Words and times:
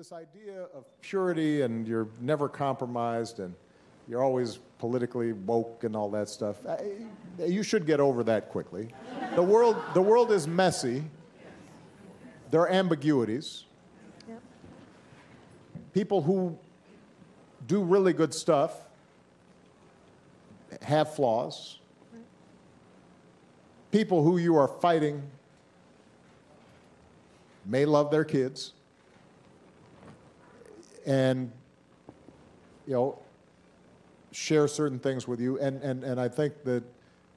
this 0.00 0.12
idea 0.12 0.62
of 0.74 0.86
purity 1.02 1.60
and 1.60 1.86
you're 1.86 2.08
never 2.22 2.48
compromised 2.48 3.38
and 3.38 3.54
you're 4.08 4.24
always 4.24 4.58
politically 4.78 5.34
woke 5.34 5.84
and 5.84 5.94
all 5.94 6.08
that 6.08 6.26
stuff. 6.26 6.56
You 7.38 7.62
should 7.62 7.84
get 7.84 8.00
over 8.00 8.24
that 8.24 8.48
quickly. 8.48 8.94
The 9.34 9.42
world, 9.42 9.76
the 9.92 10.00
world 10.00 10.32
is 10.32 10.48
messy. 10.48 11.04
There 12.50 12.62
are 12.62 12.70
ambiguities. 12.70 13.64
Yep. 14.26 14.40
People 15.92 16.22
who 16.22 16.58
do 17.66 17.82
really 17.82 18.14
good 18.14 18.32
stuff 18.32 18.72
have 20.80 21.14
flaws. 21.14 21.78
People 23.92 24.22
who 24.22 24.38
you 24.38 24.56
are 24.56 24.68
fighting 24.68 25.22
may 27.66 27.84
love 27.84 28.10
their 28.10 28.24
kids. 28.24 28.72
And, 31.06 31.50
you 32.86 32.94
know, 32.94 33.18
share 34.32 34.68
certain 34.68 34.98
things 34.98 35.26
with 35.26 35.40
you. 35.40 35.58
And, 35.58 35.82
and, 35.82 36.04
and 36.04 36.20
I 36.20 36.28
think 36.28 36.64
that 36.64 36.82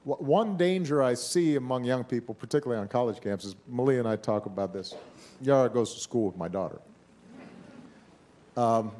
one 0.04 0.56
danger 0.56 1.02
I 1.02 1.14
see 1.14 1.56
among 1.56 1.84
young 1.84 2.04
people, 2.04 2.34
particularly 2.34 2.80
on 2.80 2.88
college 2.88 3.16
campuses, 3.16 3.54
Malia 3.66 3.98
and 3.98 4.08
I 4.08 4.16
talk 4.16 4.46
about 4.46 4.72
this. 4.72 4.94
Yara 5.40 5.68
goes 5.70 5.94
to 5.94 6.00
school 6.00 6.26
with 6.26 6.36
my 6.36 6.48
daughter. 6.48 6.78
Um, 8.56 8.92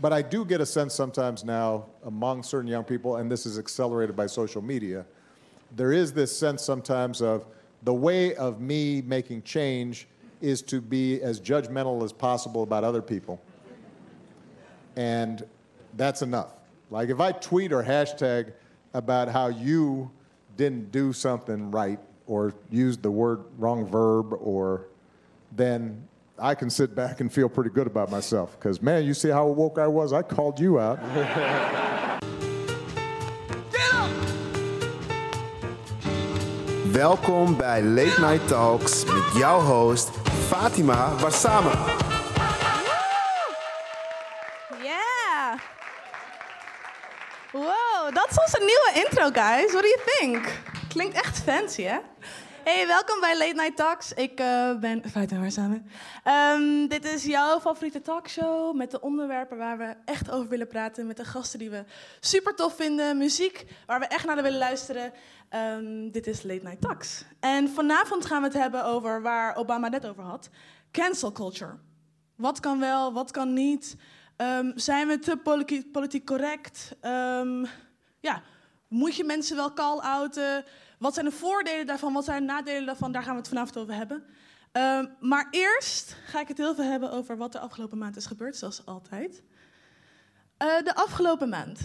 but 0.00 0.12
I 0.12 0.22
do 0.22 0.44
get 0.44 0.60
a 0.60 0.66
sense 0.66 0.94
sometimes 0.94 1.44
now 1.44 1.86
among 2.04 2.42
certain 2.42 2.68
young 2.68 2.84
people, 2.84 3.16
and 3.16 3.30
this 3.30 3.46
is 3.46 3.58
accelerated 3.58 4.16
by 4.16 4.26
social 4.26 4.62
media, 4.62 5.04
there 5.76 5.92
is 5.92 6.12
this 6.12 6.36
sense 6.36 6.62
sometimes 6.62 7.20
of 7.20 7.44
the 7.82 7.92
way 7.94 8.34
of 8.36 8.60
me 8.60 9.02
making 9.02 9.42
change 9.42 10.08
is 10.40 10.62
to 10.62 10.80
be 10.80 11.20
as 11.22 11.40
judgmental 11.40 12.02
as 12.04 12.12
possible 12.12 12.62
about 12.62 12.84
other 12.84 13.02
people. 13.02 13.40
And 14.96 15.44
that's 15.96 16.22
enough. 16.22 16.52
Like 16.90 17.08
if 17.08 17.20
I 17.20 17.32
tweet 17.32 17.72
or 17.72 17.82
hashtag 17.82 18.52
about 18.94 19.28
how 19.28 19.48
you 19.48 20.10
didn't 20.56 20.90
do 20.90 21.12
something 21.12 21.70
right 21.70 21.98
or 22.26 22.54
used 22.70 23.02
the 23.02 23.10
word 23.10 23.40
wrong 23.58 23.86
verb 23.86 24.32
or 24.34 24.86
then 25.52 26.06
I 26.38 26.54
can 26.54 26.70
sit 26.70 26.94
back 26.94 27.20
and 27.20 27.32
feel 27.32 27.48
pretty 27.48 27.70
good 27.70 27.86
about 27.86 28.10
myself 28.10 28.58
because 28.58 28.80
man, 28.80 29.04
you 29.04 29.14
see 29.14 29.28
how 29.28 29.46
woke 29.46 29.78
I 29.78 29.86
was? 29.86 30.12
I 30.12 30.22
called 30.22 30.60
you 30.60 30.78
out. 30.78 30.98
Welkom 36.92 37.56
bij 37.56 37.82
Late 37.82 38.20
Night 38.20 38.48
Talks 38.48 39.04
met 39.04 39.32
jouw 39.34 39.60
host 39.60 40.27
Fatima 40.48 41.14
Wassame. 41.20 41.70
Yeah. 44.82 45.58
Wow, 47.52 48.14
dat 48.14 48.26
is 48.30 48.38
onze 48.38 48.58
nieuwe 48.58 49.06
intro, 49.06 49.30
guys. 49.42 49.72
What 49.72 49.82
do 49.82 49.88
you 49.88 50.00
think? 50.18 50.52
Klinkt 50.88 51.16
echt 51.16 51.38
fancy, 51.44 51.82
hè? 51.82 51.98
Hey, 52.68 52.86
welkom 52.86 53.20
bij 53.20 53.38
Late 53.38 53.54
Night 53.54 53.76
Talks. 53.76 54.12
Ik 54.12 54.40
uh, 54.40 54.78
ben 54.78 55.10
Fatima 55.10 55.40
Wassame. 55.40 55.82
Um, 56.24 56.88
dit 56.88 57.04
is 57.04 57.24
jouw 57.24 57.60
favoriete 57.60 58.00
talkshow 58.00 58.76
met 58.76 58.90
de 58.90 59.00
onderwerpen 59.00 59.56
waar 59.56 59.78
we 59.78 59.94
echt 60.04 60.30
over 60.30 60.48
willen 60.48 60.66
praten. 60.66 61.06
Met 61.06 61.16
de 61.16 61.24
gasten 61.24 61.58
die 61.58 61.70
we 61.70 61.84
super 62.20 62.54
tof 62.54 62.76
vinden. 62.76 63.18
Muziek 63.18 63.66
waar 63.86 64.00
we 64.00 64.06
echt 64.06 64.24
naar 64.24 64.42
willen 64.42 64.58
luisteren. 64.58 65.12
Um, 65.50 66.10
dit 66.10 66.26
is 66.26 66.42
Late 66.42 66.62
Night 66.62 66.80
Talks. 66.80 67.24
En 67.40 67.68
vanavond 67.68 68.26
gaan 68.26 68.40
we 68.40 68.46
het 68.46 68.56
hebben 68.56 68.84
over 68.84 69.22
waar 69.22 69.56
Obama 69.56 69.88
net 69.88 70.06
over 70.06 70.22
had. 70.22 70.48
Cancel 70.92 71.32
culture. 71.32 71.78
Wat 72.36 72.60
kan 72.60 72.78
wel, 72.78 73.12
wat 73.12 73.30
kan 73.30 73.52
niet? 73.52 73.96
Um, 74.36 74.72
zijn 74.74 75.08
we 75.08 75.18
te 75.18 75.36
politiek, 75.92 76.26
correct? 76.26 76.96
Ja, 78.20 78.42
moet 78.88 79.16
je 79.16 79.24
mensen 79.24 79.56
wel 79.56 79.72
call-outen? 79.72 80.64
Wat 80.98 81.14
zijn 81.14 81.26
de 81.26 81.32
voordelen 81.32 81.86
daarvan? 81.86 82.12
Wat 82.12 82.24
zijn 82.24 82.46
de 82.46 82.52
nadelen 82.52 82.86
daarvan? 82.86 83.12
Daar 83.12 83.22
gaan 83.22 83.32
we 83.32 83.38
het 83.38 83.48
vanavond 83.48 83.78
over 83.78 83.94
hebben. 83.94 84.24
maar 85.20 85.48
eerst 85.50 86.16
ga 86.26 86.40
ik 86.40 86.48
het 86.48 86.58
heel 86.58 86.74
veel 86.74 86.84
hebben 86.84 87.10
over 87.10 87.36
wat 87.36 87.54
er 87.54 87.60
afgelopen 87.60 87.98
maand 87.98 88.16
is 88.16 88.26
gebeurd, 88.26 88.56
zoals 88.56 88.86
altijd. 88.86 89.42
Uh, 90.62 90.82
de 90.84 90.94
afgelopen 90.94 91.48
maand 91.48 91.80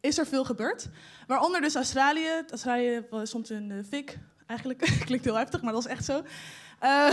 is 0.00 0.18
er 0.18 0.26
veel 0.26 0.44
gebeurd. 0.44 0.88
Waaronder 1.26 1.60
dus 1.60 1.74
Australië. 1.74 2.42
Australië 2.50 3.06
stond 3.22 3.50
in 3.50 3.68
de 3.68 3.84
fik. 3.84 4.18
Eigenlijk 4.46 4.78
klinkt 5.06 5.24
heel 5.24 5.34
heftig, 5.34 5.62
maar 5.62 5.72
dat 5.72 5.84
is 5.84 5.90
echt 5.90 6.04
zo. 6.04 6.22
Uh, 6.82 7.10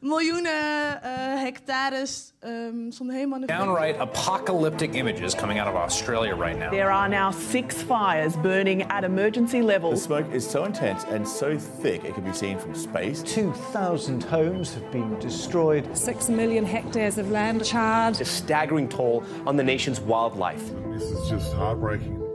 miljoenen 0.00 1.00
uh, 1.02 1.10
hectares 1.42 2.34
um, 2.40 2.92
stonden 2.92 3.16
helemaal 3.16 3.40
de 3.40 3.46
Downright 3.46 3.98
apocalyptic 3.98 4.94
images 4.94 5.34
coming 5.34 5.60
out 5.60 5.68
of 5.68 5.74
Australia 5.74 6.34
right 6.34 6.58
now. 6.58 6.70
There 6.70 6.90
are 6.90 7.08
now 7.08 7.32
six 7.32 7.74
fires 7.74 8.36
burning 8.42 8.90
at 8.90 9.04
emergency 9.04 9.62
level. 9.62 9.90
The 9.90 9.96
smoke 9.96 10.34
is 10.34 10.50
so 10.50 10.64
intense 10.64 11.04
and 11.04 11.28
so 11.28 11.58
thick 11.82 12.04
it 12.04 12.14
can 12.14 12.24
be 12.24 12.32
seen 12.32 12.58
from 12.58 12.74
space. 12.74 13.22
2,000 13.22 14.24
homes 14.24 14.74
have 14.74 14.90
been 14.90 15.18
destroyed. 15.18 15.84
Six 15.96 16.28
million 16.28 16.64
hectares 16.64 17.18
of 17.18 17.30
land 17.30 17.64
charred. 17.64 18.20
A 18.20 18.24
staggering 18.24 18.88
toll 18.88 19.22
on 19.46 19.56
the 19.56 19.64
nation's 19.64 20.00
wildlife. 20.00 20.62
This 20.92 21.02
is 21.02 21.28
just 21.28 21.52
heartbreaking. 21.54 22.25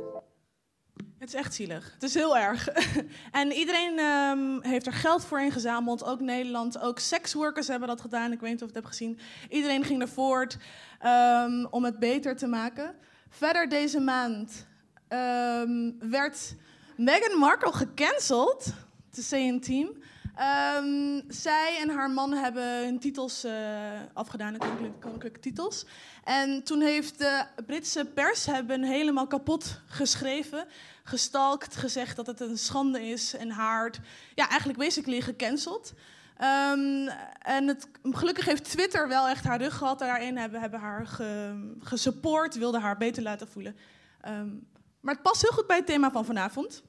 Het 1.21 1.29
is 1.29 1.35
echt 1.35 1.53
zielig. 1.53 1.91
Het 1.93 2.03
is 2.03 2.13
heel 2.13 2.37
erg. 2.37 2.67
en 3.41 3.51
iedereen 3.51 3.99
um, 3.99 4.63
heeft 4.63 4.85
er 4.85 4.93
geld 4.93 5.25
voor 5.25 5.41
ingezameld. 5.41 6.03
Ook 6.03 6.19
Nederland. 6.19 6.79
Ook 6.79 6.99
seksworkers 6.99 7.67
hebben 7.67 7.87
dat 7.87 8.01
gedaan. 8.01 8.31
Ik 8.31 8.39
weet 8.39 8.51
niet 8.51 8.61
of 8.61 8.69
je 8.69 8.73
het 8.73 8.83
hebt 8.83 8.87
gezien. 8.87 9.19
Iedereen 9.49 9.83
ging 9.83 10.01
er 10.01 10.07
voort 10.07 10.57
um, 11.05 11.67
om 11.69 11.83
het 11.83 11.99
beter 11.99 12.37
te 12.37 12.47
maken. 12.47 12.95
Verder 13.29 13.69
deze 13.69 13.99
maand 13.99 14.67
um, 15.09 15.95
werd 15.99 16.55
Meghan 16.97 17.37
Markle 17.37 17.73
gecanceld. 17.73 18.73
Te 19.09 19.23
say 19.23 19.59
team. 19.59 19.89
Zij 21.27 21.77
en 21.81 21.89
haar 21.89 22.11
man 22.11 22.33
hebben 22.33 22.83
hun 22.83 22.99
titels 22.99 23.45
uh, 23.45 23.51
afgedaan, 24.13 24.57
koninklijke, 24.57 24.99
koninklijke, 24.99 25.39
titels. 25.39 25.85
En 26.23 26.63
toen 26.63 26.81
heeft 26.81 27.17
de 27.17 27.45
Britse 27.65 28.05
pers 28.05 28.45
hebben 28.45 28.83
helemaal 28.83 29.27
kapot 29.27 29.81
geschreven 29.87 30.67
gestalkt, 31.03 31.75
gezegd 31.75 32.15
dat 32.15 32.27
het 32.27 32.39
een 32.39 32.57
schande 32.57 33.01
is 33.01 33.33
en 33.33 33.49
haar, 33.49 33.93
ja, 34.35 34.49
eigenlijk 34.49 34.79
basically 34.79 35.21
gecanceld. 35.21 35.93
Um, 36.41 37.07
en 37.39 37.67
het, 37.67 37.87
gelukkig 38.03 38.45
heeft 38.45 38.69
Twitter 38.69 39.07
wel 39.07 39.27
echt 39.27 39.43
haar 39.43 39.61
rug 39.61 39.77
gehad 39.77 39.99
daarin, 39.99 40.37
hebben, 40.37 40.61
hebben 40.61 40.79
haar 40.79 41.07
ge, 41.07 41.53
gesupport, 41.79 42.55
wilde 42.55 42.79
haar 42.79 42.97
beter 42.97 43.23
laten 43.23 43.47
voelen. 43.47 43.75
Um, 44.27 44.67
maar 44.99 45.13
het 45.13 45.23
past 45.23 45.41
heel 45.41 45.51
goed 45.51 45.67
bij 45.67 45.77
het 45.77 45.85
thema 45.85 46.11
van 46.11 46.25
vanavond. 46.25 46.83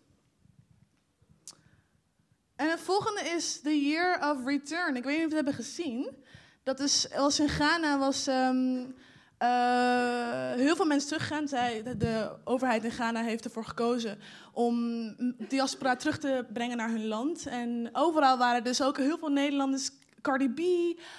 En 2.57 2.71
het 2.71 2.81
volgende 2.81 3.21
is 3.21 3.61
The 3.61 3.87
Year 3.87 4.31
of 4.31 4.45
Return. 4.45 4.97
Ik 4.97 5.05
weet 5.05 5.17
niet 5.17 5.25
of 5.25 5.31
jullie 5.31 5.35
het 5.35 5.35
hebben 5.35 5.55
gezien. 5.55 6.25
Dat 6.63 6.81
is, 6.81 7.07
was 7.17 7.41
in 7.41 7.49
Ghana 7.49 7.99
was 7.99 8.27
um, 8.27 8.95
uh, 9.43 10.53
heel 10.53 10.77
veel 10.77 10.85
mensen 10.85 11.09
teruggaan. 11.09 11.49
Zij, 11.49 11.83
de, 11.83 11.97
de, 11.97 12.37
overheid 12.45 12.85
in 12.85 12.91
Ghana 12.91 13.23
heeft 13.23 13.45
ervoor 13.45 13.65
gekozen 13.65 14.19
om 14.53 14.77
diaspora 15.49 15.97
terug 15.97 16.19
te 16.19 16.47
brengen 16.53 16.77
naar 16.77 16.91
hun 16.91 17.07
land. 17.07 17.47
En 17.47 17.89
overal 17.93 18.39
waren 18.39 18.65
dus 18.65 18.83
ook 18.83 18.97
heel 18.97 19.19
veel 19.19 19.31
Nederlanders. 19.31 19.91
Cardi 20.21 20.49
B, 20.49 20.61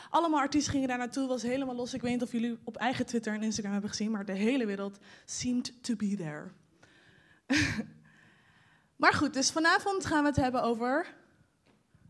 allemaal 0.09 0.39
artiesten 0.39 0.71
gingen 0.71 0.87
daar 0.87 0.97
naartoe. 0.97 1.27
was 1.27 1.41
helemaal 1.41 1.75
los. 1.75 1.93
Ik 1.93 2.01
weet 2.01 2.11
niet 2.11 2.21
of 2.21 2.31
jullie 2.31 2.59
op 2.63 2.77
eigen 2.77 3.05
Twitter 3.05 3.33
en 3.33 3.43
Instagram 3.43 3.71
hebben 3.71 3.89
gezien, 3.89 4.11
maar 4.11 4.25
de 4.25 4.31
hele 4.31 4.65
wereld 4.65 4.97
seemed 5.25 5.83
to 5.83 5.95
be 5.95 6.15
there. 6.15 6.51
maar 9.01 9.13
goed, 9.13 9.33
dus 9.33 9.51
vanavond 9.51 10.05
gaan 10.05 10.21
we 10.21 10.27
het 10.27 10.37
hebben 10.37 10.63
over 10.63 11.07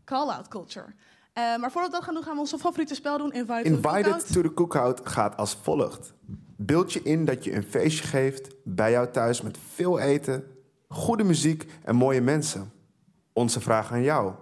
call-out 0.04 0.48
culture. 0.48 0.94
Uh, 1.38 1.56
maar 1.56 1.72
voordat 1.72 1.90
we 1.90 1.96
dat 1.96 2.04
gaan 2.04 2.14
doen, 2.14 2.22
gaan 2.22 2.34
we 2.34 2.40
onze 2.40 2.58
favoriete 2.58 2.94
spel 2.94 3.18
doen. 3.18 3.32
Invite 3.32 3.62
Invited 3.62 4.32
to 4.32 4.42
the 4.42 4.54
Cookout 4.54 5.08
gaat 5.08 5.36
als 5.36 5.54
volgt. 5.62 6.12
Beeld 6.56 6.92
je 6.92 7.02
in 7.02 7.24
dat 7.24 7.44
je 7.44 7.54
een 7.54 7.62
feestje 7.62 8.04
geeft 8.04 8.54
bij 8.64 8.90
jou 8.90 9.10
thuis 9.10 9.40
met 9.40 9.58
veel 9.72 9.98
eten, 9.98 10.44
goede 10.88 11.24
muziek 11.24 11.66
en 11.84 11.96
mooie 11.96 12.20
mensen. 12.20 12.72
Onze 13.32 13.60
vraag 13.60 13.92
aan 13.92 14.02
jou. 14.02 14.32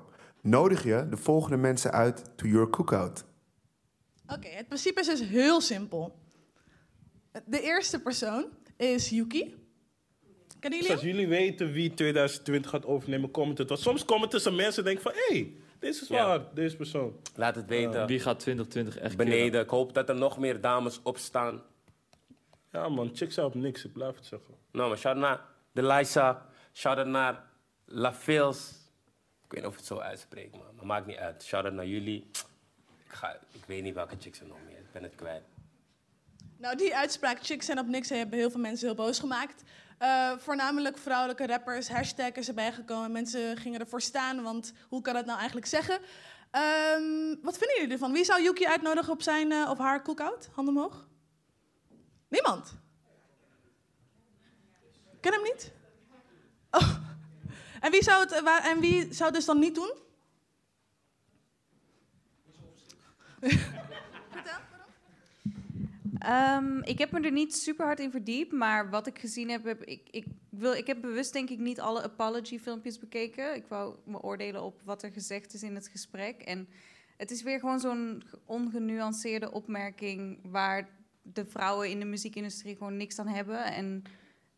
Nodig 0.41 0.85
je 0.85 1.06
de 1.11 1.17
volgende 1.17 1.56
mensen 1.56 1.93
uit 1.93 2.23
to 2.37 2.47
your 2.47 2.71
cookout? 2.71 3.25
Oké, 4.25 4.35
okay, 4.35 4.53
het 4.53 4.67
principe 4.67 5.00
is 5.00 5.06
dus 5.06 5.21
heel 5.21 5.61
simpel. 5.61 6.19
De 7.47 7.61
eerste 7.61 8.00
persoon 8.00 8.47
is 8.77 9.09
Yuki. 9.09 9.55
Kennen 10.59 10.81
jullie 10.81 10.94
dus 10.94 11.03
als 11.03 11.11
jullie 11.11 11.29
weten 11.29 11.73
wie 11.73 11.94
2020 11.94 12.71
gaat 12.71 12.87
overnemen, 12.87 13.31
commenten. 13.31 13.67
Want 13.67 13.81
soms 13.81 14.05
komen 14.05 14.29
tussen 14.29 14.55
mensen 14.55 14.79
en 14.79 14.94
denken 14.94 15.03
van... 15.03 15.12
hé, 15.29 15.35
hey, 15.35 15.55
deze 15.82 16.02
is 16.02 16.08
waar, 16.08 16.55
deze 16.55 16.76
persoon. 16.76 17.20
Laat 17.34 17.55
het 17.55 17.67
weten. 17.67 18.06
wie 18.06 18.20
gaat 18.20 18.40
2020 18.40 18.96
echt 18.96 19.17
Beneden. 19.17 19.61
Ik 19.61 19.69
hoop 19.69 19.94
dat 19.94 20.08
er 20.08 20.14
nog 20.14 20.38
meer 20.38 20.61
dames 20.61 21.00
opstaan. 21.02 21.62
Ja 22.70 22.88
man, 22.88 23.11
chicks 23.14 23.38
op 23.38 23.55
niks, 23.55 23.84
ik 23.84 23.93
blijf 23.93 24.14
het 24.14 24.26
zeggen. 24.26 24.55
Nou, 24.73 24.88
maar 24.88 24.99
shout 24.99 25.17
naar 25.17 25.40
de. 25.73 26.37
Shout 26.73 27.06
naar 27.06 27.44
La 27.84 28.14
Fils. 28.14 28.70
Ik 29.44 29.52
weet 29.52 29.61
niet 29.61 29.64
of 29.64 29.73
ik 29.73 29.79
het 29.79 29.87
zo 29.87 29.99
uitspreek, 29.99 30.50
man. 30.50 30.75
Maar 30.76 30.87
maakt 30.87 31.06
niet 31.06 31.17
uit. 31.17 31.43
Shout 31.43 31.64
out 31.64 31.75
naar 31.75 31.87
jullie. 31.87 32.31
ga, 33.06 33.38
ik 33.50 33.64
weet 33.67 33.82
niet 33.82 33.94
welke 33.94 34.17
chicks 34.19 34.40
er 34.40 34.46
nog 34.46 34.58
meer. 34.67 34.79
Ik 34.79 34.93
ben 34.93 35.02
het 35.02 35.14
kwijt. 35.14 35.43
Nou, 36.56 36.76
die 36.76 36.96
uitspraak 36.96 37.38
chicks 37.43 37.67
zijn 37.67 37.79
op 37.79 37.87
niks 37.87 38.08
hebben 38.08 38.38
heel 38.38 38.50
veel 38.50 38.61
mensen 38.61 38.87
heel 38.87 38.96
boos 38.96 39.19
gemaakt. 39.19 39.62
Eh, 40.03 40.33
voornamelijk 40.39 40.99
vrouwelijke 40.99 41.47
rappers, 41.47 41.89
hashtag 41.89 42.33
is 42.33 42.49
erbij 42.49 42.73
gekomen. 42.73 43.13
Mensen 43.13 43.57
gingen 43.57 43.81
ervoor 43.81 44.01
staan, 44.01 44.43
want 44.43 44.73
hoe 44.89 45.01
kan 45.01 45.15
dat 45.15 45.25
nou 45.25 45.37
eigenlijk 45.37 45.67
zeggen? 45.67 45.99
Ehm, 46.51 47.35
wat 47.43 47.59
vinden 47.59 47.77
jullie 47.77 47.93
ervan? 47.93 48.13
Wie 48.13 48.25
zou 48.25 48.43
Yuki 48.43 48.67
uitnodigen 48.67 49.13
op 49.13 49.23
zijn 49.23 49.53
eh, 49.53 49.71
of 49.71 49.79
haar 49.79 50.03
cookout? 50.03 50.49
Hand 50.53 50.69
omhoog. 50.69 51.09
Niemand? 52.29 52.75
Ken 55.21 55.33
hem 55.33 55.43
niet? 55.43 55.73
Oh. 56.71 56.95
En, 57.81 57.91
wie 57.91 58.03
zou 58.03 58.21
het, 58.21 58.33
eh, 58.33 58.67
en 58.67 58.81
wie 58.81 59.15
zou 59.15 59.25
het 59.25 59.35
dus 59.35 59.45
dan 59.45 59.59
niet 59.59 59.75
doen? 59.75 59.93
Ehm, 66.23 66.79
ik 66.83 66.99
heb 66.99 67.11
me 67.11 67.21
er 67.21 67.33
niet 67.33 67.55
super 67.55 67.85
hard 67.85 68.01
in 68.01 68.11
verdiept, 68.11 68.53
maar 68.53 68.91
wat 68.91 69.07
ik 69.07 69.19
gezien 69.19 69.51
heb, 69.51 69.65
heb 69.65 69.83
ik, 69.83 70.09
ik, 70.11 70.27
wil, 70.49 70.73
ik 70.73 70.87
heb 70.87 71.01
bewust 71.01 71.33
denk 71.33 71.51
ik 71.51 71.59
niet 71.59 71.81
alle 71.81 72.03
apology 72.03 72.59
filmpjes 72.59 72.99
bekeken. 72.99 73.55
Ik 73.55 73.67
wou 73.67 73.97
me 74.05 74.21
oordelen 74.21 74.63
op 74.63 74.81
wat 74.85 75.03
er 75.03 75.13
gezegd 75.13 75.55
is 75.55 75.63
in 75.63 75.75
het 75.75 75.89
gesprek. 75.89 76.43
En 76.43 76.69
het 77.17 77.31
is 77.31 77.43
weer 77.43 77.61
gewoon 77.61 77.81
zo'n 77.81 78.23
ongenuanceerde 78.45 79.53
opmerking 79.53 80.39
waar 80.43 80.89
de 81.23 81.47
vrouwen 81.47 81.91
in 81.91 81.99
de 81.99 82.05
muziekindustrie 82.05 82.77
gewoon 82.77 82.97
niks 82.97 83.19
aan 83.19 83.29
hebben. 83.29 83.65
En 83.65 84.03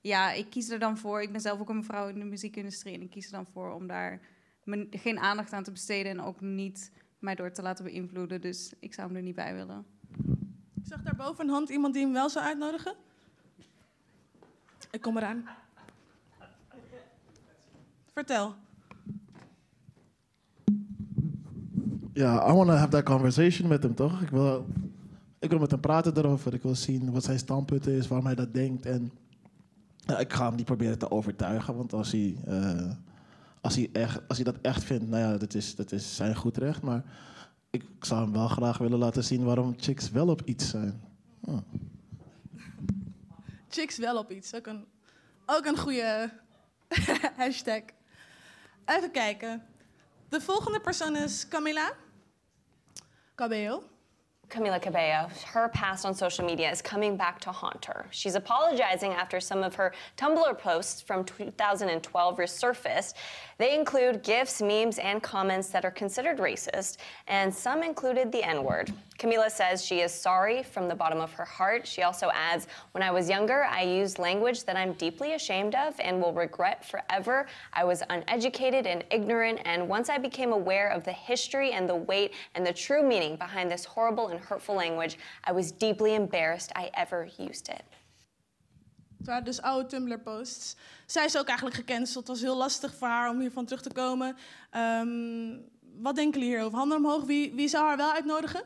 ja, 0.01 0.33
ik 0.33 0.51
kies 0.51 0.71
er 0.71 0.79
dan 0.79 0.99
voor. 0.99 1.23
Ik 1.23 1.33
ben 1.33 1.41
zelf 1.41 1.61
ook 1.61 1.69
een 1.69 1.85
vrouw 1.85 2.09
in 2.09 2.19
de 2.19 2.25
muziekindustrie 2.25 2.95
en 2.95 3.03
ik 3.03 3.11
kies 3.11 3.27
er 3.27 3.33
dan 3.33 3.47
voor 3.53 3.73
om 3.73 3.87
daar 3.87 4.21
geen 4.91 5.19
aandacht 5.19 5.53
aan 5.53 5.63
te 5.63 5.73
besteden 5.73 6.13
en 6.13 6.21
ook 6.21 6.41
niet 6.41 6.93
mij 7.19 7.35
door 7.35 7.53
te 7.53 7.63
laten 7.63 7.85
beïnvloeden. 7.85 8.41
Dus 8.41 8.73
ik 8.81 8.95
zou 8.95 9.07
hem 9.07 9.17
er 9.17 9.23
niet 9.23 9.35
bij 9.35 9.55
willen. 9.55 9.94
Zag 10.95 11.17
daar 11.17 11.31
een 11.39 11.49
hand 11.49 11.69
iemand 11.69 11.95
die 11.95 12.03
hem 12.03 12.13
wel 12.13 12.31
zou 12.31 12.45
uitnodigen. 12.45 12.95
Ik 14.91 15.01
kom 15.01 15.17
eraan. 15.17 15.45
Vertel. 18.13 18.55
Ja, 22.13 22.49
I 22.49 22.53
want 22.53 22.69
to 22.69 22.75
have 22.75 22.89
that 22.89 23.03
conversation 23.03 23.69
met 23.69 23.83
hem, 23.83 23.95
toch? 23.95 24.23
Ik 24.23 24.29
wil, 24.29 24.67
ik 25.39 25.51
wil 25.51 25.59
met 25.59 25.71
hem 25.71 25.81
praten 25.81 26.17
erover. 26.17 26.55
Ik 26.55 26.63
wil 26.63 26.75
zien 26.75 27.13
wat 27.13 27.25
zijn 27.25 27.39
standpunt 27.39 27.87
is, 27.87 28.09
waarom 28.09 28.27
hij 28.27 28.35
dat 28.35 28.55
denkt. 28.55 28.87
En 28.87 29.13
ik 30.19 30.33
ga 30.33 30.47
hem 30.47 30.55
niet 30.55 30.65
proberen 30.65 30.99
te 30.99 31.11
overtuigen, 31.11 31.77
want 31.77 31.93
als 31.93 32.13
hij, 32.13 32.37
eh, 32.47 32.91
als 33.61 33.75
hij, 33.75 33.89
echt, 33.93 34.29
als 34.29 34.37
hij 34.37 34.53
dat 34.53 34.61
echt 34.61 34.85
vindt, 34.85 35.09
nou 35.09 35.23
ja, 35.23 35.39
dat 35.39 35.55
is, 35.55 35.75
dat 35.75 35.93
is 35.93 36.17
zijn 36.17 36.37
goed 36.37 36.57
recht. 36.57 36.83
Maar 36.83 37.05
ik 37.75 38.05
zou 38.05 38.23
hem 38.23 38.33
wel 38.33 38.49
graag 38.49 38.79
willen 38.79 38.99
laten 38.99 39.25
zien 39.25 39.45
waarom 39.45 39.75
chicks 39.77 40.11
wel 40.11 40.29
op 40.29 40.43
iets 40.45 40.69
zijn. 40.69 41.03
Hm. 41.45 41.59
Chicks 43.69 43.97
wel 43.97 44.19
op 44.19 44.31
iets. 44.31 44.55
Ook 44.55 44.67
een, 44.67 44.85
ook 45.47 45.65
een 45.65 45.79
goede 45.79 46.31
hashtag. 47.37 47.83
Even 48.85 49.11
kijken. 49.11 49.63
De 50.29 50.41
volgende 50.41 50.81
persoon 50.81 51.17
is 51.17 51.49
Camila. 51.49 51.93
Cabello. 53.35 53.83
Camila 54.51 54.81
Cabello, 54.81 55.29
her 55.47 55.69
past 55.69 56.05
on 56.05 56.15
social 56.15 56.45
media 56.45 56.71
is 56.71 56.81
coming 56.81 57.17
back 57.17 57.41
to 57.41 57.51
haunt 57.51 57.85
her. 57.87 58.07
She's 58.11 58.35
apologizing 58.35 59.13
after 59.13 59.41
some 59.41 59.63
of 59.63 59.75
her 59.75 59.93
Tumblr 60.17 60.59
posts 60.59 61.01
from 61.01 61.25
2012 61.25 62.37
resurfaced. 62.37 63.15
They 63.59 63.75
include 63.75 64.23
gifs, 64.23 64.61
memes, 64.61 64.99
and 64.99 65.23
comments 65.23 65.69
that 65.69 65.85
are 65.85 65.91
considered 65.91 66.39
racist, 66.39 66.99
and 67.27 67.53
some 67.53 67.83
included 67.83 68.31
the 68.33 68.43
N 68.43 68.65
word. 68.65 68.93
Camila 69.19 69.49
says 69.49 69.85
she 69.85 70.01
is 70.01 70.13
sorry 70.13 70.63
from 70.63 70.89
the 70.89 70.95
bottom 70.95 71.21
of 71.21 71.33
her 71.33 71.45
heart. 71.45 71.87
She 71.87 72.03
also 72.03 72.31
adds, 72.35 72.67
When 72.93 73.03
I 73.03 73.13
was 73.13 73.31
younger, 73.31 73.65
I 73.65 73.83
used 73.83 74.19
language 74.19 74.65
that 74.65 74.77
I'm 74.77 74.93
deeply 74.95 75.35
ashamed 75.35 75.77
of 75.77 75.95
and 76.01 76.21
will 76.21 76.33
regret 76.33 76.85
forever. 76.85 77.47
I 77.73 77.85
was 77.85 78.03
uneducated 78.11 78.87
and 78.87 79.05
ignorant, 79.11 79.61
and 79.65 79.89
once 79.89 80.09
I 80.09 80.19
became 80.19 80.53
aware 80.53 80.89
of 80.89 81.05
the 81.05 81.13
history 81.13 81.73
and 81.73 81.89
the 81.89 81.95
weight 81.95 82.35
and 82.57 82.67
the 82.67 82.73
true 82.73 83.03
meaning 83.03 83.37
behind 83.37 83.71
this 83.71 83.85
horrible 83.85 84.29
and 84.35 84.45
hurtful 84.45 84.75
language, 84.75 85.17
I 85.51 85.53
was 85.53 85.77
deeply 85.79 86.15
embarrassed 86.15 86.71
I 86.77 86.89
ever 86.91 87.25
used 87.39 87.69
it. 87.69 87.83
Het 89.25 89.27
waren 89.27 89.45
dus 89.45 89.61
oude 89.63 89.89
Tumblr-posts. 89.89 90.77
Zij 91.07 91.25
is 91.25 91.39
ook 91.39 91.47
eigenlijk 91.47 91.77
gecanceld. 91.77 92.27
Het 92.27 92.37
was 92.37 92.41
heel 92.41 92.57
lastig 92.57 92.95
voor 92.95 93.09
haar 93.09 93.31
om 93.31 93.41
hiervan 93.41 93.65
terug 93.65 93.83
te 93.83 93.93
komen. 93.93 94.37
Ehm, 94.71 95.59
wat 96.01 96.15
denken 96.15 96.41
jullie 96.41 96.55
hierover? 96.55 96.79
Handen 96.79 96.99
omhoog. 96.99 97.25
Wie, 97.25 97.55
wie 97.55 97.69
zou 97.69 97.85
haar 97.85 97.97
wel 97.97 98.13
uitnodigen? 98.13 98.63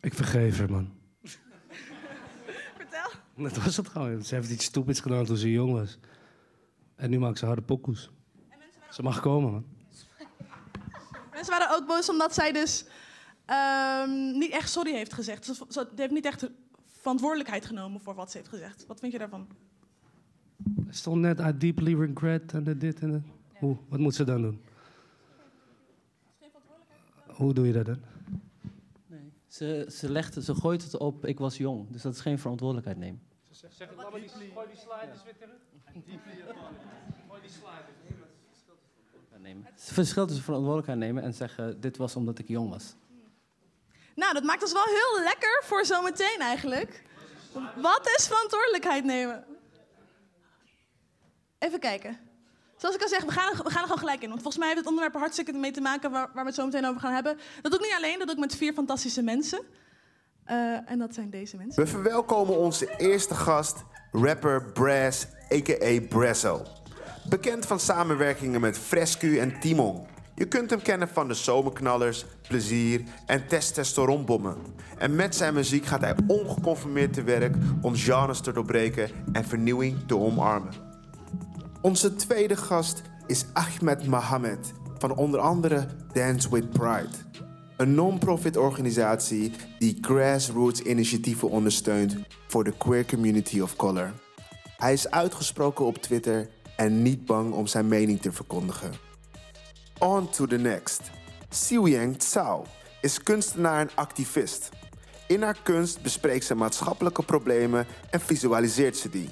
Ik 0.00 0.14
vergeef 0.14 0.58
haar, 0.58 0.70
man. 0.70 0.92
Vertel. 2.76 3.10
Dat 3.36 3.56
was 3.56 3.76
het 3.76 3.88
gewoon. 3.88 4.24
Ze 4.24 4.34
heeft 4.34 4.50
iets 4.50 4.64
stoepids 4.64 5.00
gedaan 5.00 5.24
toen 5.24 5.36
ze 5.36 5.50
jong 5.50 5.72
was. 5.72 5.98
En 6.96 7.10
nu 7.10 7.18
maakt 7.18 7.38
ze 7.38 7.46
harde 7.46 7.62
pokoes. 7.62 8.10
Ze 8.90 9.02
mag 9.02 9.20
komen, 9.20 9.52
man. 9.52 9.64
Mensen 11.40 11.58
waren 11.58 11.76
ook 11.76 11.86
boos 11.86 12.08
omdat 12.08 12.34
zij 12.34 12.52
dus 12.52 12.84
ehm, 13.44 14.38
niet 14.38 14.52
echt 14.52 14.70
sorry 14.70 14.92
heeft 14.92 15.12
gezegd. 15.12 15.44
Ze, 15.44 15.54
ze 15.68 15.88
heeft 15.96 16.10
niet 16.10 16.24
echt 16.24 16.48
verantwoordelijkheid 16.86 17.64
genomen 17.66 18.00
voor 18.00 18.14
wat 18.14 18.30
ze 18.30 18.36
heeft 18.36 18.48
gezegd. 18.48 18.86
Wat 18.86 19.00
vind 19.00 19.12
je 19.12 19.18
daarvan? 19.18 19.48
Er 20.88 20.94
stond 20.94 21.20
net, 21.20 21.38
I 21.40 21.56
deeply 21.58 21.94
regret 21.94 22.52
en 22.52 22.78
dit 22.78 23.00
en 23.00 23.10
dat. 23.12 23.20
Hoe? 23.58 23.76
Wat 23.88 23.98
moet 23.98 24.14
ze 24.14 24.24
dan 24.24 24.42
doen? 24.42 24.62
Hoe 27.26 27.52
doe 27.54 27.66
je 27.66 27.72
dat 27.72 27.86
dan? 27.86 28.00
Nee. 29.06 29.32
Ze, 29.46 29.86
ze, 29.90 30.10
legt, 30.10 30.34
het- 30.34 30.44
ze 30.44 30.54
gooit 30.54 30.82
het 30.82 30.96
op, 30.96 31.26
ik 31.26 31.38
was 31.38 31.56
jong. 31.56 31.90
Dus 31.90 32.02
dat 32.02 32.14
is 32.14 32.20
geen 32.20 32.38
verantwoordelijkheid 32.38 32.98
nemen. 32.98 33.20
Zeg 33.50 33.70
die, 33.88 34.50
gooi 34.52 34.66
die 34.66 34.76
slide 34.76 35.10
eens 35.12 35.22
weer 35.24 35.36
terug. 35.36 35.56
Gooi 37.28 37.40
die 37.40 37.50
slide 37.50 38.19
nemen. 39.40 39.64
Het 39.64 39.90
verschil 39.92 40.26
tussen 40.26 40.44
verantwoordelijkheid 40.44 40.98
nemen 40.98 41.22
en 41.22 41.34
zeggen, 41.34 41.80
dit 41.80 41.96
was 41.96 42.16
omdat 42.16 42.38
ik 42.38 42.48
jong 42.48 42.70
was. 42.70 42.94
Nou, 44.14 44.34
dat 44.34 44.42
maakt 44.42 44.62
ons 44.62 44.72
wel 44.72 44.84
heel 44.84 45.22
lekker 45.24 45.62
voor 45.64 45.84
zometeen 45.84 46.38
eigenlijk. 46.40 47.02
Wat 47.76 48.10
is 48.16 48.26
verantwoordelijkheid 48.26 49.04
nemen? 49.04 49.44
Even 51.58 51.80
kijken. 51.80 52.18
Zoals 52.76 52.94
ik 52.94 53.02
al 53.02 53.08
zeg, 53.08 53.24
we 53.24 53.32
gaan, 53.32 53.52
er, 53.52 53.62
we 53.64 53.70
gaan 53.70 53.80
er 53.80 53.86
gewoon 53.86 53.98
gelijk 53.98 54.22
in. 54.22 54.28
Want 54.28 54.42
volgens 54.42 54.62
mij 54.62 54.66
heeft 54.66 54.78
het 54.78 54.88
onderwerp 54.88 55.14
er 55.14 55.20
hartstikke 55.20 55.52
mee 55.52 55.70
te 55.70 55.80
maken 55.80 56.10
waar, 56.10 56.30
waar 56.34 56.42
we 56.44 56.50
het 56.50 56.54
zo 56.54 56.64
meteen 56.64 56.86
over 56.86 57.00
gaan 57.00 57.12
hebben. 57.12 57.38
Dat 57.62 57.72
doe 57.72 57.80
ik 57.80 57.86
niet 57.86 57.96
alleen, 57.96 58.18
dat 58.18 58.26
doe 58.26 58.36
ik 58.36 58.42
met 58.42 58.56
vier 58.56 58.72
fantastische 58.72 59.22
mensen. 59.22 59.60
Eh, 60.44 60.90
en 60.90 60.98
dat 60.98 61.14
zijn 61.14 61.30
deze 61.30 61.56
mensen. 61.56 61.84
We 61.84 61.88
verwelkomen 61.90 62.58
onze 62.58 62.96
eerste 62.96 63.34
gast, 63.34 63.84
rapper 64.12 64.72
Brass, 64.72 65.26
a.k.a. 65.52 66.00
Brasso. 66.08 66.62
Bekend 67.28 67.66
van 67.66 67.80
samenwerkingen 67.80 68.60
met 68.60 68.78
Frescu 68.78 69.38
en 69.38 69.60
Timon. 69.60 70.06
Je 70.34 70.48
kunt 70.48 70.70
hem 70.70 70.82
kennen 70.82 71.08
van 71.08 71.28
de 71.28 71.34
zomerknallers, 71.34 72.24
plezier 72.48 73.02
en 73.26 73.46
testosteronbommen. 73.46 74.56
En 74.98 75.14
met 75.14 75.36
zijn 75.36 75.54
muziek 75.54 75.86
gaat 75.86 76.00
hij 76.00 76.14
ongeconformeerd 76.26 77.12
te 77.12 77.22
werk 77.22 77.54
om 77.80 77.96
genres 77.96 78.40
te 78.40 78.52
doorbreken 78.52 79.10
en 79.32 79.44
vernieuwing 79.44 79.98
te 80.06 80.18
omarmen. 80.18 80.72
Onze 81.80 82.14
tweede 82.14 82.56
gast 82.56 83.02
is 83.26 83.44
Ahmed 83.52 84.06
Mohamed 84.06 84.72
van 84.98 85.16
onder 85.16 85.40
andere 85.40 85.86
Dance 86.12 86.50
with 86.50 86.70
Pride. 86.70 87.16
Een 87.76 87.94
non-profit 87.94 88.56
organisatie 88.56 89.52
die 89.78 89.98
grassroots 90.00 90.80
initiatieven 90.80 91.50
ondersteunt 91.50 92.16
voor 92.46 92.64
de 92.64 92.76
queer 92.78 93.06
community 93.06 93.60
of 93.60 93.76
color. 93.76 94.12
Hij 94.76 94.92
is 94.92 95.10
uitgesproken 95.10 95.84
op 95.84 95.96
Twitter 95.96 96.48
en 96.80 97.02
niet 97.02 97.24
bang 97.26 97.52
om 97.52 97.66
zijn 97.66 97.88
mening 97.88 98.20
te 98.20 98.32
verkondigen. 98.32 98.92
On 99.98 100.30
to 100.30 100.46
the 100.46 100.56
next. 100.56 101.00
Xiuyang 101.48 102.18
Tsao 102.18 102.64
is 103.00 103.22
kunstenaar 103.22 103.80
en 103.80 103.90
activist. 103.94 104.68
In 105.26 105.42
haar 105.42 105.56
kunst 105.62 106.02
bespreekt 106.02 106.44
ze 106.44 106.54
maatschappelijke 106.54 107.22
problemen 107.22 107.86
en 108.10 108.20
visualiseert 108.20 108.96
ze 108.96 109.08
die. 109.08 109.30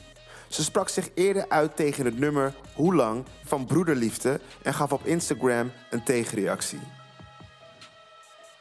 Ze 0.49 0.64
sprak 0.64 0.88
zich 0.88 1.11
eerder 1.14 1.49
uit 1.49 1.76
tegen 1.76 2.05
het 2.05 2.19
nummer 2.19 2.55
Hoe 2.75 2.95
lang 2.95 3.25
van 3.45 3.67
Broederliefde 3.67 4.40
en 4.62 4.75
gaf 4.75 4.93
op 4.93 5.07
Instagram 5.07 5.73
een 5.90 6.05
tegenreactie. 6.05 6.81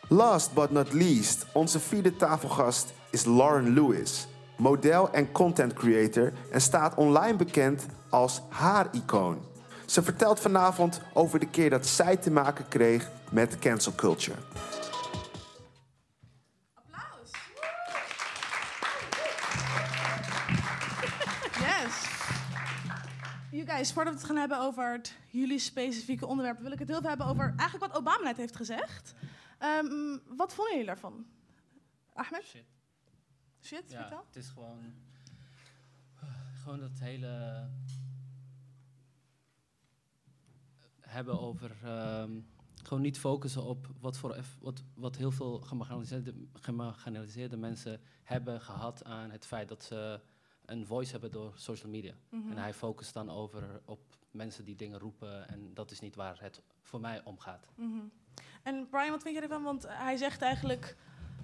Last 0.07 0.53
but 0.53 0.71
not 0.71 0.93
least, 0.93 1.45
onze 1.53 1.79
vierde 1.79 2.15
tafelgast 2.15 2.93
is 3.11 3.25
Lauren 3.25 3.73
Lewis, 3.73 4.27
model 4.57 5.11
en 5.11 5.31
content 5.31 5.73
creator 5.73 6.33
en 6.51 6.61
staat 6.61 6.95
online 6.95 7.35
bekend 7.35 7.85
als 8.09 8.41
haar 8.49 8.87
icoon. 8.91 9.45
Ze 9.85 10.03
vertelt 10.03 10.39
vanavond 10.39 11.01
over 11.13 11.39
de 11.39 11.49
keer 11.49 11.69
dat 11.69 11.87
zij 11.87 12.17
te 12.17 12.31
maken 12.31 12.67
kreeg 12.67 13.09
met 13.31 13.59
cancel 13.59 13.95
culture. 13.95 14.37
Yes. 21.59 22.05
You 23.51 23.65
Guys, 23.65 23.91
voordat 23.93 24.13
we 24.13 24.19
het 24.19 24.27
gaan 24.27 24.37
hebben 24.37 24.59
over 24.59 24.91
het, 24.91 25.15
jullie 25.29 25.59
specifieke 25.59 26.25
onderwerp, 26.25 26.59
wil 26.59 26.71
ik 26.71 26.79
het 26.79 26.87
heel 26.87 26.99
veel 26.99 27.09
hebben 27.09 27.27
over 27.27 27.53
eigenlijk 27.57 27.91
wat 27.91 28.01
Obama 28.01 28.23
net 28.23 28.37
heeft 28.37 28.55
gezegd. 28.55 29.13
Ehm, 29.57 30.17
wat 30.27 30.53
vonden 30.53 30.71
jullie 30.73 30.87
daarvan? 30.87 31.25
Ahmed? 32.13 32.43
Shit. 32.43 32.65
Shit, 33.61 33.83
Ja, 33.91 33.97
vertel. 33.99 34.23
het 34.27 34.35
is 34.35 34.47
gewoon... 34.49 34.93
Gewoon 36.63 36.79
dat 36.79 36.99
hele... 36.99 37.65
Hebben 41.17 41.39
over... 41.39 41.71
ehm, 41.83 42.31
gewoon 42.83 43.03
niet 43.03 43.19
focussen 43.19 43.63
op 43.63 43.87
wat, 43.99 44.17
voor, 44.17 44.37
wat, 44.59 44.83
wat 44.93 45.15
heel 45.15 45.31
veel 45.31 45.59
gemarginaliseerde, 45.59 46.33
gemarginaliseerde 46.53 47.57
mensen 47.57 47.99
hebben 48.23 48.61
gehad 48.61 49.03
aan 49.03 49.31
het 49.31 49.45
feit 49.45 49.69
dat 49.69 49.83
ze 49.83 50.19
een 50.65 50.85
voice 50.85 51.11
hebben 51.11 51.31
door 51.31 51.53
social 51.55 51.91
media. 51.91 52.13
Mhm. 52.29 52.51
En 52.51 52.57
hij 52.57 52.73
focust 52.73 53.13
dan 53.13 53.29
over 53.29 53.81
op 53.85 53.99
mensen 54.31 54.65
die 54.65 54.75
dingen 54.75 54.99
roepen 54.99 55.49
en 55.49 55.73
dat 55.73 55.91
is 55.91 55.99
niet 55.99 56.15
waar 56.15 56.37
het 56.41 56.61
voor 56.81 56.99
mij 56.99 57.21
om 57.23 57.39
gaat. 57.39 57.67
Mhm. 57.75 57.99
En 58.63 58.87
Brian, 58.89 59.09
wat 59.09 59.21
vind 59.21 59.33
jij 59.33 59.43
ervan? 59.43 59.63
Want 59.63 59.85
hij 59.87 60.17
zegt 60.17 60.41
eigenlijk 60.41 60.97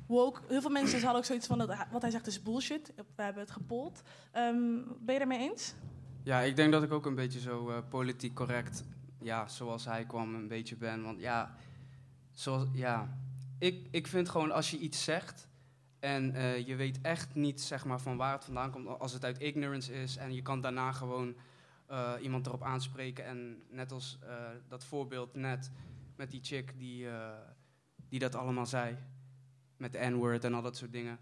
woke. 0.07 0.41
Heel 0.47 0.61
veel 0.61 0.69
mensen 0.69 0.99
hadden 0.99 1.17
ook 1.17 1.25
zoiets 1.25 1.47
van 1.47 1.57
dat 1.57 1.75
wat 1.91 2.01
hij 2.01 2.11
zegt 2.11 2.27
is 2.27 2.41
bullshit. 2.41 2.93
We 2.95 3.23
hebben 3.23 3.43
het 3.43 3.51
gepold. 3.51 4.01
Ehm, 4.31 4.55
ben 4.99 5.13
je 5.13 5.19
daarmee 5.19 5.49
eens? 5.49 5.73
Ja, 6.23 6.39
ik 6.39 6.55
denk 6.55 6.71
dat 6.71 6.83
ik 6.83 6.91
ook 6.91 7.05
een 7.05 7.15
beetje 7.15 7.39
zo 7.39 7.69
eh, 7.69 7.77
politiek 7.89 8.33
correct, 8.35 8.83
ja, 9.23 9.47
zoals 9.47 9.85
hij 9.85 10.05
kwam, 10.05 10.35
een 10.35 10.47
beetje 10.47 10.75
ben. 10.75 11.03
Want 11.03 11.19
ja, 11.19 11.55
zoals, 12.31 12.67
ja 12.73 13.17
ik, 13.63 13.87
ik 13.91 14.07
vind 14.07 14.29
gewoon 14.29 14.51
als 14.51 14.71
je 14.71 14.77
iets 14.77 15.03
zegt 15.03 15.47
en 15.99 16.35
eh, 16.35 16.67
je 16.67 16.75
weet 16.75 17.01
echt 17.01 17.35
niet 17.35 17.61
zeg 17.61 17.85
maar, 17.85 17.99
van 17.99 18.17
waar 18.17 18.33
het 18.33 18.45
vandaan 18.45 18.71
komt, 18.71 18.99
als 18.99 19.13
het 19.13 19.25
uit 19.25 19.39
ignorance 19.39 19.93
is 19.93 20.17
en 20.17 20.33
je 20.33 20.41
kan 20.41 20.61
daarna 20.61 20.91
gewoon 20.91 21.35
eh, 21.85 22.13
iemand 22.21 22.45
erop 22.45 22.63
aanspreken. 22.63 23.25
En 23.25 23.63
net 23.69 23.91
als 23.91 24.19
eh, 24.21 24.49
dat 24.67 24.85
voorbeeld 24.85 25.35
net 25.35 25.71
met 26.15 26.31
die 26.31 26.43
chick 26.43 26.77
die, 26.77 27.07
die 28.09 28.19
dat 28.19 28.35
allemaal 28.35 28.65
zei, 28.65 28.97
met 29.77 29.91
de 29.91 29.99
N-word 29.99 30.43
en 30.43 30.53
al 30.53 30.61
dat 30.61 30.77
soort 30.77 30.91
dingen. 30.91 31.19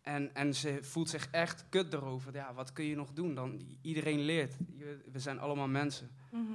En, 0.00 0.34
en 0.34 0.54
ze 0.54 0.78
voelt 0.82 1.08
zich 1.08 1.30
echt 1.30 1.68
kut 1.68 1.92
erover. 1.92 2.34
Ja, 2.34 2.54
wat 2.54 2.72
kun 2.72 2.84
je 2.84 2.96
nog 2.96 3.12
doen? 3.12 3.34
Dan, 3.34 3.78
iedereen 3.82 4.20
leert. 4.20 4.56
We 5.12 5.18
zijn 5.18 5.38
allemaal 5.38 5.68
mensen. 5.68 6.10
Mhm. 6.30 6.52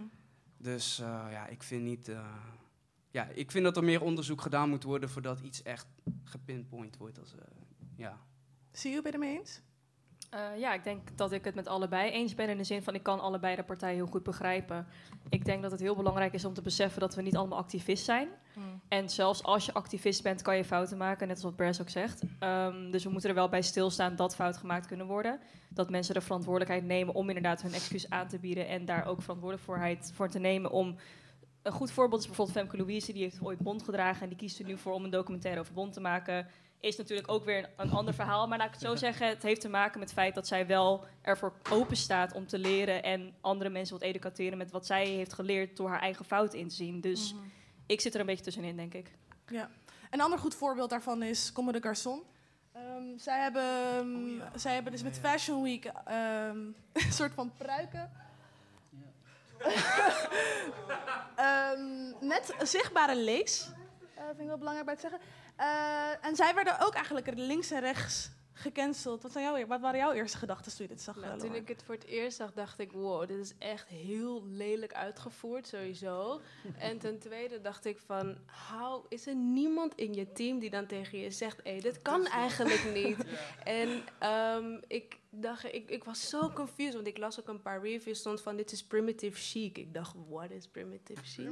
Dus 0.61 0.99
eh, 0.99 1.27
ja, 1.31 1.47
ik 1.47 1.63
vind 1.63 1.83
niet. 1.83 2.07
eh, 2.09 2.35
ja, 3.11 3.25
ik 3.27 3.51
vind 3.51 3.63
dat 3.63 3.77
er 3.77 3.83
meer 3.83 4.01
onderzoek 4.01 4.41
gedaan 4.41 4.69
moet 4.69 4.83
worden 4.83 5.09
voordat 5.09 5.39
iets 5.39 5.61
echt 5.63 5.87
gepinpoint 6.23 6.97
wordt. 6.97 7.19
Als, 7.19 7.35
eh, 7.35 7.45
ja. 7.95 8.17
Zie 8.71 8.91
je, 8.91 9.01
ben 9.01 9.11
je 9.11 9.17
ermee 9.17 9.37
eens? 9.37 9.61
Eh, 10.31 10.59
ja, 10.59 10.73
ik 10.73 10.83
denk 10.83 11.17
dat 11.17 11.31
ik 11.31 11.45
het 11.45 11.55
met 11.55 11.67
allebei 11.67 12.11
eens 12.11 12.35
ben 12.35 12.49
in 12.49 12.57
de 12.57 12.63
zin 12.63 12.83
van 12.83 12.95
ik 12.95 13.03
kan 13.03 13.19
allebei 13.19 13.55
de 13.55 13.63
partijen 13.63 13.95
heel 13.95 14.05
goed 14.05 14.23
begrijpen. 14.23 14.87
Ik 15.29 15.45
denk 15.45 15.61
dat 15.61 15.71
het 15.71 15.79
heel 15.79 15.95
belangrijk 15.95 16.33
is 16.33 16.45
om 16.45 16.53
te 16.53 16.61
beseffen 16.61 16.99
dat 16.99 17.15
we 17.15 17.21
niet 17.21 17.35
allemaal 17.35 17.57
activist 17.57 18.05
zijn. 18.05 18.27
Hmm. 18.53 18.81
En 18.87 19.09
zelfs 19.09 19.43
als 19.43 19.65
je 19.65 19.73
activist 19.73 20.23
bent, 20.23 20.41
kan 20.41 20.57
je 20.57 20.65
fouten 20.65 20.97
maken, 20.97 21.27
net 21.27 21.35
als 21.35 21.45
wat 21.45 21.55
Bers 21.55 21.81
ook 21.81 21.89
zegt. 21.89 22.23
Ehm, 22.39 22.91
dus 22.91 23.03
we 23.03 23.09
moeten 23.09 23.29
er 23.29 23.35
wel 23.35 23.49
bij 23.49 23.61
stilstaan 23.61 24.15
dat 24.15 24.35
fouten 24.35 24.59
gemaakt 24.59 24.87
kunnen 24.87 25.05
worden. 25.05 25.39
Dat 25.69 25.89
mensen 25.89 26.13
de 26.13 26.21
verantwoordelijkheid 26.21 26.83
nemen 26.83 27.13
om 27.13 27.27
inderdaad 27.27 27.61
hun 27.61 27.73
excuus 27.73 28.09
aan 28.09 28.27
te 28.27 28.39
bieden 28.39 28.67
en 28.67 28.85
daar 28.85 29.05
ook 29.05 29.21
verantwoordelijkheid 29.21 30.11
voor 30.15 30.29
te 30.29 30.39
nemen 30.39 30.71
om 30.71 30.95
een 31.61 31.71
goed 31.71 31.91
voorbeeld 31.91 32.21
is 32.21 32.27
bijvoorbeeld 32.27 32.57
Femke 32.57 32.77
Louise, 32.77 33.13
die 33.13 33.21
heeft 33.21 33.41
ooit 33.41 33.59
Bond 33.59 33.83
gedragen 33.83 34.21
en 34.21 34.29
die 34.29 34.37
kiest 34.37 34.59
er 34.59 34.65
nu 34.65 34.77
voor 34.77 34.93
om 34.93 35.03
een 35.03 35.09
documentaire 35.09 35.59
over 35.59 35.73
Bond 35.73 35.93
te 35.93 36.01
maken. 36.01 36.47
Is 36.81 36.97
natuurlijk 36.97 37.31
ook 37.31 37.45
weer 37.45 37.57
een, 37.57 37.69
een 37.75 37.91
ander 37.91 38.13
verhaal, 38.13 38.47
maar 38.47 38.57
laat 38.57 38.67
ik 38.67 38.73
het 38.73 38.81
zo 38.81 38.95
zeggen, 39.05 39.27
het 39.27 39.43
heeft 39.43 39.61
te 39.61 39.69
maken 39.69 39.99
met 39.99 40.09
het 40.09 40.17
feit 40.17 40.35
dat 40.35 40.47
zij 40.47 40.67
wel 40.67 41.05
ervoor 41.21 41.53
open 41.69 41.95
staat 41.97 42.33
om 42.33 42.47
te 42.47 42.57
leren 42.59 43.03
en 43.03 43.35
andere 43.41 43.69
mensen 43.69 43.93
wat 43.99 44.03
educateren 44.07 44.57
met 44.57 44.71
wat 44.71 44.85
zij 44.85 45.05
heeft 45.07 45.33
geleerd 45.33 45.77
door 45.77 45.89
haar 45.89 46.01
eigen 46.01 46.25
fouten 46.25 46.59
in 46.59 46.67
te 46.67 46.75
zien. 46.75 47.01
Dus 47.01 47.33
Mhm. 47.33 47.43
ik 47.85 48.01
zit 48.01 48.13
er 48.13 48.19
een 48.19 48.25
beetje 48.25 48.43
tussenin, 48.43 48.75
denk 48.75 48.93
ik. 48.93 49.11
Ja. 49.47 49.69
Een 50.09 50.21
ander 50.21 50.39
goed 50.39 50.55
voorbeeld 50.55 50.89
daarvan 50.89 51.23
is 51.23 51.51
Comme 51.51 51.71
de 51.71 51.81
Garçon. 51.81 52.19
Ehm, 52.71 53.17
zij, 53.17 53.41
hebben, 53.41 53.63
ehm, 53.63 54.59
zij 54.59 54.73
hebben 54.73 54.91
dus 54.91 55.03
met 55.03 55.19
Fashion 55.19 55.63
Week 55.63 55.85
ehm, 55.85 56.57
een 56.93 57.11
soort 57.13 57.33
van 57.33 57.51
pruiken. 57.57 58.11
Ehm, 61.35 62.27
met 62.27 62.53
zichtbare 62.61 63.15
lees. 63.15 63.69
Eh, 64.15 64.23
vind 64.25 64.39
ik 64.39 64.47
wel 64.47 64.57
belangrijk 64.57 64.85
bij 64.85 64.95
te 64.95 65.01
zeggen. 65.01 65.19
Eh, 65.55 66.25
en 66.25 66.35
zij 66.35 66.55
werden 66.55 66.79
ook 66.79 66.93
eigenlijk 66.93 67.31
links 67.35 67.71
en 67.71 67.79
rechts 67.79 68.29
gecanceld. 68.61 69.21
Wat, 69.21 69.31
zijn 69.31 69.45
jouw, 69.45 69.67
wat 69.67 69.81
waren 69.81 69.99
jouw 69.99 70.11
eerste 70.11 70.37
gedachten 70.37 70.71
toen 70.71 70.85
je 70.87 70.93
dit 70.93 71.01
zag? 71.01 71.15
Nou, 71.15 71.39
toen 71.39 71.55
ik 71.55 71.67
het 71.67 71.83
voor 71.83 71.95
het 71.95 72.05
eerst 72.05 72.37
zag, 72.37 72.53
dacht 72.53 72.79
ik: 72.79 72.91
wow, 72.91 73.27
dit 73.27 73.37
is 73.37 73.53
echt 73.57 73.87
heel 73.87 74.47
lelijk 74.47 74.93
uitgevoerd, 74.93 75.67
sowieso. 75.67 76.41
en 76.77 76.97
ten 76.97 77.19
tweede 77.19 77.61
dacht 77.61 77.85
ik: 77.85 77.99
van, 78.05 78.37
how, 78.69 79.05
is 79.09 79.27
er 79.27 79.35
niemand 79.35 79.95
in 79.95 80.13
je 80.13 80.31
team 80.31 80.59
die 80.59 80.69
dan 80.69 80.85
tegen 80.85 81.19
je 81.19 81.31
zegt: 81.31 81.59
hé, 81.63 81.79
dit 81.79 82.01
kan 82.01 82.27
eigenlijk 82.27 82.93
niet? 82.93 83.17
En 83.63 84.03
ehm, 84.19 84.77
ik 84.87 85.17
dacht, 85.29 85.73
ik, 85.73 85.89
ik 85.89 86.03
was 86.03 86.29
zo 86.29 86.49
confused, 86.49 86.93
want 86.93 87.07
ik 87.07 87.17
las 87.17 87.39
ook 87.39 87.47
een 87.47 87.61
paar 87.61 87.81
reviews, 87.81 88.19
stond 88.19 88.41
van: 88.41 88.55
dit 88.55 88.71
is 88.71 88.83
primitive 88.83 89.37
chic. 89.37 89.77
Ik 89.77 89.93
dacht: 89.93 90.15
what 90.29 90.51
is 90.51 90.67
primitive 90.67 91.21
chic? 91.23 91.45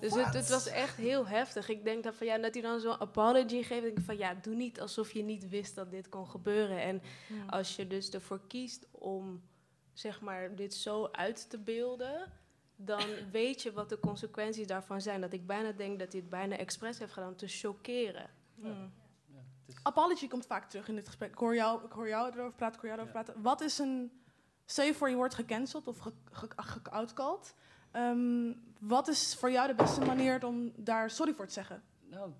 Dus 0.00 0.14
het, 0.14 0.34
het 0.34 0.48
was 0.48 0.66
echt 0.66 0.96
heel 0.96 1.26
heftig. 1.26 1.68
Ik 1.68 1.84
denk 1.84 2.04
dat, 2.04 2.14
van, 2.14 2.26
ja, 2.26 2.38
dat 2.38 2.52
hij 2.54 2.62
dan 2.62 2.80
zo'n 2.80 3.00
apology 3.00 3.62
geeft. 3.62 3.82
denk 3.82 3.98
ik 3.98 4.04
van 4.04 4.16
ja, 4.18 4.34
doe 4.34 4.54
niet 4.54 4.80
alsof 4.80 5.12
je 5.12 5.22
niet 5.22 5.48
wist 5.48 5.74
dat 5.74 5.90
dit 5.90 6.08
kon 6.08 6.26
gebeuren. 6.28 6.80
En 6.82 7.02
Ja. 7.28 7.44
als 7.46 7.76
je 7.76 7.86
dus 7.86 8.10
ervoor 8.10 8.40
kiest 8.46 8.86
om 8.90 9.42
zeg 9.92 10.20
maar, 10.20 10.54
dit 10.54 10.74
zo 10.74 11.08
uit 11.12 11.50
te 11.50 11.58
beelden, 11.58 12.32
dan 12.76 13.02
weet 13.32 13.62
je 13.62 13.72
wat 13.72 13.88
de 13.88 14.00
consequenties 14.00 14.66
daarvan 14.66 15.00
zijn. 15.00 15.20
Dat 15.20 15.32
ik 15.32 15.46
bijna 15.46 15.72
denk 15.72 15.98
dat 15.98 16.12
hij 16.12 16.20
het 16.20 16.30
bijna 16.30 16.56
expres 16.56 16.98
heeft 16.98 17.12
gedaan 17.12 17.28
om 17.28 17.36
te 17.36 17.48
choqueren. 17.48 18.30
Mm. 18.54 18.92
Apology 19.82 20.28
komt 20.28 20.46
vaak 20.46 20.70
terug 20.70 20.88
in 20.88 20.94
dit 20.94 21.06
gesprek. 21.06 21.30
Ik 21.32 21.38
hoor 21.38 21.54
jou, 21.54 21.84
ik 21.84 21.92
hoor 21.92 22.08
jou 22.08 22.32
erover 22.32 22.52
praten, 22.54 22.74
ik 22.74 22.80
hoor 22.80 22.90
jou 22.96 23.00
erover 23.02 23.22
praten. 23.24 23.42
Wat 23.42 23.60
is 23.60 23.78
een... 23.78 24.12
Stel 24.64 24.84
je 24.84 24.94
voor 24.94 25.08
je 25.10 25.16
wordt 25.16 25.34
gecanceld 25.34 25.86
of 25.86 25.98
ge- 25.98 26.12
ge- 26.32 26.50
Ehm, 27.90 28.52
wat 28.78 29.08
is 29.08 29.34
voor 29.34 29.50
jou 29.50 29.66
de 29.68 29.74
beste 29.74 30.00
manier 30.00 30.46
om 30.46 30.72
daar 30.76 31.10
sorry 31.10 31.34
voor 31.34 31.46
te 31.46 31.52
zeggen? 31.52 31.82
Nou, 32.08 32.32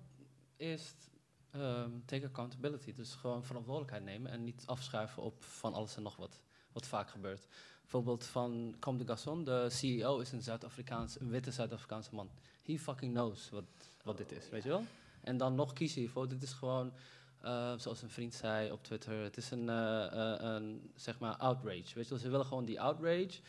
eerst 0.57 1.09
ehm, 1.51 1.89
take 2.05 2.25
accountability. 2.25 2.93
Dus 2.93 3.15
gewoon 3.15 3.43
verantwoordelijkheid 3.43 4.03
nemen 4.03 4.31
en 4.31 4.43
niet 4.43 4.63
afschuiven 4.65 5.23
op 5.23 5.43
van 5.43 5.73
alles 5.73 5.95
en 5.95 6.03
nog 6.03 6.15
wat. 6.15 6.41
Wat 6.71 6.87
vaak 6.87 7.09
gebeurt. 7.09 7.47
Bijvoorbeeld 7.81 8.25
van 8.25 8.75
Comme 8.79 8.97
de 8.97 9.17
Garçon, 9.17 9.43
de 9.43 9.67
CEO 9.69 10.19
is 10.19 10.31
een 10.31 10.41
Zuid-Afrikaans, 10.41 11.17
witte 11.19 11.51
Zuid-Afrikaanse 11.51 12.15
man. 12.15 12.29
He 12.63 12.77
fucking 12.77 13.13
knows 13.13 13.49
wat, 13.49 13.63
wat 14.03 14.17
dit 14.17 14.31
is, 14.31 14.49
weet 14.49 14.63
je 14.63 14.69
wel? 14.69 14.83
En 15.21 15.37
dan 15.37 15.55
nog 15.55 15.73
kies 15.73 15.93
je 15.93 15.99
hiervoor. 15.99 16.27
Dit 16.27 16.43
is 16.43 16.53
gewoon, 16.53 16.93
eh, 17.41 17.73
zoals 17.77 18.01
een 18.01 18.09
vriend 18.09 18.33
zei 18.33 18.71
op 18.71 18.83
Twitter, 18.83 19.23
het 19.23 19.37
is 19.37 19.51
een, 19.51 19.69
eh, 19.69 20.05
eh, 20.05 20.41
een 20.41 20.91
zeg 20.95 21.19
maar, 21.19 21.35
outrage. 21.35 21.93
Weet 21.95 22.07
je 22.07 22.09
wel? 22.09 22.17
Ze 22.17 22.29
willen 22.29 22.45
gewoon 22.45 22.65
die 22.65 22.81
outrage. 22.81 23.39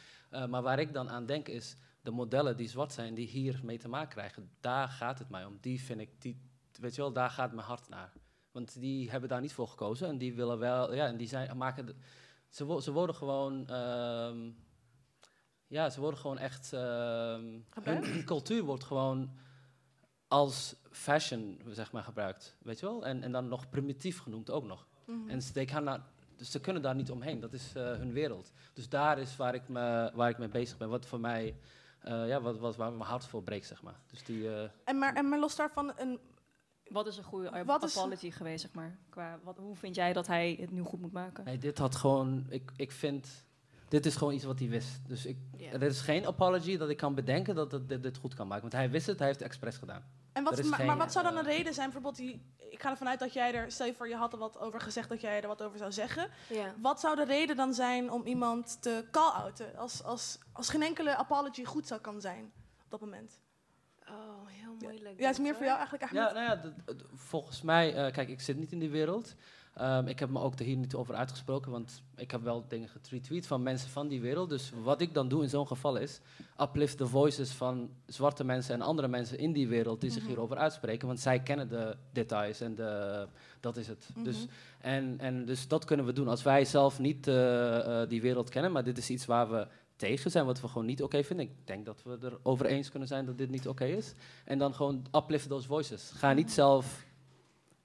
Maar 0.49 0.63
waar 0.63 0.79
ik 0.79 0.93
dan 0.93 1.11
aan 1.11 1.27
denk 1.27 1.49
is, 1.49 1.77
de 2.03 2.11
modellen 2.11 2.57
die 2.57 2.69
zwart 2.69 2.93
zijn, 2.93 3.15
die 3.15 3.27
hier 3.27 3.61
mee 3.63 3.79
te 3.79 3.89
maken 3.89 4.09
krijgen, 4.09 4.51
daar 4.61 4.89
gaat 4.89 5.19
het 5.19 5.29
mij 5.29 5.45
om. 5.45 5.59
Die 5.61 5.81
vind 5.81 6.01
ik, 6.01 6.11
die, 6.23 6.41
weet 6.81 6.95
je 6.95 7.01
wel, 7.01 7.13
daar 7.13 7.31
gaat 7.31 7.53
mijn 7.53 7.67
hart 7.67 7.89
naar. 7.89 8.13
Want 8.53 8.81
die 8.81 9.11
hebben 9.11 9.29
daar 9.29 9.41
niet 9.41 9.53
voor 9.53 9.69
gekozen 9.69 10.09
en 10.09 10.19
die 10.19 10.35
willen 10.35 10.59
wel, 10.59 10.95
ja, 10.95 11.07
en 11.07 11.17
die 11.17 11.29
zijn, 11.29 11.57
maken, 11.57 11.87
de- 11.87 11.95
ze, 12.49 12.65
wo- 12.65 12.81
ze 12.81 12.93
worden 12.93 13.15
gewoon, 13.15 13.67
ehm, 13.69 14.51
ja, 15.67 15.91
ze 15.91 16.01
worden 16.01 16.21
gewoon 16.21 16.39
echt, 16.39 16.73
ehm, 16.73 17.59
hun, 17.83 18.05
hun 18.05 18.25
cultuur 18.25 18.63
wordt 18.63 18.85
gewoon 18.85 19.31
als 20.29 20.75
fashion, 20.91 21.61
zeg 21.69 21.93
maar, 21.93 22.03
gebruikt, 22.03 22.57
weet 22.63 22.81
je 22.81 22.87
wel? 22.87 23.07
En, 23.07 23.23
en 23.23 23.33
dan 23.33 23.49
nog 23.49 23.69
primitief 23.69 24.19
genoemd 24.21 24.51
ook 24.51 24.65
nog. 24.65 24.87
Mhm. 25.07 25.29
En 25.29 25.43
ze, 25.43 25.53
they 25.53 25.65
cannot- 25.65 26.01
dus 26.37 26.51
ze 26.51 26.61
kunnen 26.61 26.83
daar 26.83 26.95
niet 26.95 27.11
omheen, 27.11 27.41
dat 27.41 27.53
is 27.53 27.75
eh, 27.75 27.83
hun 27.85 28.13
wereld. 28.13 28.53
Dus 28.73 28.89
daar 28.89 29.19
is 29.19 29.37
waar 29.37 29.55
ik, 29.55 29.69
me, 29.69 30.11
waar 30.15 30.29
ik 30.31 30.39
mee 30.39 30.49
bezig 30.49 30.77
ben, 30.77 30.89
wat 30.89 31.07
voor 31.07 31.21
mij, 31.21 31.57
eh, 32.03 32.29
ja, 32.29 32.41
wat, 32.41 32.59
wat, 32.59 32.77
waar 32.77 32.93
mijn 32.93 33.09
hart 33.11 33.25
voor 33.27 33.43
breekt, 33.43 33.67
zeg 33.67 33.83
maar. 33.83 33.97
Dus 34.07 34.25
die... 34.25 34.55
eh, 34.55 34.69
En 34.85 34.99
maar, 34.99 35.15
en 35.15 35.29
maar 35.29 35.39
los 35.39 35.57
daarvan, 35.57 35.93
een, 35.97 36.19
Wat 36.85 37.07
is 37.07 37.17
een 37.17 37.25
goede 37.25 37.47
is- 37.83 37.97
apology 37.97 38.31
geweest, 38.31 38.61
zeg 38.63 38.73
maar? 38.73 38.99
Qua, 39.09 39.39
wat, 39.43 39.57
hoe 39.57 39.77
vind 39.77 39.95
jij 39.95 40.13
dat 40.13 40.27
hij 40.27 40.57
het 40.61 40.71
nu 40.71 40.83
goed 40.83 41.01
moet 41.01 41.13
maken? 41.13 41.45
Nee, 41.45 41.59
dit 41.59 41.79
had 41.79 41.95
gewoon. 41.97 42.47
Ik, 42.49 42.73
ik 42.77 42.93
vind. 42.93 43.45
Dit 43.89 44.07
is 44.07 44.17
gewoon 44.17 44.35
iets 44.35 44.45
wat 44.45 44.59
hij 44.59 44.69
wist. 44.69 45.01
Dus 45.09 45.27
ik, 45.27 45.37
er 45.73 45.83
is 45.83 46.01
geen 46.01 46.27
apology 46.27 46.77
dat 46.77 46.89
ik 46.89 46.97
kan 46.97 47.15
bedenken 47.15 47.55
dat 47.55 47.73
het 47.73 47.89
dit, 47.89 48.03
dit 48.03 48.17
goed 48.17 48.35
kan 48.35 48.47
maken. 48.47 48.63
Want 48.63 48.73
hij 48.73 48.91
wist 48.91 49.07
het, 49.07 49.19
hij 49.19 49.27
heeft 49.27 49.39
het 49.41 49.49
expres 49.49 49.77
gedaan. 49.77 50.03
En 50.33 50.45
wat, 50.45 50.63
maar, 50.63 50.79
geen, 50.79 50.87
maar 50.87 50.97
wat 50.97 51.13
zou 51.13 51.25
dan 51.25 51.35
eh, 51.35 51.39
een 51.39 51.45
reden 51.45 51.75
zijn? 51.75 51.91
Bijvoorbeeld, 51.91 52.17
die, 52.17 52.43
ik 52.71 52.83
ga 52.83 52.91
ervan 52.91 53.09
uit 53.09 53.19
dat 53.19 53.33
jij 53.33 53.55
er, 53.55 53.73
stel 53.73 53.87
je 53.87 53.95
voor, 53.95 54.09
je 54.09 54.17
had 54.17 54.33
er 54.33 54.39
wat 54.39 54.59
over 54.59 54.81
gezegd 54.81 55.09
dat 55.09 55.21
jij 55.21 55.41
er 55.41 55.49
wat 55.49 55.63
over 55.63 55.79
zou 55.79 55.93
zeggen. 55.93 56.31
Ja. 56.49 56.75
Wat 56.81 57.01
zou 57.01 57.17
de 57.17 57.25
reden 57.25 57.57
dan 57.57 57.75
zijn 57.75 58.11
om 58.11 58.27
iemand 58.27 58.83
te 58.83 59.05
call-outen? 59.11 59.77
Als, 59.77 60.03
als, 60.05 60.39
als 60.53 60.69
geen 60.69 60.83
enkele 60.83 61.17
apology 61.17 61.65
goed 61.65 61.87
zou 61.87 62.01
kan 62.01 62.21
zijn 62.21 62.53
op 62.85 62.91
dat 62.91 63.01
moment. 63.01 63.41
Oh, 64.09 64.47
heel 64.47 64.77
moeilijk. 64.79 65.19
Ja, 65.21 65.27
het 65.27 65.37
is 65.37 65.43
meer 65.43 65.55
voor 65.55 65.65
jou 65.65 65.79
eigenlijk. 65.79 66.13
eigenlijk 66.13 66.37
Ja, 66.37 66.47
nou 66.47 66.75
ja, 66.87 66.95
volgens 67.15 67.63
mij, 67.63 67.95
eh, 67.95 68.13
kijk, 68.13 68.29
ik 68.29 68.41
zit 68.41 68.57
niet 68.57 68.73
in 68.73 68.79
die 68.79 68.91
wereld. 68.91 69.35
Ehm, 69.73 70.07
ik 70.07 70.19
heb 70.19 70.31
me 70.31 70.39
ook 70.41 70.59
er 70.59 70.65
hier 70.65 70.77
niet 70.77 70.95
over 70.95 71.15
uitgesproken, 71.15 71.71
want 71.71 72.03
ik 72.17 72.31
heb 72.31 72.43
wel 72.43 72.65
dingen 72.69 72.89
getweet 72.89 73.47
van 73.47 73.63
mensen 73.63 73.91
van 73.91 74.09
die 74.09 74.21
wereld. 74.21 74.49
Dus 74.49 74.73
wat 74.83 75.01
ik 75.01 75.15
dan 75.15 75.29
doe 75.29 75.43
in 75.43 75.49
zo'n 75.49 75.67
geval 75.67 75.97
is, 75.97 76.21
uplift 76.61 76.97
the 76.97 77.07
voices 77.07 77.51
van 77.51 77.91
zwarte 78.07 78.45
mensen 78.45 78.75
en 78.75 78.81
andere 78.81 79.09
mensen 79.09 79.39
in 79.39 79.53
die 79.53 79.69
wereld 79.69 80.01
die 80.01 80.11
zich 80.11 80.21
Mhm. 80.21 80.29
hierover 80.31 80.57
uitspreken. 80.57 81.07
Want 81.07 81.21
zij 81.21 81.41
kennen 81.41 81.69
de 81.69 81.97
details 82.13 82.61
en 82.61 82.75
de, 82.75 83.27
dat 83.61 83.77
is 83.77 83.87
het. 83.89 84.09
dus, 84.25 84.37
Mhm. 84.37 84.47
en, 84.81 85.15
en 85.19 85.45
dus 85.45 85.69
dat 85.69 85.85
kunnen 85.85 86.07
we 86.07 86.13
doen. 86.13 86.29
Als 86.29 86.43
wij 86.43 86.65
zelf 86.65 86.99
niet 86.99 87.27
eh, 87.27 88.03
eh, 88.03 88.09
die 88.09 88.23
wereld 88.23 88.49
kennen, 88.49 88.73
maar 88.73 88.85
dit 88.85 88.99
is 88.99 89.11
iets 89.11 89.27
waar 89.27 89.51
we 89.51 89.67
tegen 89.97 90.31
zijn, 90.31 90.47
wat 90.47 90.61
we 90.61 90.69
gewoon 90.69 90.87
niet 90.87 91.03
oké 91.03 91.23
vinden. 91.25 91.47
Ik 91.47 91.53
denk 91.65 91.87
dat 91.87 92.03
we 92.05 92.19
er 92.23 92.39
over 92.43 92.67
eens 92.67 92.91
kunnen 92.91 93.09
zijn 93.09 93.27
dat 93.27 93.39
dit 93.39 93.51
niet 93.51 93.69
oké 93.69 93.85
is. 93.85 94.15
En 94.45 94.59
dan 94.59 94.75
gewoon 94.75 95.07
uplift 95.17 95.49
those 95.49 95.67
voices. 95.67 96.11
Ga 96.15 96.33
niet 96.33 96.53
zelf 96.53 97.05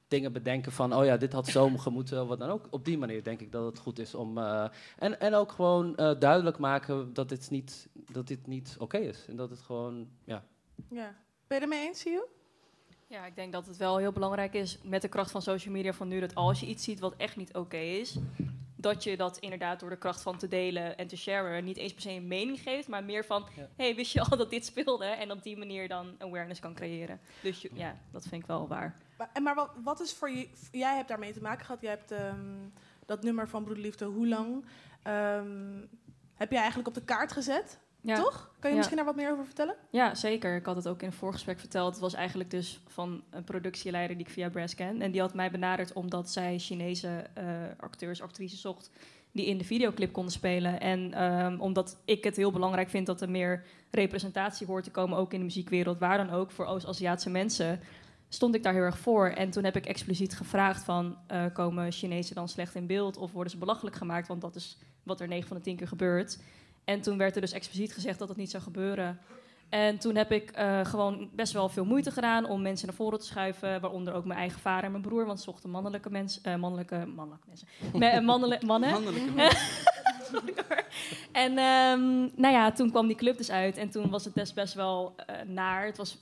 dingen 0.08 0.32
bedenken 0.34 0.72
van, 0.72 0.94
oh 0.96 1.06
ja, 1.06 1.18
dit 1.18 1.34
had 1.34 1.48
zo 1.48 1.70
gemoeten, 1.78 2.22
of 2.22 2.28
wat 2.28 2.40
dan 2.40 2.50
ook. 2.50 2.68
Op 2.70 2.86
die 2.86 2.98
manier 2.98 3.24
denk 3.24 3.40
ik 3.42 3.52
dat 3.52 3.66
het 3.66 3.80
goed 3.80 4.00
is 4.00 4.16
om... 4.16 4.38
eh, 4.38 4.68
en, 4.98 5.20
en 5.20 5.34
ook 5.34 5.52
gewoon 5.52 5.96
eh, 5.96 6.20
duidelijk 6.20 6.58
maken 6.58 7.14
dat 7.14 7.30
dit 7.30 7.50
niet, 7.50 7.88
dat 8.12 8.28
dit 8.28 8.48
niet 8.48 8.76
oké 8.80 8.98
is. 8.98 9.26
En 9.28 9.36
dat 9.36 9.50
het 9.50 9.62
gewoon, 9.62 10.08
ja... 10.24 10.44
Ja. 10.90 11.16
Ben 11.48 11.58
je 11.60 11.66
het 11.66 11.74
mee 11.74 11.88
eens, 11.88 12.00
Sio? 12.00 12.28
Ja, 13.08 13.26
ik 13.26 13.36
denk 13.36 13.52
dat 13.52 13.66
het 13.68 13.78
wel 13.78 13.98
heel 13.98 14.12
belangrijk 14.12 14.54
is 14.54 14.78
met 14.84 15.02
de 15.02 15.08
kracht 15.08 15.32
van 15.32 15.42
social 15.42 15.74
media 15.74 15.94
van 15.94 16.08
nu 16.08 16.20
dat 16.20 16.36
als 16.36 16.60
je 16.60 16.66
iets 16.66 16.84
ziet 16.84 17.00
wat 17.00 17.14
echt 17.18 17.36
niet 17.36 17.54
oké 17.56 17.78
is, 17.78 18.18
dat 18.76 19.04
je 19.04 19.18
dat 19.18 19.38
inderdaad 19.38 19.80
door 19.80 19.90
de 19.90 19.98
kracht 19.98 20.22
van 20.22 20.38
te 20.38 20.48
delen 20.48 20.98
en 20.98 21.08
te 21.08 21.18
sharen 21.18 21.64
niet 21.64 21.78
eens 21.78 21.94
per 21.94 22.02
se 22.02 22.12
een 22.12 22.28
mening 22.28 22.60
geeft, 22.60 22.88
maar 22.88 23.04
meer 23.04 23.26
van, 23.26 23.46
hey, 23.76 23.96
wist 23.96 24.12
je 24.14 24.22
al 24.22 24.38
dat 24.38 24.50
dit 24.50 24.66
speelde? 24.66 25.06
En 25.06 25.32
op 25.32 25.44
die 25.44 25.58
manier 25.58 25.88
dan 25.88 26.16
awareness 26.20 26.60
kan 26.60 26.74
creëren. 26.74 27.20
Dus 27.42 27.62
je- 27.62 27.70
ja, 27.74 27.98
dat 28.12 28.28
vind 28.28 28.42
ik 28.42 28.48
wel 28.48 28.68
waar. 28.68 28.98
Maar, 29.18 29.30
en 29.34 29.44
maar 29.44 29.56
wat, 29.56 29.70
wat 29.84 30.00
is 30.00 30.14
voor 30.14 30.30
je... 30.30 30.50
Jij 30.72 30.96
hebt 30.96 31.08
daarmee 31.08 31.34
te 31.34 31.42
maken 31.42 31.66
gehad. 31.66 31.82
Jij 31.82 31.90
hebt 31.92 32.12
ehm, 32.12 32.56
dat 33.06 33.24
nummer 33.24 33.48
van 33.50 33.64
Broederliefde, 33.64 34.06
Hoe 34.06 34.28
Lang... 34.28 34.66
ehm, 35.04 35.86
heb 36.36 36.50
jij 36.52 36.60
eigenlijk 36.60 36.88
op 36.88 36.94
de 36.94 37.04
kaart 37.04 37.32
gezet, 37.32 37.80
Ja. 38.02 38.16
toch? 38.16 38.52
Kan 38.60 38.60
je 38.60 38.70
Ja. 38.70 38.76
misschien 38.76 38.98
daar 38.98 39.06
wat 39.06 39.16
meer 39.16 39.32
over 39.32 39.46
vertellen? 39.46 39.76
Ja, 39.90 40.16
zeker. 40.16 40.56
Ik 40.56 40.66
had 40.66 40.76
het 40.76 40.88
ook 40.88 41.02
in 41.02 41.08
een 41.08 41.14
voorgesprek 41.14 41.60
verteld. 41.60 41.92
Het 41.92 42.02
was 42.02 42.14
eigenlijk 42.14 42.52
dus 42.52 42.82
van 42.88 43.24
een 43.30 43.44
productieleider 43.44 44.18
die 44.18 44.26
ik 44.26 44.32
via 44.32 44.50
Brass 44.50 44.76
ken. 44.76 45.02
En 45.02 45.12
die 45.12 45.22
had 45.22 45.34
mij 45.34 45.52
benaderd 45.52 45.94
omdat 45.94 46.30
zij 46.32 46.60
Chinese 46.60 47.24
eh, 47.34 47.46
acteurs, 47.80 48.22
actrices 48.22 48.62
zocht... 48.62 48.90
die 49.32 49.46
in 49.46 49.58
de 49.58 49.64
videoclip 49.64 50.14
konden 50.14 50.32
spelen. 50.32 50.80
En 50.80 51.14
ehm, 51.14 51.60
omdat 51.60 51.98
ik 52.06 52.24
het 52.24 52.36
heel 52.36 52.52
belangrijk 52.52 52.90
vind 52.90 53.06
dat 53.06 53.22
er 53.22 53.30
meer 53.30 53.64
representatie 53.92 54.68
hoort 54.68 54.84
te 54.84 54.92
komen... 54.92 55.18
ook 55.18 55.34
in 55.34 55.40
de 55.40 55.46
muziekwereld, 55.46 56.00
waar 56.00 56.18
dan 56.18 56.30
ook, 56.30 56.52
voor 56.52 56.66
Oost-Aziatische 56.66 57.30
mensen... 57.30 57.80
stond 58.30 58.56
ik 58.56 58.64
daar 58.64 58.74
heel 58.74 58.82
erg 58.82 58.98
voor. 59.00 59.28
En 59.28 59.50
toen 59.50 59.64
heb 59.64 59.76
ik 59.76 59.86
expliciet 59.86 60.36
gevraagd 60.36 60.84
van... 60.84 61.18
eh, 61.28 61.46
komen 61.54 61.92
Chinezen 61.92 62.36
dan 62.36 62.48
slecht 62.50 62.76
in 62.76 62.88
beeld 62.88 63.18
of 63.18 63.32
worden 63.32 63.52
ze 63.52 63.58
belachelijk 63.58 63.96
gemaakt? 63.96 64.28
Want 64.28 64.42
dat 64.42 64.56
is 64.56 64.78
wat 65.04 65.20
er 65.20 65.28
9 65.28 65.48
van 65.48 65.58
de 65.58 65.64
10 65.64 65.76
keer 65.76 65.88
gebeurt. 65.88 66.40
En 66.84 67.02
toen 67.02 67.18
werd 67.18 67.36
er 67.36 67.42
dus 67.42 67.52
expliciet 67.52 67.94
gezegd 67.94 68.20
dat 68.20 68.28
het 68.28 68.38
niet 68.38 68.52
zou 68.52 68.64
gebeuren. 68.64 69.20
En 69.70 69.98
toen 69.98 70.16
heb 70.16 70.32
ik 70.32 70.52
eh, 70.52 70.86
gewoon 70.86 71.30
best 71.34 71.54
wel 71.54 71.70
veel 71.70 71.86
moeite 71.86 72.12
gedaan 72.12 72.46
om 72.46 72.62
mensen 72.62 72.88
naar 72.88 72.96
voren 72.96 73.20
te 73.20 73.26
schuiven. 73.26 73.82
Waaronder 73.82 74.14
ook 74.14 74.26
mijn 74.26 74.40
eigen 74.40 74.60
vader 74.60 74.84
en 74.84 74.92
mijn 74.92 75.04
broer. 75.04 75.26
Want 75.26 75.38
ze 75.38 75.44
zochten 75.44 75.70
mannelijke 75.70 76.10
mensen. 76.10 76.44
eh, 76.44 76.56
mannelijke, 76.56 77.06
mannelijke 77.16 77.48
mensen. 77.48 77.68
Me- 78.00 78.22
mannen. 78.22 78.66
Mannelijke 78.66 79.32
mensen. 79.36 79.68
en 81.32 81.58
ehm, 81.58 82.20
nou 82.42 82.54
ja, 82.54 82.72
toen 82.72 82.90
kwam 82.90 83.08
die 83.08 83.16
club 83.16 83.38
dus 83.38 83.52
uit. 83.52 83.78
En 83.78 83.90
toen 83.90 84.10
was 84.10 84.26
het 84.26 84.34
best, 84.34 84.54
best 84.56 84.74
wel 84.74 85.16
naar. 85.46 85.86
Het 85.86 85.98
was, 85.98 86.18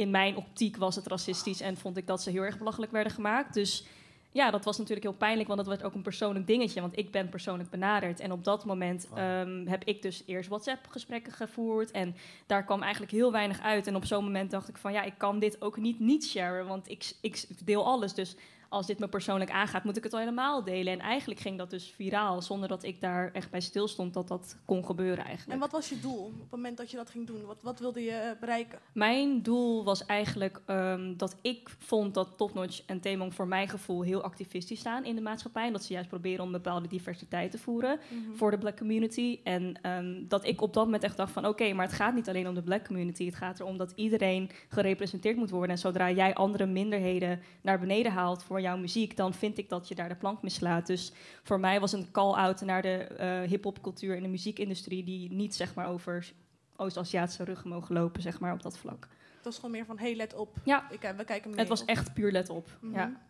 in 0.00 0.10
mijn 0.10 0.36
optiek 0.36 0.76
was 0.76 0.96
het 0.96 1.06
racistisch. 1.06 1.60
En 1.60 1.76
vond 1.76 1.96
ik 1.96 2.06
dat 2.06 2.22
ze 2.22 2.30
heel 2.30 2.42
erg 2.42 2.58
belachelijk 2.58 2.92
werden 2.92 3.12
gemaakt. 3.12 3.54
Dus 3.54 3.84
ja, 4.32 4.50
dat 4.50 4.64
was 4.64 4.78
natuurlijk 4.78 5.06
heel 5.06 5.16
pijnlijk, 5.16 5.48
want 5.48 5.58
dat 5.60 5.68
werd 5.68 5.82
ook 5.82 5.94
een 5.94 6.02
persoonlijk 6.02 6.46
dingetje. 6.46 6.80
Want 6.80 6.98
ik 6.98 7.10
ben 7.10 7.28
persoonlijk 7.28 7.70
benaderd. 7.70 8.20
En 8.20 8.32
op 8.32 8.44
dat 8.44 8.64
moment 8.64 9.08
ehm, 9.14 9.66
heb 9.66 9.84
ik 9.84 10.02
dus 10.02 10.22
eerst 10.26 10.48
WhatsApp-gesprekken 10.48 11.32
gevoerd. 11.32 11.90
En 11.90 12.16
daar 12.46 12.64
kwam 12.64 12.82
eigenlijk 12.82 13.12
heel 13.12 13.32
weinig 13.32 13.60
uit. 13.60 13.86
En 13.86 13.96
op 13.96 14.04
zo'n 14.04 14.24
moment 14.24 14.50
dacht 14.50 14.68
ik 14.68 14.76
van, 14.76 14.92
ja, 14.92 15.02
ik 15.02 15.14
kan 15.16 15.38
dit 15.38 15.62
ook 15.62 15.76
niet 15.76 16.00
niet 16.00 16.26
sharen. 16.26 16.66
Want 16.66 16.90
ik, 16.90 17.12
ik 17.20 17.46
deel 17.64 17.86
alles. 17.86 18.14
Dus 18.14 18.36
als 18.70 18.86
dit 18.86 18.98
me 18.98 19.08
persoonlijk 19.08 19.50
aangaat, 19.50 19.84
moet 19.84 19.96
ik 19.96 20.02
het 20.04 20.12
al 20.12 20.18
helemaal 20.18 20.64
delen. 20.64 20.92
En 20.92 20.98
eigenlijk 21.00 21.40
ging 21.40 21.58
dat 21.58 21.70
dus 21.70 21.92
viraal, 21.96 22.42
zonder 22.42 22.68
dat 22.68 22.82
ik 22.82 23.00
daar 23.00 23.30
echt 23.32 23.50
bij 23.50 23.60
stilstond 23.60 24.14
dat 24.14 24.28
dat 24.28 24.56
kon 24.64 24.84
gebeuren 24.84 25.24
eigenlijk. 25.24 25.52
En 25.52 25.58
wat 25.58 25.70
was 25.72 25.88
je 25.88 26.00
doel 26.00 26.24
op 26.24 26.40
het 26.40 26.50
moment 26.50 26.76
dat 26.76 26.90
je 26.90 26.96
dat 26.96 27.10
ging 27.10 27.26
doen? 27.26 27.44
Wat, 27.46 27.62
wat 27.62 27.78
wilde 27.78 28.02
je 28.02 28.36
bereiken? 28.40 28.78
Mijn 28.92 29.42
doel 29.42 29.84
was 29.84 30.06
eigenlijk 30.06 30.60
ehm, 30.66 31.16
dat 31.16 31.36
ik 31.42 31.68
vond 31.78 32.14
dat 32.14 32.28
Topnotch 32.36 32.82
en 32.86 33.00
Temong 33.00 33.34
voor 33.34 33.48
mijn 33.48 33.68
gevoel 33.68 34.02
heel 34.02 34.22
activistisch 34.22 34.78
staan 34.80 35.04
in 35.04 35.14
de 35.14 35.20
maatschappij. 35.20 35.66
En 35.66 35.72
dat 35.72 35.84
ze 35.84 35.92
juist 35.92 36.08
proberen 36.08 36.44
om 36.44 36.52
bepaalde 36.52 36.88
diversiteit 36.88 37.50
te 37.50 37.58
voeren 37.58 37.98
Mhm. 38.10 38.34
voor 38.36 38.50
de 38.50 38.58
black 38.58 38.76
community. 38.76 39.38
En 39.44 39.74
ehm, 39.82 40.14
dat 40.28 40.44
ik 40.44 40.60
op 40.60 40.74
dat 40.74 40.84
moment 40.84 41.02
echt 41.02 41.16
dacht 41.16 41.32
van 41.32 41.46
oké, 41.46 41.72
maar 41.72 41.86
het 41.86 41.94
gaat 41.94 42.14
niet 42.14 42.28
alleen 42.28 42.48
om 42.48 42.54
de 42.54 42.62
black 42.62 42.86
community. 42.86 43.24
Het 43.24 43.34
gaat 43.34 43.60
erom 43.60 43.76
dat 43.76 43.92
iedereen 43.94 44.50
gerepresenteerd 44.68 45.36
moet 45.36 45.50
worden. 45.50 45.70
En 45.70 45.78
zodra 45.78 46.10
jij 46.10 46.34
andere 46.34 46.66
minderheden 46.66 47.40
naar 47.60 47.78
beneden 47.80 48.12
haalt 48.12 48.42
voor 48.42 48.59
jouw 48.60 48.76
muziek, 48.76 49.16
dan 49.16 49.34
vind 49.34 49.58
ik 49.58 49.68
dat 49.68 49.88
je 49.88 49.94
daar 49.94 50.08
de 50.08 50.14
plank 50.14 50.42
mislaat. 50.42 50.86
Dus 50.86 51.12
voor 51.42 51.60
mij 51.60 51.80
was 51.80 51.92
een 51.92 52.10
call-out 52.10 52.60
naar 52.60 52.82
de 52.82 52.96
eh 52.96 53.40
hip-hop 53.40 53.82
cultuur 53.82 54.16
en 54.16 54.22
de 54.22 54.28
muziekindustrie 54.28 55.04
die 55.04 55.32
niet 55.32 55.54
zeg 55.54 55.74
maar 55.74 55.88
over 55.88 56.32
Oost-Aziatische 56.76 57.44
ruggen 57.44 57.68
mogen 57.70 57.94
lopen, 57.94 58.22
zeg 58.22 58.40
maar 58.40 58.52
op 58.52 58.62
dat 58.62 58.78
vlak. 58.78 59.08
Het 59.36 59.44
was 59.44 59.54
gewoon 59.56 59.70
meer 59.70 59.84
van, 59.84 59.98
hey, 59.98 60.16
let 60.16 60.34
op. 60.34 60.56
Ja. 60.64 60.90
Ik, 60.90 61.02
eh, 61.02 61.16
we 61.16 61.24
kijken 61.24 61.50
mee. 61.50 61.58
Het 61.58 61.68
was 61.68 61.84
echt 61.84 62.14
puur 62.14 62.32
let 62.32 62.48
op. 62.50 62.68
Mhm. 62.80 62.94
Ja. 62.94 63.20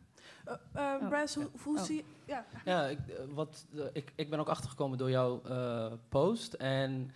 Eh, 0.45 0.55
eh, 0.95 1.09
Bryce, 1.09 1.39
hoe, 1.39 1.49
hoe 1.63 1.79
Oh. 1.79 1.85
zie 1.85 1.97
je... 1.97 2.05
Ja. 2.27 2.45
Ja, 2.65 2.87
ik, 2.87 2.99
wat, 3.29 3.67
ik, 3.93 4.13
ik 4.15 4.31
ben 4.31 4.39
ook 4.39 4.49
achtergekomen 4.49 4.99
door 4.99 5.11
jouw 5.11 5.43
eh, 5.45 5.93
post. 6.09 6.53
En 6.53 7.11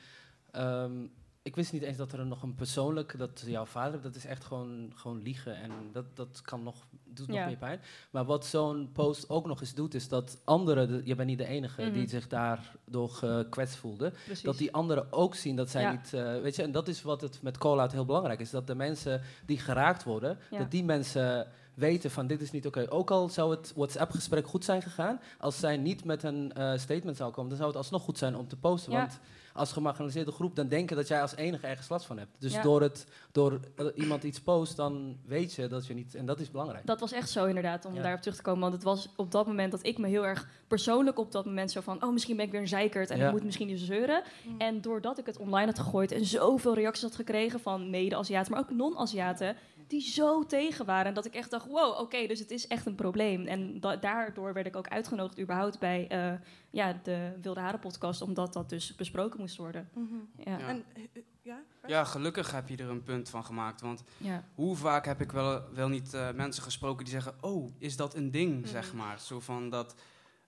ehm, 0.51 1.07
ik 1.47 1.57
wist 1.57 1.73
niet 1.73 1.83
eens 1.83 1.97
dat 1.97 2.13
er 2.13 2.27
nog 2.27 2.43
een 2.43 2.55
persoonlijk, 2.55 3.19
dat 3.19 3.43
jouw 3.47 3.65
vader, 3.65 4.01
dat 4.01 4.15
is 4.15 4.25
echt 4.27 4.45
gewoon, 4.45 4.93
gewoon 4.95 5.23
liegen. 5.23 5.57
En 5.57 5.71
dat, 5.93 6.05
dat 6.15 6.41
kan 6.45 6.63
nog, 6.63 6.87
doet 7.05 7.27
nog 7.29 7.37
Ja. 7.37 7.47
meer 7.47 7.57
pijn. 7.57 7.81
Maar 8.11 8.25
wat 8.25 8.47
zo'n 8.47 8.91
post 8.93 9.29
ook 9.29 9.47
nog 9.47 9.61
eens 9.61 9.75
doet, 9.75 9.95
is 9.95 10.09
dat 10.09 10.39
anderen, 10.45 10.89
de- 10.89 11.01
je 11.05 11.15
bent 11.15 11.29
niet 11.29 11.39
de 11.39 11.47
enige 11.47 11.83
Mhm. 11.83 11.93
die 11.93 12.09
zich 12.09 12.29
daardoor 12.29 13.09
gekwetst 13.09 13.77
voelde. 13.77 14.13
Precies. 14.25 14.43
Dat 14.45 14.59
die 14.59 14.73
anderen 14.73 15.13
ook 15.13 15.35
zien 15.35 15.57
dat 15.57 15.71
zij 15.71 15.83
Ja. 15.83 15.91
niet, 15.91 16.13
eh, 16.15 16.41
weet 16.41 16.57
je, 16.57 16.63
en 16.63 16.73
dat 16.73 16.89
is 16.89 17.03
wat 17.03 17.21
het 17.21 17.43
met 17.43 17.59
call-out 17.59 17.93
heel 17.93 18.05
belangrijk 18.05 18.41
is. 18.41 18.51
Dat 18.51 18.67
de 18.67 18.75
mensen 18.75 19.21
die 19.47 19.59
geraakt 19.59 20.05
worden, 20.05 20.39
Ja. 20.51 20.59
dat 20.59 20.71
die 20.71 20.85
mensen 20.85 21.47
weten 21.75 22.11
van 22.11 22.27
dit 22.27 22.41
is 22.41 22.51
niet 22.51 22.67
oké. 22.67 22.87
Ook 22.91 23.11
al 23.11 23.29
zou 23.29 23.51
het 23.51 23.73
WhatsApp-gesprek 23.77 24.47
goed 24.47 24.65
zijn 24.65 24.83
gegaan, 24.83 25.21
als 25.39 25.59
zij 25.59 25.77
niet 25.77 26.05
met 26.05 26.23
een 26.23 26.53
eh, 26.53 26.79
statement 26.79 27.17
zou 27.17 27.31
komen, 27.33 27.49
dan 27.49 27.59
zou 27.59 27.69
het 27.71 27.79
alsnog 27.79 28.03
goed 28.03 28.19
zijn 28.19 28.37
om 28.37 28.49
te 28.49 28.57
posten. 28.57 28.93
Want 28.93 29.19
als 29.55 29.73
gemarginaliseerde 29.73 30.31
groep 30.33 30.57
dan 30.57 30.69
denken 30.69 30.97
dat 30.97 31.09
jij 31.09 31.21
als 31.23 31.37
enige 31.37 31.67
ergens 31.67 31.89
last 31.89 32.07
van 32.07 32.19
hebt. 32.19 32.31
Dus 32.39 32.53
Ja. 32.53 32.63
door, 32.63 32.81
het, 32.83 33.07
door 33.33 33.61
eh, 33.77 33.87
iemand 33.95 34.23
iets 34.23 34.41
post, 34.41 34.77
dan 34.77 35.17
weet 35.27 35.55
je 35.55 35.67
dat 35.67 35.87
je 35.87 35.95
niet, 35.95 36.15
en 36.15 36.27
dat 36.27 36.41
is 36.41 36.51
belangrijk. 36.51 36.87
Dat 36.87 37.01
was 37.01 37.13
echt 37.13 37.31
zo 37.31 37.45
inderdaad, 37.45 37.85
om 37.85 37.95
Ja. 37.95 38.03
daarop 38.03 38.21
terug 38.21 38.37
te 38.37 38.43
komen. 38.43 38.61
Want 38.61 38.73
het 38.73 38.83
was 38.83 39.09
op 39.17 39.31
dat 39.31 39.47
moment 39.47 39.71
dat 39.73 39.87
ik 39.87 39.99
me 39.99 40.09
heel 40.09 40.27
erg 40.27 40.49
persoonlijk 40.69 41.19
op 41.19 41.33
dat 41.33 41.45
moment 41.45 41.71
zo 41.71 41.81
van... 41.81 42.03
oh, 42.05 42.13
misschien 42.13 42.37
ben 42.37 42.45
ik 42.45 42.51
weer 42.51 42.61
een 42.61 42.69
zeikert 42.69 43.11
en 43.11 43.19
Ja. 43.19 43.27
ik 43.27 43.33
moet 43.33 43.45
misschien 43.45 43.69
dus 43.69 43.85
zeuren. 43.85 44.23
En 44.59 44.81
doordat 44.81 45.19
ik 45.19 45.27
het 45.27 45.39
online 45.39 45.67
had 45.67 45.79
gegooid 45.79 46.13
en 46.13 46.25
zoveel 46.25 46.75
reacties 46.75 47.03
had 47.03 47.15
gekregen... 47.15 47.61
van 47.61 47.91
mede-Aziaten, 47.91 48.53
maar 48.53 48.61
ook 48.61 48.71
non-Aziaten... 48.71 49.57
die 49.89 50.01
zo 50.01 50.47
tegen 50.47 50.85
waren, 50.87 51.15
dat 51.15 51.25
ik 51.25 51.35
echt 51.35 51.51
dacht... 51.51 51.67
wow, 51.67 52.01
oké, 52.01 52.27
dus 52.27 52.39
het 52.39 52.51
is 52.51 52.67
echt 52.67 52.87
een 52.87 52.95
probleem. 52.95 53.47
En 53.47 53.81
da- 53.81 53.97
daardoor 53.97 54.53
werd 54.53 54.67
ik 54.67 54.77
ook 54.77 54.89
uitgenodigd 54.89 55.41
überhaupt 55.41 55.79
bij 55.79 56.09
eh, 56.09 56.33
ja, 56.71 57.01
de 57.03 57.33
Wilde 57.43 57.61
Haren 57.61 57.81
podcast... 57.81 58.23
omdat 58.23 58.53
dat 58.53 58.69
dus 58.69 58.95
besproken 58.95 59.41
moest 59.41 59.57
worden. 59.57 59.89
Mhm. 59.95 60.15
Ja. 60.37 60.59
Ja. 60.59 60.69
En, 60.69 60.85
eh, 60.95 61.03
eh, 61.13 61.23
ja? 61.43 61.63
Ja, 61.87 62.05
gelukkig 62.05 62.51
heb 62.53 62.69
je 62.69 62.77
er 62.77 62.89
een 62.91 63.03
punt 63.03 63.29
van 63.31 63.45
gemaakt. 63.45 63.81
Want 63.81 64.03
Ja. 64.17 64.45
hoe 64.55 64.77
vaak 64.77 65.05
heb 65.07 65.21
ik 65.21 65.33
wel, 65.33 65.63
wel 65.75 65.89
niet 65.89 66.15
eh, 66.15 66.31
mensen 66.33 66.63
gesproken 66.63 67.05
die 67.05 67.15
zeggen... 67.15 67.35
oh, 67.41 67.75
is 67.79 67.97
dat 67.97 68.15
een 68.15 68.31
ding, 68.31 68.61
Mhm. 68.61 68.69
zeg 68.69 68.95
maar. 68.95 69.21
Zo 69.21 69.41
van 69.41 69.71
dat, 69.71 69.95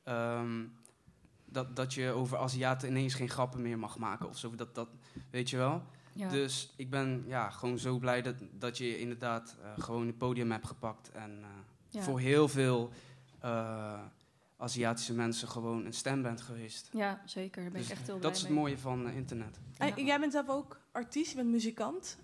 ehm, 0.05 0.65
dat, 1.45 1.77
dat 1.77 1.95
je 1.95 2.11
over 2.11 2.39
Aziaten 2.39 2.89
ineens 2.89 3.15
geen 3.15 3.29
grappen 3.29 3.63
meer 3.63 3.79
mag 3.79 3.99
maken 3.99 4.29
of 4.29 4.39
zo. 4.39 4.55
Dat, 4.55 4.75
dat, 4.75 4.89
weet 5.31 5.51
je 5.51 5.57
wel? 5.57 5.83
Ja. 6.17 6.29
Dus 6.29 6.73
ik 6.77 6.91
ben 6.91 7.25
ja, 7.27 7.51
gewoon 7.51 7.79
zo 7.79 7.99
blij 7.99 8.23
dat, 8.23 8.35
dat 8.53 8.79
je 8.79 8.99
inderdaad 8.99 9.57
eh, 9.63 9.83
gewoon 9.83 10.07
het 10.07 10.19
podium 10.19 10.51
hebt 10.51 10.67
gepakt. 10.67 11.11
En 11.13 11.39
eh, 11.43 11.49
Ja. 11.89 12.03
voor 12.03 12.21
heel 12.21 12.49
veel 12.49 12.91
eh, 13.41 14.01
Aziatische 14.59 15.15
mensen 15.15 15.49
gewoon 15.49 15.85
een 15.85 15.93
stem 15.93 16.23
bent 16.23 16.41
geweest. 16.41 16.89
Ja, 16.93 17.23
zeker. 17.25 17.63
Daar 17.63 17.71
ben 17.73 17.81
ik 17.81 17.87
Dus 17.89 17.97
echt 17.97 18.07
heel 18.07 18.17
blij 18.19 18.29
Dat 18.31 18.37
is 18.37 18.41
het 18.43 18.51
mee. 18.51 18.59
mooie 18.61 18.79
van 18.79 19.09
internet. 19.11 19.59
En 19.79 20.05
Jij 20.05 20.21
bent 20.21 20.33
zelf 20.33 20.49
ook 20.49 20.81
artiest, 20.93 21.31
je 21.31 21.37
bent 21.37 21.49
muzikant. 21.49 22.19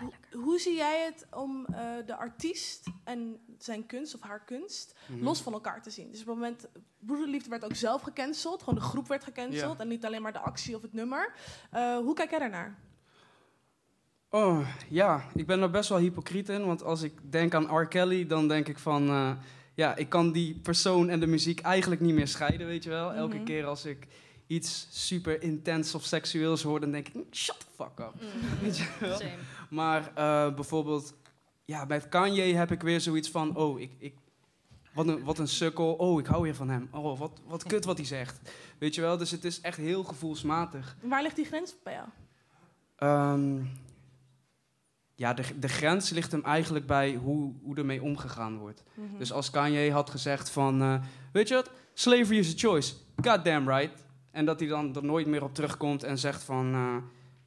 Ja. 0.00 0.38
Hoe, 0.38 0.58
zie 0.58 0.74
jij 0.74 1.04
het 1.04 1.26
om 1.34 1.66
eh, 1.66 1.80
de 2.06 2.16
artiest 2.16 2.84
en 3.04 3.40
zijn 3.58 3.86
kunst 3.86 4.14
of 4.14 4.20
haar 4.20 4.44
kunst 4.44 4.94
Mhm. 5.08 5.24
los 5.24 5.40
van 5.40 5.52
elkaar 5.52 5.82
te 5.82 5.90
zien? 5.90 6.10
Dus 6.10 6.20
op 6.20 6.26
het 6.26 6.34
moment, 6.34 6.68
Broederliefde 6.98 7.48
werd 7.50 7.64
ook 7.64 7.74
zelf 7.74 8.02
gecanceld, 8.02 8.58
gewoon 8.62 8.74
de 8.78 8.84
groep 8.84 9.08
werd 9.08 9.24
gecanceld 9.24 9.72
Ja. 9.76 9.82
en 9.82 9.88
niet 9.88 10.04
alleen 10.04 10.22
maar 10.22 10.32
de 10.32 10.38
actie 10.38 10.76
of 10.76 10.82
het 10.82 10.92
nummer. 10.92 11.32
Eh, 11.70 11.96
hoe 11.96 12.14
kijk 12.14 12.30
jij 12.30 12.38
daarnaar? 12.38 12.78
Oh, 14.30 14.68
ja, 14.88 15.24
ik 15.34 15.46
ben 15.46 15.60
er 15.62 15.70
best 15.70 15.88
wel 15.88 15.98
hypocriet 15.98 16.48
in. 16.48 16.66
Want 16.66 16.82
als 16.82 17.02
ik 17.02 17.32
denk 17.32 17.54
aan 17.54 17.76
R. 17.78 17.86
Kelly, 17.88 18.26
dan 18.26 18.48
denk 18.48 18.68
ik 18.68 18.78
van... 18.78 19.08
eh, 19.08 19.30
ja, 19.74 19.96
ik 19.96 20.08
kan 20.08 20.32
die 20.32 20.54
persoon 20.62 21.08
en 21.08 21.20
de 21.20 21.26
muziek 21.26 21.60
eigenlijk 21.60 22.00
niet 22.00 22.14
meer 22.14 22.28
scheiden, 22.28 22.66
weet 22.66 22.84
je 22.84 22.90
wel. 22.90 23.12
Elke 23.12 23.34
Mhm. 23.36 23.44
keer 23.44 23.64
als 23.66 23.84
ik 23.84 24.06
iets 24.46 24.86
super 24.90 25.42
intens 25.42 25.94
of 25.94 26.04
seksueels 26.04 26.62
hoor, 26.62 26.80
dan 26.80 26.90
denk 26.90 27.08
ik... 27.08 27.24
Shut 27.34 27.58
the 27.60 27.66
fuck 27.74 27.98
up. 28.06 28.14
Weet 28.62 28.78
je 28.78 28.86
wel? 29.00 29.16
Same. 29.18 29.30
Maar 29.70 30.12
eh, 30.14 30.54
bijvoorbeeld, 30.54 31.14
ja, 31.64 31.84
met 31.84 32.08
Kanye 32.08 32.54
heb 32.54 32.70
ik 32.70 32.82
weer 32.82 33.00
zoiets 33.00 33.30
van... 33.30 33.56
Oh, 33.56 33.80
ik, 33.80 33.92
ik, 33.98 34.14
wat, 34.94 35.08
een, 35.08 35.24
wat 35.24 35.38
een 35.38 35.48
sukkel. 35.48 35.92
Oh, 35.92 36.20
ik 36.20 36.26
hou 36.26 36.42
weer 36.42 36.54
van 36.54 36.68
hem. 36.68 36.88
Oh, 36.90 37.18
wat, 37.18 37.40
wat 37.46 37.62
kut 37.62 37.84
wat 37.84 37.96
hij 37.96 38.06
zegt. 38.06 38.50
Weet 38.78 38.94
je 38.94 39.00
wel? 39.00 39.16
Dus 39.16 39.30
het 39.30 39.44
is 39.44 39.60
echt 39.60 39.76
heel 39.76 40.04
gevoelsmatig. 40.04 40.96
Waar 41.02 41.22
ligt 41.22 41.36
die 41.36 41.44
grens 41.44 41.74
bij 41.82 41.92
jou? 41.92 42.08
Ehm, 42.96 43.64
ja, 45.14 45.34
de, 45.34 45.58
de 45.58 45.68
grens 45.68 46.10
ligt 46.10 46.32
hem 46.32 46.44
eigenlijk 46.44 46.86
bij 46.86 47.14
hoe, 47.14 47.52
hoe 47.62 47.76
ermee 47.76 48.02
omgegaan 48.02 48.58
wordt. 48.58 48.82
Mhm. 48.94 49.18
Dus 49.18 49.32
als 49.32 49.50
Kanye 49.50 49.92
had 49.92 50.10
gezegd 50.10 50.50
van... 50.50 50.82
eh, 50.82 51.02
weet 51.32 51.48
je 51.48 51.54
wat? 51.54 51.70
Slavery 51.94 52.38
is 52.38 52.52
a 52.54 52.56
choice. 52.56 52.94
Goddamn 53.22 53.68
right. 53.68 54.04
En 54.30 54.44
dat 54.44 54.60
hij 54.60 54.68
dan 54.68 54.96
er 54.96 55.04
nooit 55.04 55.26
meer 55.26 55.42
op 55.42 55.54
terugkomt 55.54 56.02
en 56.02 56.18
zegt 56.18 56.42
van... 56.42 56.74
eh, 56.74 56.96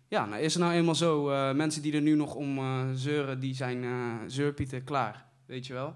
ja, 0.09 0.25
nou 0.25 0.41
is 0.41 0.53
het 0.53 0.63
nou 0.63 0.75
eenmaal 0.75 0.95
zo. 0.95 1.29
eh, 1.29 1.53
mensen 1.53 1.81
die 1.81 1.93
er 1.93 2.01
nu 2.01 2.15
nog 2.15 2.35
om 2.35 2.57
eh, 2.57 2.81
zeuren, 2.93 3.39
die 3.39 3.55
zijn 3.55 3.83
eh 3.83 4.15
zeurpieten 4.27 4.83
klaar. 4.83 5.25
Weet 5.45 5.67
je 5.67 5.73
wel? 5.73 5.95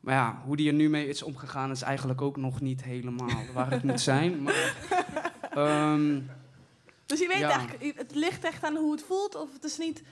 Maar 0.00 0.14
ja, 0.14 0.42
hoe 0.44 0.56
die 0.56 0.68
er 0.68 0.74
nu 0.74 0.88
mee 0.90 1.08
is 1.08 1.22
omgegaan... 1.22 1.70
is 1.70 1.82
eigenlijk 1.82 2.20
ook 2.22 2.36
nog 2.36 2.60
niet 2.60 2.82
helemaal 2.84 3.42
waar 3.54 3.70
het 3.70 3.82
moet 3.82 4.00
zijn. 4.00 4.42
Maar, 4.42 4.74
ehm, 5.50 6.20
Dus 7.06 7.18
je 7.20 7.28
weet 7.28 7.38
Ja. 7.38 7.50
eigenlijk, 7.58 7.98
het 7.98 8.14
ligt 8.14 8.44
echt 8.44 8.64
aan 8.64 8.76
hoe 8.76 8.92
het 8.92 9.02
voelt, 9.02 9.34
of 9.34 9.52
het 9.52 9.64
is 9.64 9.78
niet. 9.78 10.02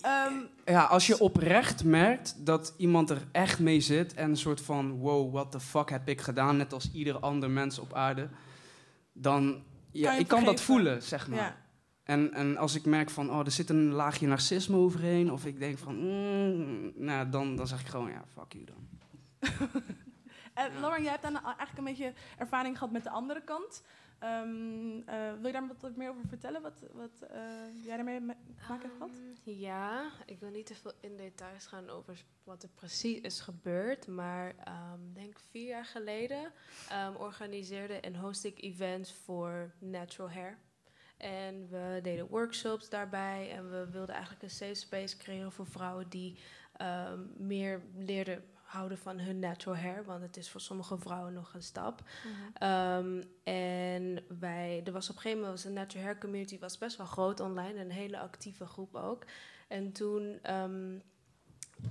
ehm, 0.00 0.32
Ja, 0.64 0.82
als 0.84 1.06
je 1.06 1.18
oprecht 1.20 1.84
merkt 1.84 2.34
dat 2.46 2.74
iemand 2.76 3.10
er 3.10 3.22
echt 3.32 3.58
mee 3.58 3.80
zit 3.80 4.14
en 4.14 4.30
een 4.30 4.36
soort 4.36 4.60
van 4.60 4.92
wow, 4.98 5.32
what 5.32 5.50
the 5.52 5.60
fuck 5.60 5.90
heb 5.90 6.08
ik 6.08 6.20
gedaan, 6.20 6.56
net 6.56 6.72
als 6.72 6.90
ieder 6.92 7.18
ander 7.18 7.50
mens 7.50 7.78
op 7.78 7.94
aarde, 7.94 8.28
dan 9.12 9.62
ja, 9.90 10.12
je 10.12 10.20
ik 10.20 10.28
kan 10.28 10.44
dat 10.44 10.60
voelen, 10.60 11.02
zeg 11.02 11.28
maar. 11.28 11.38
Ja. 11.38 11.56
En, 12.10 12.32
en 12.32 12.56
als 12.56 12.74
ik 12.74 12.84
merk 12.84 13.10
van, 13.10 13.30
oh, 13.30 13.38
er 13.38 13.50
zit 13.50 13.68
een 13.70 13.90
laagje 13.92 14.26
narcisme 14.26 14.76
overheen, 14.76 15.32
of 15.32 15.46
ik 15.46 15.58
denk 15.58 15.78
van, 15.78 15.94
mm, 15.96 16.92
nou, 16.94 17.28
dan, 17.30 17.56
dan 17.56 17.66
zeg 17.66 17.80
ik 17.80 17.86
gewoon, 17.86 18.10
ja, 18.10 18.24
fuck 18.32 18.52
you 18.52 18.64
dan. 18.64 18.88
En 20.54 20.80
Lauren, 20.80 21.02
jij 21.02 21.10
hebt 21.10 21.22
dan 21.22 21.42
eigenlijk 21.44 21.78
een 21.78 21.84
beetje 21.84 22.12
ervaring 22.38 22.78
gehad 22.78 22.92
met 22.92 23.02
de 23.02 23.10
andere 23.10 23.42
kant. 23.44 23.82
Ehm, 24.18 25.00
eh, 25.06 25.32
wil 25.32 25.46
je 25.46 25.52
daar 25.52 25.66
wat 25.80 25.96
meer 25.96 26.10
over 26.10 26.22
vertellen? 26.28 26.62
Wat, 26.62 26.82
wat 26.92 27.28
eh, 27.30 27.40
jij 27.84 27.96
daarmee 27.96 28.20
me- 28.20 28.34
te 28.56 28.62
maken 28.68 28.82
hebt 28.88 28.96
gehad? 28.96 29.10
Ehm, 29.44 29.58
Ja, 29.58 30.10
ik 30.26 30.40
wil 30.40 30.50
niet 30.50 30.66
te 30.66 30.74
veel 30.74 30.92
in 31.00 31.16
details 31.16 31.66
gaan 31.66 31.88
over 31.90 32.24
wat 32.44 32.62
er 32.62 32.68
precies 32.74 33.20
is 33.20 33.40
gebeurd. 33.40 34.06
Maar 34.06 34.54
ehm, 34.64 35.00
ik 35.08 35.14
denk 35.14 35.38
vier 35.50 35.66
jaar 35.66 35.84
geleden 35.84 36.52
ehm, 36.88 37.14
organiseerde 37.14 37.94
en 38.00 38.16
host 38.16 38.44
ik 38.44 38.62
events 38.62 39.12
voor 39.24 39.70
natural 39.78 40.30
hair. 40.30 40.58
En 41.20 41.68
we 41.70 41.98
deden 42.02 42.26
workshops 42.26 42.88
daarbij. 42.88 43.50
En 43.50 43.70
we 43.70 43.90
wilden 43.90 44.14
eigenlijk 44.14 44.42
een 44.42 44.50
safe 44.50 44.74
space 44.74 45.16
creëren 45.16 45.52
voor 45.52 45.66
vrouwen 45.66 46.08
die 46.08 46.38
ehm, 46.76 47.20
meer 47.36 47.82
leerden 47.96 48.44
houden 48.62 48.98
van 48.98 49.18
hun 49.18 49.38
natural 49.38 49.76
hair. 49.76 50.04
Want 50.04 50.22
het 50.22 50.36
is 50.36 50.50
voor 50.50 50.60
sommige 50.60 50.98
vrouwen 50.98 51.32
nog 51.32 51.54
een 51.54 51.62
stap. 51.62 52.02
Ehm, 52.54 53.22
en 53.44 54.24
wij, 54.38 54.82
er 54.84 54.92
was 54.92 55.10
op 55.10 55.14
een 55.14 55.20
gegeven 55.20 55.42
moment, 55.42 55.62
was 55.62 55.72
de 55.72 55.78
natural 55.78 56.04
hair 56.04 56.18
community 56.18 56.58
was 56.58 56.78
best 56.78 56.96
wel 56.96 57.06
groot 57.06 57.40
online. 57.40 57.80
Een 57.80 57.90
hele 57.90 58.18
actieve 58.18 58.66
groep 58.66 58.94
ook. 58.94 59.24
En 59.68 59.92
toen, 59.92 60.38
ehm, 60.42 60.98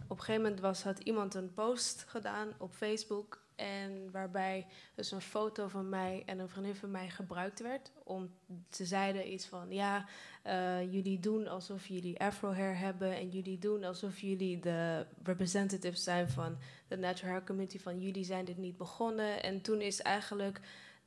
op 0.07 0.17
een 0.17 0.23
gegeven 0.23 0.41
moment 0.41 0.59
was, 0.59 0.83
had 0.83 0.99
iemand 0.99 1.33
een 1.33 1.53
post 1.53 2.03
gedaan 2.07 2.53
op 2.57 2.73
Facebook. 2.73 3.47
En 3.59 4.11
waarbij 4.11 4.65
dus 4.95 5.11
een 5.11 5.21
foto 5.21 5.67
van 5.67 5.89
mij 5.89 6.23
en 6.25 6.39
een 6.39 6.49
vriendin 6.49 6.75
van 6.75 6.91
mij 6.91 7.09
gebruikt 7.09 7.59
werd. 7.59 7.91
Om, 8.03 8.29
ze 8.71 8.85
zeiden 8.85 9.33
iets 9.33 9.45
van, 9.45 9.71
ja, 9.71 10.05
eh, 10.43 10.93
jullie 10.93 11.19
doen 11.19 11.47
alsof 11.47 11.87
jullie 11.87 12.19
afro 12.19 12.53
hair 12.53 12.77
hebben. 12.77 13.15
En 13.15 13.29
jullie 13.29 13.59
doen 13.59 13.83
alsof 13.83 14.19
jullie 14.19 14.59
de 14.59 15.05
representatives 15.23 16.03
zijn 16.03 16.29
van 16.29 16.57
de 16.87 16.97
natural 16.97 17.31
hair 17.31 17.43
community. 17.43 17.79
Van 17.79 17.99
jullie 18.01 18.23
zijn 18.23 18.45
dit 18.45 18.57
niet 18.57 18.77
begonnen. 18.77 19.43
En 19.43 19.61
toen 19.61 19.81
is 19.81 20.01
eigenlijk 20.01 20.59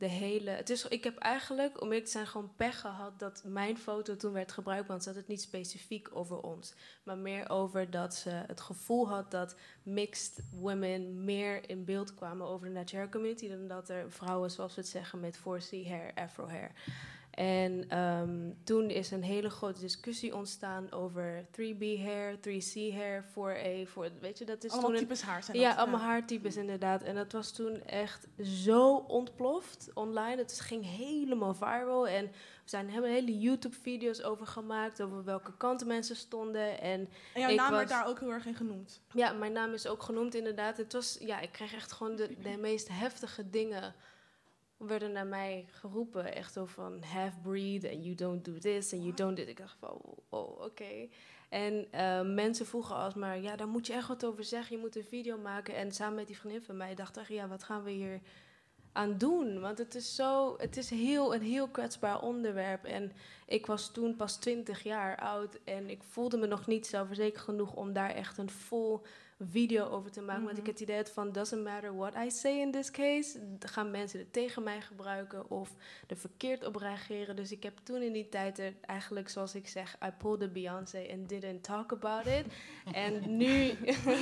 de 0.02 0.08
hele. 0.08 0.50
Het 0.50 0.70
is, 0.70 0.88
ik 0.88 1.04
heb 1.04 1.18
eigenlijk, 1.18 1.80
om 1.80 1.86
eerlijk 1.86 2.04
te 2.04 2.10
zijn, 2.10 2.26
gewoon 2.26 2.52
pech 2.56 2.80
gehad 2.80 3.18
dat 3.18 3.42
mijn 3.44 3.78
foto 3.78 4.16
toen 4.16 4.32
werd 4.32 4.52
gebruikt. 4.52 4.88
Want 4.88 5.02
ze 5.02 5.08
had 5.08 5.18
het 5.18 5.28
niet 5.28 5.40
specifiek 5.40 6.08
over 6.16 6.40
ons. 6.40 6.74
Maar 7.02 7.18
meer 7.18 7.50
over 7.50 7.90
dat 7.90 8.14
ze 8.14 8.30
het 8.30 8.60
gevoel 8.60 9.08
had 9.08 9.30
dat 9.30 9.56
mixed 9.82 10.44
women 10.50 11.24
meer 11.24 11.68
in 11.68 11.84
beeld 11.84 12.14
kwamen 12.14 12.46
over 12.46 12.66
de 12.66 12.72
natural 12.72 13.08
community. 13.08 13.48
Dan 13.48 13.68
dat 13.68 13.88
er 13.88 14.12
vrouwen, 14.12 14.50
zoals 14.50 14.74
we 14.74 14.80
het 14.80 14.90
zeggen, 14.90 15.20
met 15.20 15.38
4C 15.38 15.86
hair, 15.86 16.12
afro 16.14 16.48
hair. 16.48 16.72
En 17.32 17.84
ehm, 17.88 18.50
toen 18.64 18.90
is 18.90 19.10
een 19.10 19.22
hele 19.22 19.50
grote 19.50 19.80
discussie 19.80 20.34
ontstaan 20.36 20.92
over 20.92 21.44
3B 21.50 21.98
hair, 22.04 22.36
3C 22.40 22.94
hair, 22.94 23.24
4A, 23.30 23.86
4, 23.90 24.10
weet 24.20 24.38
je, 24.38 24.44
dat 24.44 24.64
is 24.64 24.70
Allemaal 24.70 24.90
toen 24.90 24.98
een- 24.98 25.06
types 25.06 25.22
haar 25.22 25.42
zijn 25.42 25.58
Ja, 25.58 25.68
dat, 25.68 25.78
allemaal 25.78 26.00
ja. 26.00 26.06
haartypes 26.06 26.56
inderdaad. 26.56 27.02
En 27.02 27.14
dat 27.14 27.32
was 27.32 27.52
toen 27.52 27.82
echt 27.84 28.26
zo 28.42 28.94
ontploft 28.96 29.90
online. 29.94 30.36
Het 30.36 30.60
ging 30.60 30.84
helemaal 30.96 31.54
viral. 31.54 32.08
En 32.08 32.24
we 32.24 32.30
zijn 32.68 32.90
hebben 32.90 33.10
hele 33.10 33.38
YouTube-video's 33.38 34.22
over 34.22 34.46
gemaakt, 34.46 35.02
over 35.02 35.24
welke 35.24 35.56
kant 35.56 35.84
mensen 35.86 36.16
stonden. 36.16 36.80
En, 36.80 37.08
En 37.34 37.40
jouw 37.40 37.50
ik 37.50 37.56
naam 37.56 37.68
was- 37.70 37.78
werd 37.78 37.88
daar 37.90 38.06
ook 38.06 38.20
heel 38.20 38.32
erg 38.32 38.46
in 38.46 38.54
genoemd. 38.54 39.00
ja, 39.14 39.32
mijn 39.32 39.52
naam 39.52 39.72
is 39.72 39.86
ook 39.86 40.02
genoemd 40.02 40.34
inderdaad. 40.34 40.76
Het 40.76 40.92
was, 40.92 41.16
ja, 41.20 41.40
ik 41.40 41.52
kreeg 41.52 41.74
echt 41.74 41.92
gewoon 41.92 42.16
de, 42.16 42.36
de 42.42 42.56
meest 42.56 42.88
heftige 42.90 43.50
dingen 43.50 43.94
werden 44.86 45.12
naar 45.12 45.26
mij 45.26 45.66
geroepen. 45.70 46.34
Echt 46.34 46.52
zo 46.52 46.66
van 46.66 47.02
half-breed 47.02 47.84
en 47.84 48.02
you 48.02 48.14
don't 48.14 48.44
do 48.44 48.58
this 48.58 48.92
and 48.92 49.02
you 49.02 49.14
don't 49.14 49.36
do... 49.36 49.42
Ik 49.42 49.58
dacht 49.58 49.76
van, 49.78 50.00
oh, 50.28 50.60
oké. 50.60 51.08
En 51.48 51.86
eh, 51.90 52.20
mensen 52.22 52.66
vroegen 52.66 52.96
alsmaar, 52.96 53.40
ja, 53.40 53.56
daar 53.56 53.68
moet 53.68 53.86
je 53.86 53.92
echt 53.92 54.08
wat 54.08 54.24
over 54.24 54.44
zeggen. 54.44 54.76
Je 54.76 54.82
moet 54.82 54.96
een 54.96 55.04
video 55.04 55.38
maken. 55.38 55.74
En 55.74 55.92
samen 55.92 56.14
met 56.14 56.26
die 56.26 56.38
vriendin 56.38 56.62
van 56.62 56.76
mij 56.76 56.94
dacht 56.94 57.16
ik, 57.16 57.28
ja, 57.28 57.48
wat 57.48 57.62
gaan 57.62 57.82
we 57.82 57.90
hier 57.90 58.20
aan 58.92 59.18
doen? 59.18 59.60
Want 59.60 59.78
het 59.78 59.94
is 59.94 60.14
zo, 60.14 60.56
het 60.58 60.76
is 60.76 60.90
heel, 60.90 61.34
een 61.34 61.42
heel 61.42 61.68
kwetsbaar 61.68 62.20
onderwerp. 62.20 62.84
En 62.84 63.12
ik 63.46 63.66
was 63.66 63.92
toen 63.92 64.16
pas 64.16 64.36
20 64.36 64.82
jaar 64.82 65.16
oud 65.16 65.58
en 65.64 65.90
ik 65.90 66.02
voelde 66.02 66.36
me 66.36 66.46
nog 66.46 66.66
niet 66.66 66.86
zelfverzekerd 66.86 67.44
genoeg 67.44 67.74
om 67.74 67.92
daar 67.92 68.10
echt 68.10 68.38
een 68.38 68.50
vol 68.50 69.02
video 69.50 69.88
over 69.88 70.10
te 70.10 70.20
maken. 70.20 70.44
Want 70.44 70.56
ik 70.56 70.62
Mhm. 70.62 70.70
het 70.72 70.80
idee 70.80 70.96
had 70.96 71.10
van, 71.10 71.32
doesn't 71.32 71.64
matter 71.64 71.96
what 71.96 72.14
I 72.14 72.30
say 72.30 72.60
in 72.60 72.70
this 72.70 72.90
case, 72.90 73.40
gaan 73.58 73.90
mensen 73.90 74.18
het 74.18 74.32
tegen 74.32 74.62
mij 74.62 74.80
gebruiken 74.80 75.50
of 75.50 75.70
er 76.06 76.16
verkeerd 76.16 76.66
op 76.66 76.76
reageren. 76.76 77.36
Dus 77.36 77.52
ik 77.52 77.62
heb 77.62 77.78
toen 77.82 78.02
in 78.02 78.12
die 78.12 78.28
tijd 78.28 78.58
er 78.58 78.74
eigenlijk, 78.80 79.28
zoals 79.28 79.54
ik 79.54 79.68
zeg, 79.68 79.96
I 80.04 80.10
pulled 80.18 80.40
the 80.40 80.48
Beyoncé 80.48 81.06
and 81.12 81.28
didn't 81.28 81.62
talk 81.62 81.92
about 81.92 82.26
it. 82.26 82.44
en 82.92 83.22
nu, 83.36 83.72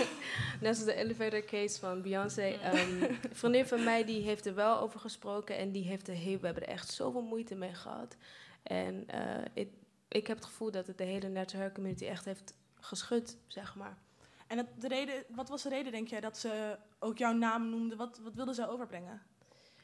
net 0.61 0.69
als 0.69 0.85
de 0.85 0.95
elevator 0.95 1.45
case 1.45 1.79
van 1.81 2.03
Beyoncé, 2.03 2.43
ehm, 2.43 3.03
een 3.03 3.17
vriendin 3.41 3.67
van 3.67 3.85
mij 3.85 4.05
die 4.05 4.23
heeft 4.23 4.47
er 4.47 4.55
wel 4.55 4.81
over 4.81 5.01
gesproken 5.01 5.57
en 5.57 5.73
die 5.73 5.85
heeft 5.85 6.09
er 6.09 6.15
heel, 6.15 6.39
we 6.39 6.45
hebben 6.47 6.67
er 6.67 6.73
echt 6.73 6.91
zoveel 6.91 7.23
moeite 7.23 7.55
mee 7.55 7.75
gehad. 7.75 8.17
En 8.63 9.05
eh, 9.09 9.45
ik, 9.55 9.69
ik 10.09 10.27
heb 10.27 10.37
het 10.37 10.47
gevoel 10.47 10.71
dat 10.71 10.87
het 10.87 10.99
de 10.99 11.05
hele 11.05 11.47
hair 11.53 11.73
community 11.73 12.05
echt 12.05 12.25
heeft 12.25 12.55
geschud, 12.75 13.37
zeg 13.47 13.75
maar. 13.75 13.99
En 14.51 14.57
het, 14.57 14.81
de 14.81 14.89
reden, 14.89 15.25
wat 15.29 15.49
was 15.49 15.63
de 15.63 15.69
reden, 15.69 15.93
denk 15.93 16.09
jij, 16.09 16.21
dat 16.21 16.39
ze 16.39 16.79
ook 16.99 17.19
jouw 17.19 17.33
naam 17.33 17.71
noemde? 17.71 17.97
Wat, 17.97 18.19
wat 18.19 18.35
wilden 18.35 18.55
ze 18.55 18.69
overbrengen? 18.69 19.23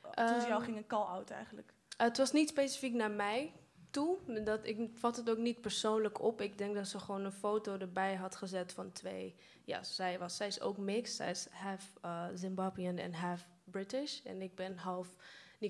Toen 0.00 0.40
ze 0.40 0.46
jou 0.46 0.50
Ehm, 0.50 0.62
gingen 0.62 0.86
call-out 0.86 1.30
eigenlijk. 1.30 1.68
Uh, 1.68 2.06
het 2.06 2.16
was 2.16 2.32
niet 2.32 2.48
specifiek 2.48 2.94
naar 2.94 3.10
mij 3.10 3.52
toe. 3.90 4.42
Dat, 4.44 4.64
ik 4.64 4.90
vat 4.94 5.16
het 5.16 5.30
ook 5.30 5.38
niet 5.38 5.60
persoonlijk 5.60 6.22
op. 6.22 6.40
Ik 6.40 6.58
denk 6.58 6.74
dat 6.74 6.88
ze 6.88 6.98
gewoon 6.98 7.24
een 7.24 7.32
foto 7.32 7.78
erbij 7.78 8.14
had 8.14 8.36
gezet 8.36 8.72
van 8.72 8.92
twee. 8.92 9.36
Ja, 9.64 9.82
zij, 9.82 10.18
was, 10.18 10.36
zij 10.36 10.46
is 10.46 10.60
ook 10.60 10.76
mixed. 10.76 11.16
Zij 11.16 11.30
is 11.30 11.48
half 11.50 11.92
uh, 12.04 12.26
Zimbabwean 12.34 12.96
en 12.96 13.14
half 13.14 13.46
British. 13.64 14.20
En 14.24 14.42
ik 14.42 14.54
ben 14.54 14.76
half 14.76 15.16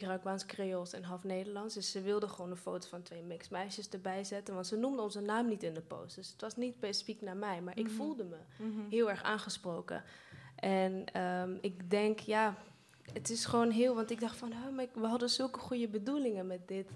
Nicaraguaans 0.01 0.47
Creools 0.47 0.93
en 0.93 1.03
half 1.03 1.25
Nederlands. 1.25 1.75
Dus 1.75 1.91
ze 1.91 2.01
wilde 2.01 2.29
gewoon 2.29 2.51
een 2.51 2.57
foto 2.57 2.89
van 2.89 3.03
twee 3.03 3.23
mixed 3.23 3.51
meisjes 3.51 3.89
erbij 3.89 4.25
zetten. 4.25 4.55
Want 4.55 4.67
ze 4.67 4.77
noemde 4.77 5.03
onze 5.03 5.21
naam 5.21 5.49
niet 5.49 5.63
in 5.63 5.75
de 5.75 5.81
post. 5.81 6.15
Dus 6.17 6.31
het 6.31 6.41
was 6.41 6.57
niet 6.57 6.75
specifiek 6.75 7.21
naar 7.21 7.37
mij. 7.37 7.61
Maar 7.63 7.79
ik 7.79 7.87
Mhm. 7.87 7.95
voelde 7.95 8.25
me 8.25 8.37
Mhm. 8.59 8.89
heel 8.91 9.11
erg 9.11 9.23
aangesproken. 9.23 10.03
En 10.57 11.05
ehm, 11.13 11.51
ik 11.61 11.91
denk, 11.91 12.19
ja, 12.19 12.55
het 13.13 13.31
is 13.31 13.45
gewoon 13.45 13.71
heel... 13.71 13.95
Want 13.95 14.11
ik 14.11 14.21
dacht 14.21 14.37
van, 14.37 14.53
oh, 14.53 14.75
maar 14.77 14.87
we 14.95 15.07
hadden 15.07 15.31
zulke 15.31 15.59
goede 15.59 15.89
bedoelingen 15.89 16.47
met 16.47 16.69
dit 16.69 16.89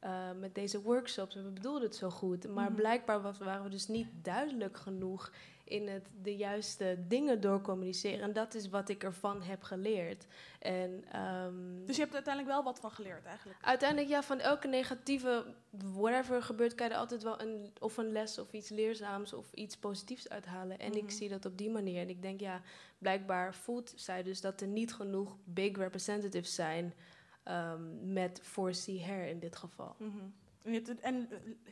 eh, 0.00 0.30
met 0.40 0.54
deze 0.54 0.82
workshops 0.82 1.36
en 1.36 1.44
we 1.44 1.50
bedoelden 1.50 1.82
het 1.82 1.96
zo 1.96 2.10
goed. 2.10 2.48
Maar 2.48 2.66
Mhm. 2.70 2.74
blijkbaar 2.74 3.22
was, 3.22 3.38
waren 3.38 3.62
we 3.64 3.68
dus 3.70 3.88
niet 3.88 4.06
duidelijk 4.22 4.76
genoeg 4.76 5.32
in 5.70 5.88
het 5.88 6.06
de 6.22 6.36
juiste 6.36 6.98
dingen 7.08 7.40
doorcommuniceren. 7.40 8.20
En 8.20 8.32
dat 8.32 8.54
is 8.54 8.68
wat 8.68 8.88
ik 8.88 9.02
ervan 9.04 9.42
heb 9.42 9.62
geleerd. 9.62 10.26
En, 10.58 11.04
ehm, 11.12 11.84
Dus 11.84 11.94
je 11.96 12.00
hebt 12.02 12.14
er 12.14 12.24
uiteindelijk 12.24 12.54
wel 12.54 12.62
wat 12.64 12.80
van 12.80 12.90
geleerd 12.90 13.24
eigenlijk. 13.24 13.58
Uiteindelijk, 13.64 14.08
ja, 14.10 14.22
van 14.22 14.38
elke 14.38 14.68
negatieve, 14.68 15.54
whatever 15.70 16.34
er 16.36 16.42
gebeurt, 16.42 16.74
kan 16.74 16.86
je 16.86 16.92
er 16.92 16.98
altijd 16.98 17.22
wel 17.22 17.40
een, 17.40 17.72
of 17.80 17.96
een 17.96 18.12
les 18.12 18.38
of 18.38 18.52
iets 18.52 18.68
leerzaams 18.68 19.32
of 19.32 19.52
iets 19.52 19.76
positiefs 19.76 20.28
uithalen. 20.28 20.78
En 20.78 20.92
ik 20.94 21.02
Mhm. 21.02 21.10
zie 21.12 21.28
dat 21.28 21.44
op 21.46 21.58
die 21.58 21.70
manier. 21.70 22.00
En 22.00 22.08
ik 22.08 22.22
denk, 22.22 22.40
ja, 22.40 22.60
blijkbaar 22.98 23.54
voelt 23.54 23.92
zij 23.96 24.22
dus 24.22 24.40
dat 24.40 24.60
er 24.60 24.66
niet 24.66 24.94
genoeg 24.94 25.36
big 25.44 25.76
representatives 25.76 26.54
zijn 26.54 26.94
ehm, 27.42 28.12
met 28.12 28.40
4C 28.42 29.00
hair 29.00 29.26
in 29.26 29.38
dit 29.38 29.56
geval. 29.56 29.94
Mhm. 29.98 30.18
En, 30.62 30.72
het- 30.72 31.00
eh, 31.00 31.14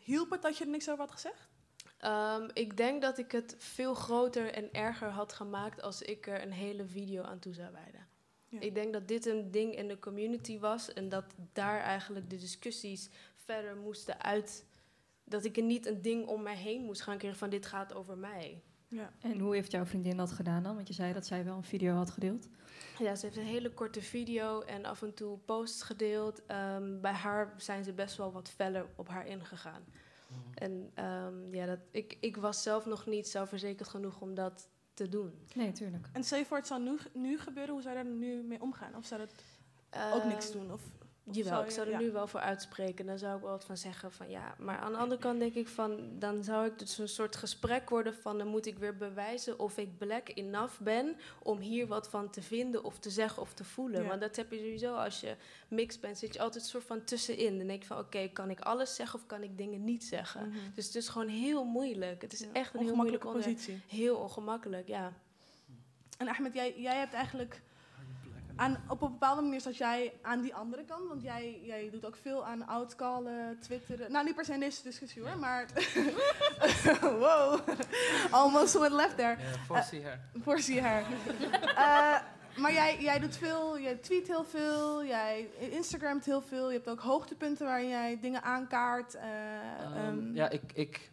hielp 0.02 0.30
het 0.30 0.42
dat 0.42 0.56
je 0.58 0.64
er 0.64 0.70
niks 0.70 0.88
over 0.90 1.00
had 1.04 1.10
gezegd? 1.12 1.48
Ehm, 1.98 2.48
ik 2.52 2.76
denk 2.76 3.02
dat 3.02 3.18
ik 3.18 3.32
het 3.32 3.54
veel 3.58 3.94
groter 3.94 4.52
en 4.52 4.72
erger 4.72 5.08
had 5.08 5.32
gemaakt 5.32 5.82
als 5.82 6.02
ik 6.02 6.26
er 6.26 6.42
een 6.42 6.52
hele 6.52 6.86
video 6.86 7.22
aan 7.22 7.38
toe 7.38 7.54
zou 7.54 7.72
wijden. 7.72 8.06
Ja. 8.48 8.60
Ik 8.60 8.74
denk 8.74 8.92
dat 8.92 9.08
dit 9.08 9.26
een 9.26 9.50
ding 9.50 9.74
in 9.74 9.88
de 9.88 9.98
community 9.98 10.58
was 10.58 10.92
en 10.92 11.08
dat 11.08 11.24
daar 11.52 11.80
eigenlijk 11.80 12.30
de 12.30 12.36
discussies 12.36 13.08
verder 13.34 13.76
moesten 13.76 14.22
uit. 14.22 14.66
Dat 15.24 15.44
ik 15.44 15.56
er 15.56 15.62
niet 15.62 15.86
een 15.86 16.02
ding 16.02 16.26
om 16.26 16.42
mij 16.42 16.56
heen 16.56 16.82
moest 16.82 17.02
gaan 17.02 17.18
krijgen 17.18 17.38
van 17.38 17.50
dit 17.50 17.66
gaat 17.66 17.94
over 17.94 18.18
mij. 18.18 18.62
Ja. 18.88 19.12
En 19.20 19.38
hoe 19.38 19.54
heeft 19.54 19.70
jouw 19.70 19.86
vriendin 19.86 20.16
dat 20.16 20.32
gedaan 20.32 20.62
dan? 20.62 20.74
Want 20.74 20.88
je 20.88 20.94
zei 20.94 21.12
dat 21.12 21.26
zij 21.26 21.44
wel 21.44 21.56
een 21.56 21.64
video 21.64 21.94
had 21.94 22.10
gedeeld. 22.10 22.48
Ja, 22.98 23.14
ze 23.14 23.26
heeft 23.26 23.38
een 23.38 23.44
hele 23.44 23.70
korte 23.70 24.02
video 24.02 24.60
en 24.60 24.84
af 24.84 25.02
en 25.02 25.14
toe 25.14 25.38
posts 25.38 25.82
gedeeld. 25.82 26.46
Ehm, 26.46 27.00
bij 27.00 27.12
haar 27.12 27.54
zijn 27.56 27.84
ze 27.84 27.92
best 27.92 28.16
wel 28.16 28.32
wat 28.32 28.48
feller 28.48 28.86
op 28.96 29.08
haar 29.08 29.26
ingegaan. 29.26 29.84
En 30.54 30.90
ehm, 30.94 31.54
ja, 31.54 31.66
dat, 31.66 31.78
ik, 31.90 32.16
ik 32.20 32.36
was 32.36 32.62
zelf 32.62 32.86
nog 32.86 33.06
niet 33.06 33.28
zelfverzekerd 33.28 33.88
genoeg 33.88 34.20
om 34.20 34.34
dat 34.34 34.68
te 34.94 35.08
doen. 35.08 35.32
Nee, 35.54 35.72
tuurlijk. 35.72 36.08
En 36.12 36.24
stel 36.24 36.38
je 36.38 36.44
voor, 36.44 36.56
het 36.56 36.66
zou 36.66 36.82
nu, 36.82 36.98
nu 37.12 37.38
gebeuren, 37.38 37.72
hoe 37.72 37.82
zou 37.82 37.96
je 37.96 38.02
daar 38.02 38.12
nu 38.12 38.42
mee 38.42 38.60
omgaan? 38.60 38.94
Of 38.96 39.06
zou 39.06 39.20
dat 39.20 39.32
ook 40.14 40.24
niks 40.24 40.48
Ehm, 40.50 40.58
doen? 40.58 40.72
Of 40.72 40.82
Jawel, 41.30 41.62
ik 41.62 41.70
zou 41.70 41.86
er 41.86 41.92
ja. 41.92 41.98
nu 41.98 42.12
wel 42.12 42.26
voor 42.26 42.40
uitspreken. 42.40 43.06
Dan 43.06 43.18
zou 43.18 43.36
ik 43.36 43.42
wel 43.42 43.50
wat 43.50 43.64
van 43.64 43.76
zeggen 43.76 44.12
van 44.12 44.30
ja. 44.30 44.54
Maar 44.58 44.78
aan 44.78 44.92
de 44.92 44.98
andere 44.98 45.20
kant 45.20 45.38
denk 45.38 45.54
ik 45.54 45.68
van... 45.68 46.18
dan 46.18 46.44
zou 46.44 46.66
ik 46.66 46.78
dus 46.78 46.98
een 46.98 47.08
soort 47.08 47.36
gesprek 47.36 47.88
worden 47.90 48.14
van... 48.14 48.38
dan 48.38 48.46
moet 48.46 48.66
ik 48.66 48.78
weer 48.78 48.96
bewijzen 48.96 49.58
of 49.58 49.76
ik 49.78 49.98
black 49.98 50.28
enough 50.34 50.80
ben... 50.80 51.16
om 51.42 51.58
hier 51.58 51.86
wat 51.86 52.08
van 52.08 52.30
te 52.30 52.42
vinden 52.42 52.84
of 52.84 52.98
te 52.98 53.10
zeggen 53.10 53.42
of 53.42 53.54
te 53.54 53.64
voelen. 53.64 54.02
Ja. 54.02 54.08
Want 54.08 54.20
dat 54.20 54.36
heb 54.36 54.50
je 54.50 54.56
sowieso 54.58 54.94
als 54.94 55.20
je 55.20 55.36
mixed 55.68 56.00
bent. 56.00 56.18
Zit 56.18 56.34
je 56.34 56.40
altijd 56.40 56.62
een 56.62 56.70
soort 56.70 56.84
van 56.84 57.04
tussenin. 57.04 57.58
Dan 57.58 57.66
denk 57.66 57.80
je 57.82 57.88
van 57.88 57.98
oké, 57.98 58.28
kan 58.28 58.50
ik 58.50 58.60
alles 58.60 58.94
zeggen 58.94 59.18
of 59.18 59.26
kan 59.26 59.42
ik 59.42 59.58
dingen 59.58 59.84
niet 59.84 60.04
zeggen? 60.04 60.48
Mhm. 60.48 60.58
Dus 60.74 60.86
het 60.86 60.94
is 60.94 61.08
gewoon 61.08 61.28
heel 61.28 61.64
moeilijk. 61.64 62.22
Het 62.22 62.32
is 62.32 62.40
Ja, 62.40 62.46
echt 62.52 62.74
een 62.74 62.80
heel 62.80 62.94
moeilijk 62.94 63.24
ongemakkelijke 63.24 63.26
onderwerp. 63.26 63.56
positie. 63.86 63.98
Heel 64.04 64.16
ongemakkelijk, 64.16 64.88
ja. 64.88 65.12
En 66.18 66.28
Ahmed, 66.28 66.54
jij, 66.54 66.74
jij 66.80 66.96
hebt 66.96 67.12
eigenlijk... 67.12 67.60
Aan, 68.58 68.76
op 68.88 69.02
een 69.02 69.10
bepaalde 69.10 69.42
manier 69.42 69.60
zat 69.60 69.76
jij 69.76 70.12
aan 70.22 70.40
die 70.40 70.54
andere 70.54 70.84
kant. 70.84 71.08
Want 71.08 71.22
jij, 71.22 71.60
jij 71.62 71.90
doet 71.90 72.04
ook 72.04 72.16
veel 72.16 72.46
aan 72.46 72.66
outcallen, 72.66 73.58
twitteren. 73.60 74.12
Nou, 74.12 74.24
niet 74.24 74.34
per 74.34 74.44
se 74.44 74.52
in 74.52 74.60
deze 74.60 74.82
discussie 74.82 75.22
hoor, 75.22 75.38
maar... 75.38 75.66
wow, 77.00 77.60
almost 78.30 78.78
went 78.78 78.92
left 78.92 79.16
there. 79.16 79.36
Ja, 79.38 79.58
foresee 79.66 80.02
her. 80.02 80.20
Uh, 80.34 80.42
foresee 80.42 80.80
her. 80.80 81.02
Eh, 81.76 82.20
maar 82.56 82.72
jij, 82.72 83.00
jij 83.00 83.18
doet 83.18 83.36
veel, 83.36 83.78
jij 83.78 83.94
tweet 83.94 84.26
heel 84.26 84.44
veel, 84.44 85.04
jij 85.04 85.48
Instagramt 85.58 86.24
heel 86.24 86.40
veel. 86.40 86.68
Je 86.68 86.76
hebt 86.76 86.88
ook 86.88 87.00
hoogtepunten 87.00 87.66
waar 87.66 87.84
jij 87.84 88.18
dingen 88.20 88.42
aankaart. 88.42 89.14
eh, 89.14 89.24
Ehm, 89.80 89.96
ehm, 89.96 90.34
ja, 90.34 90.48
ik, 90.48 90.62
ik, 90.74 91.10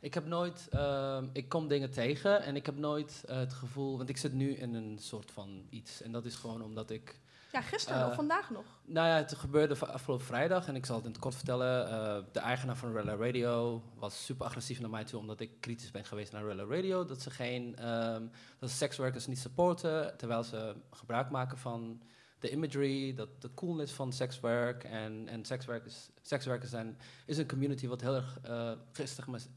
ik 0.00 0.14
heb 0.14 0.26
nooit... 0.26 0.68
ehm, 0.70 1.26
ik 1.32 1.48
kom 1.48 1.68
dingen 1.68 1.90
tegen 1.90 2.42
en 2.42 2.56
ik 2.56 2.66
heb 2.66 2.76
nooit 2.76 3.24
eh, 3.26 3.36
het 3.36 3.52
gevoel... 3.52 3.96
Want 3.96 4.08
ik 4.08 4.16
zit 4.16 4.32
nu 4.32 4.52
in 4.54 4.74
een 4.74 4.98
soort 4.98 5.30
van 5.30 5.66
iets. 5.70 6.02
En 6.02 6.12
dat 6.12 6.24
is 6.24 6.34
gewoon 6.34 6.62
omdat 6.62 6.90
ik... 6.90 7.20
ja, 7.52 7.60
gisteren 7.60 8.02
eh, 8.02 8.08
of 8.08 8.14
vandaag 8.14 8.50
nog. 8.50 8.64
Nou 8.84 9.08
ja, 9.08 9.16
het 9.16 9.34
gebeurde 9.34 9.86
afgelopen 9.86 10.26
vrijdag 10.26 10.68
en 10.68 10.76
ik 10.76 10.86
zal 10.86 10.96
het 10.96 11.04
in 11.04 11.10
het 11.10 11.20
kort 11.20 11.34
vertellen. 11.34 11.88
Eh, 11.90 12.24
de 12.32 12.40
eigenaar 12.40 12.76
van 12.76 12.92
Rella 12.92 13.14
Radio 13.14 13.82
was 13.98 14.24
super 14.24 14.46
agressief 14.46 14.80
naar 14.80 14.90
mij 14.90 15.04
toe 15.04 15.20
omdat 15.20 15.40
ik 15.40 15.60
kritisch 15.60 15.90
ben 15.90 16.04
geweest 16.04 16.32
naar 16.32 16.44
Rella 16.44 16.64
Radio. 16.64 17.04
Dat 17.04 17.22
ze 17.22 17.30
geen, 17.30 17.76
ehm, 17.76 18.26
dat 18.58 18.70
ze 18.70 18.76
sekswerkers 18.76 19.26
niet 19.26 19.38
supporten, 19.38 20.16
terwijl 20.16 20.42
ze 20.42 20.74
gebruik 20.90 21.30
maken 21.30 21.58
van 21.58 22.02
de 22.40 22.50
imagery, 22.50 23.14
dat 23.14 23.28
de 23.38 23.50
coolness 23.54 23.92
van 23.92 24.12
sekswerk 24.12 24.84
en, 24.84 25.28
en 25.28 25.44
sekswerkers, 25.44 26.08
sekswerkers 26.22 26.70
zijn, 26.70 26.98
is 27.26 27.38
een 27.38 27.48
community 27.48 27.86
wat 27.86 28.00
heel 28.00 28.14
erg 28.14 28.38
eh, 28.42 28.72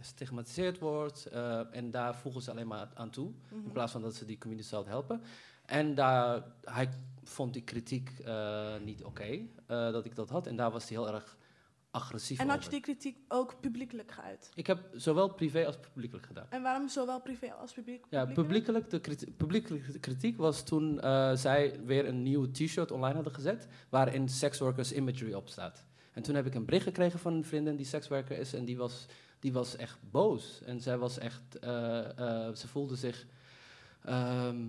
gestigmatiseerd 0.01 0.79
wordt 0.79 1.25
eh, 1.25 1.75
en 1.75 1.91
daar 1.91 2.15
voegen 2.15 2.41
ze 2.41 2.51
alleen 2.51 2.67
maar 2.67 2.89
aan 2.93 3.09
toe, 3.09 3.31
Mhm. 3.49 3.65
in 3.65 3.71
plaats 3.71 3.91
van 3.91 4.01
dat 4.01 4.15
ze 4.15 4.25
die 4.25 4.37
community 4.37 4.67
zouden 4.67 4.91
helpen. 4.91 5.21
En 5.65 5.95
daar, 5.95 6.43
hij 6.63 6.89
vond 7.23 7.53
die 7.53 7.63
kritiek 7.63 8.09
eh, 8.25 8.77
niet 8.83 9.03
oké, 9.03 9.39
dat 9.67 10.05
ik 10.05 10.15
dat 10.15 10.29
had. 10.29 10.47
En 10.47 10.55
daar 10.55 10.71
was 10.71 10.89
hij 10.89 10.97
heel 10.97 11.13
erg 11.13 11.37
agressief 11.93 12.39
En 12.39 12.47
had 12.47 12.57
over. 12.57 12.71
je 12.71 12.77
die 12.79 12.93
kritiek 12.93 13.17
ook 13.27 13.59
publiekelijk 13.59 14.11
geuit? 14.11 14.51
Ik 14.55 14.67
heb 14.67 14.89
zowel 14.93 15.33
privé 15.33 15.65
als 15.65 15.77
publiekelijk 15.77 16.25
gedaan. 16.25 16.45
En 16.49 16.61
waarom 16.61 16.89
zowel 16.89 17.21
privé 17.21 17.53
als 17.53 17.73
publiek? 17.73 18.05
Ja, 18.09 18.25
publiekelijk, 18.25 18.89
de 18.89 18.99
kritiek, 18.99 19.37
publiekelijke 19.37 19.99
kritiek 19.99 20.37
was 20.37 20.63
toen 20.63 21.01
eh, 21.01 21.35
zij 21.35 21.79
weer 21.85 22.07
een 22.07 22.23
nieuw 22.23 22.51
t-shirt 22.51 22.91
online 22.91 23.15
hadden 23.15 23.33
gezet... 23.33 23.67
waarin 23.89 24.29
sexworkers 24.29 24.93
imagery 24.93 25.33
op 25.33 25.49
staat. 25.49 25.85
En 26.11 26.21
toen 26.21 26.35
heb 26.35 26.45
ik 26.45 26.55
een 26.55 26.65
bericht 26.65 26.83
gekregen 26.83 27.19
van 27.19 27.33
een 27.33 27.45
vriendin 27.45 27.75
die 27.75 27.85
sekswerker 27.85 28.37
is... 28.37 28.53
en 28.53 28.65
die 28.65 28.77
was, 28.77 29.05
die 29.39 29.53
was 29.53 29.75
echt 29.75 29.99
boos. 30.11 30.61
En 30.65 30.81
zij 30.81 30.97
was 30.97 31.17
echt... 31.17 31.59
eh, 31.59 32.47
eh, 32.47 32.55
ze 32.55 32.67
voelde 32.67 32.95
zich... 32.95 33.25
ehm, 34.03 34.65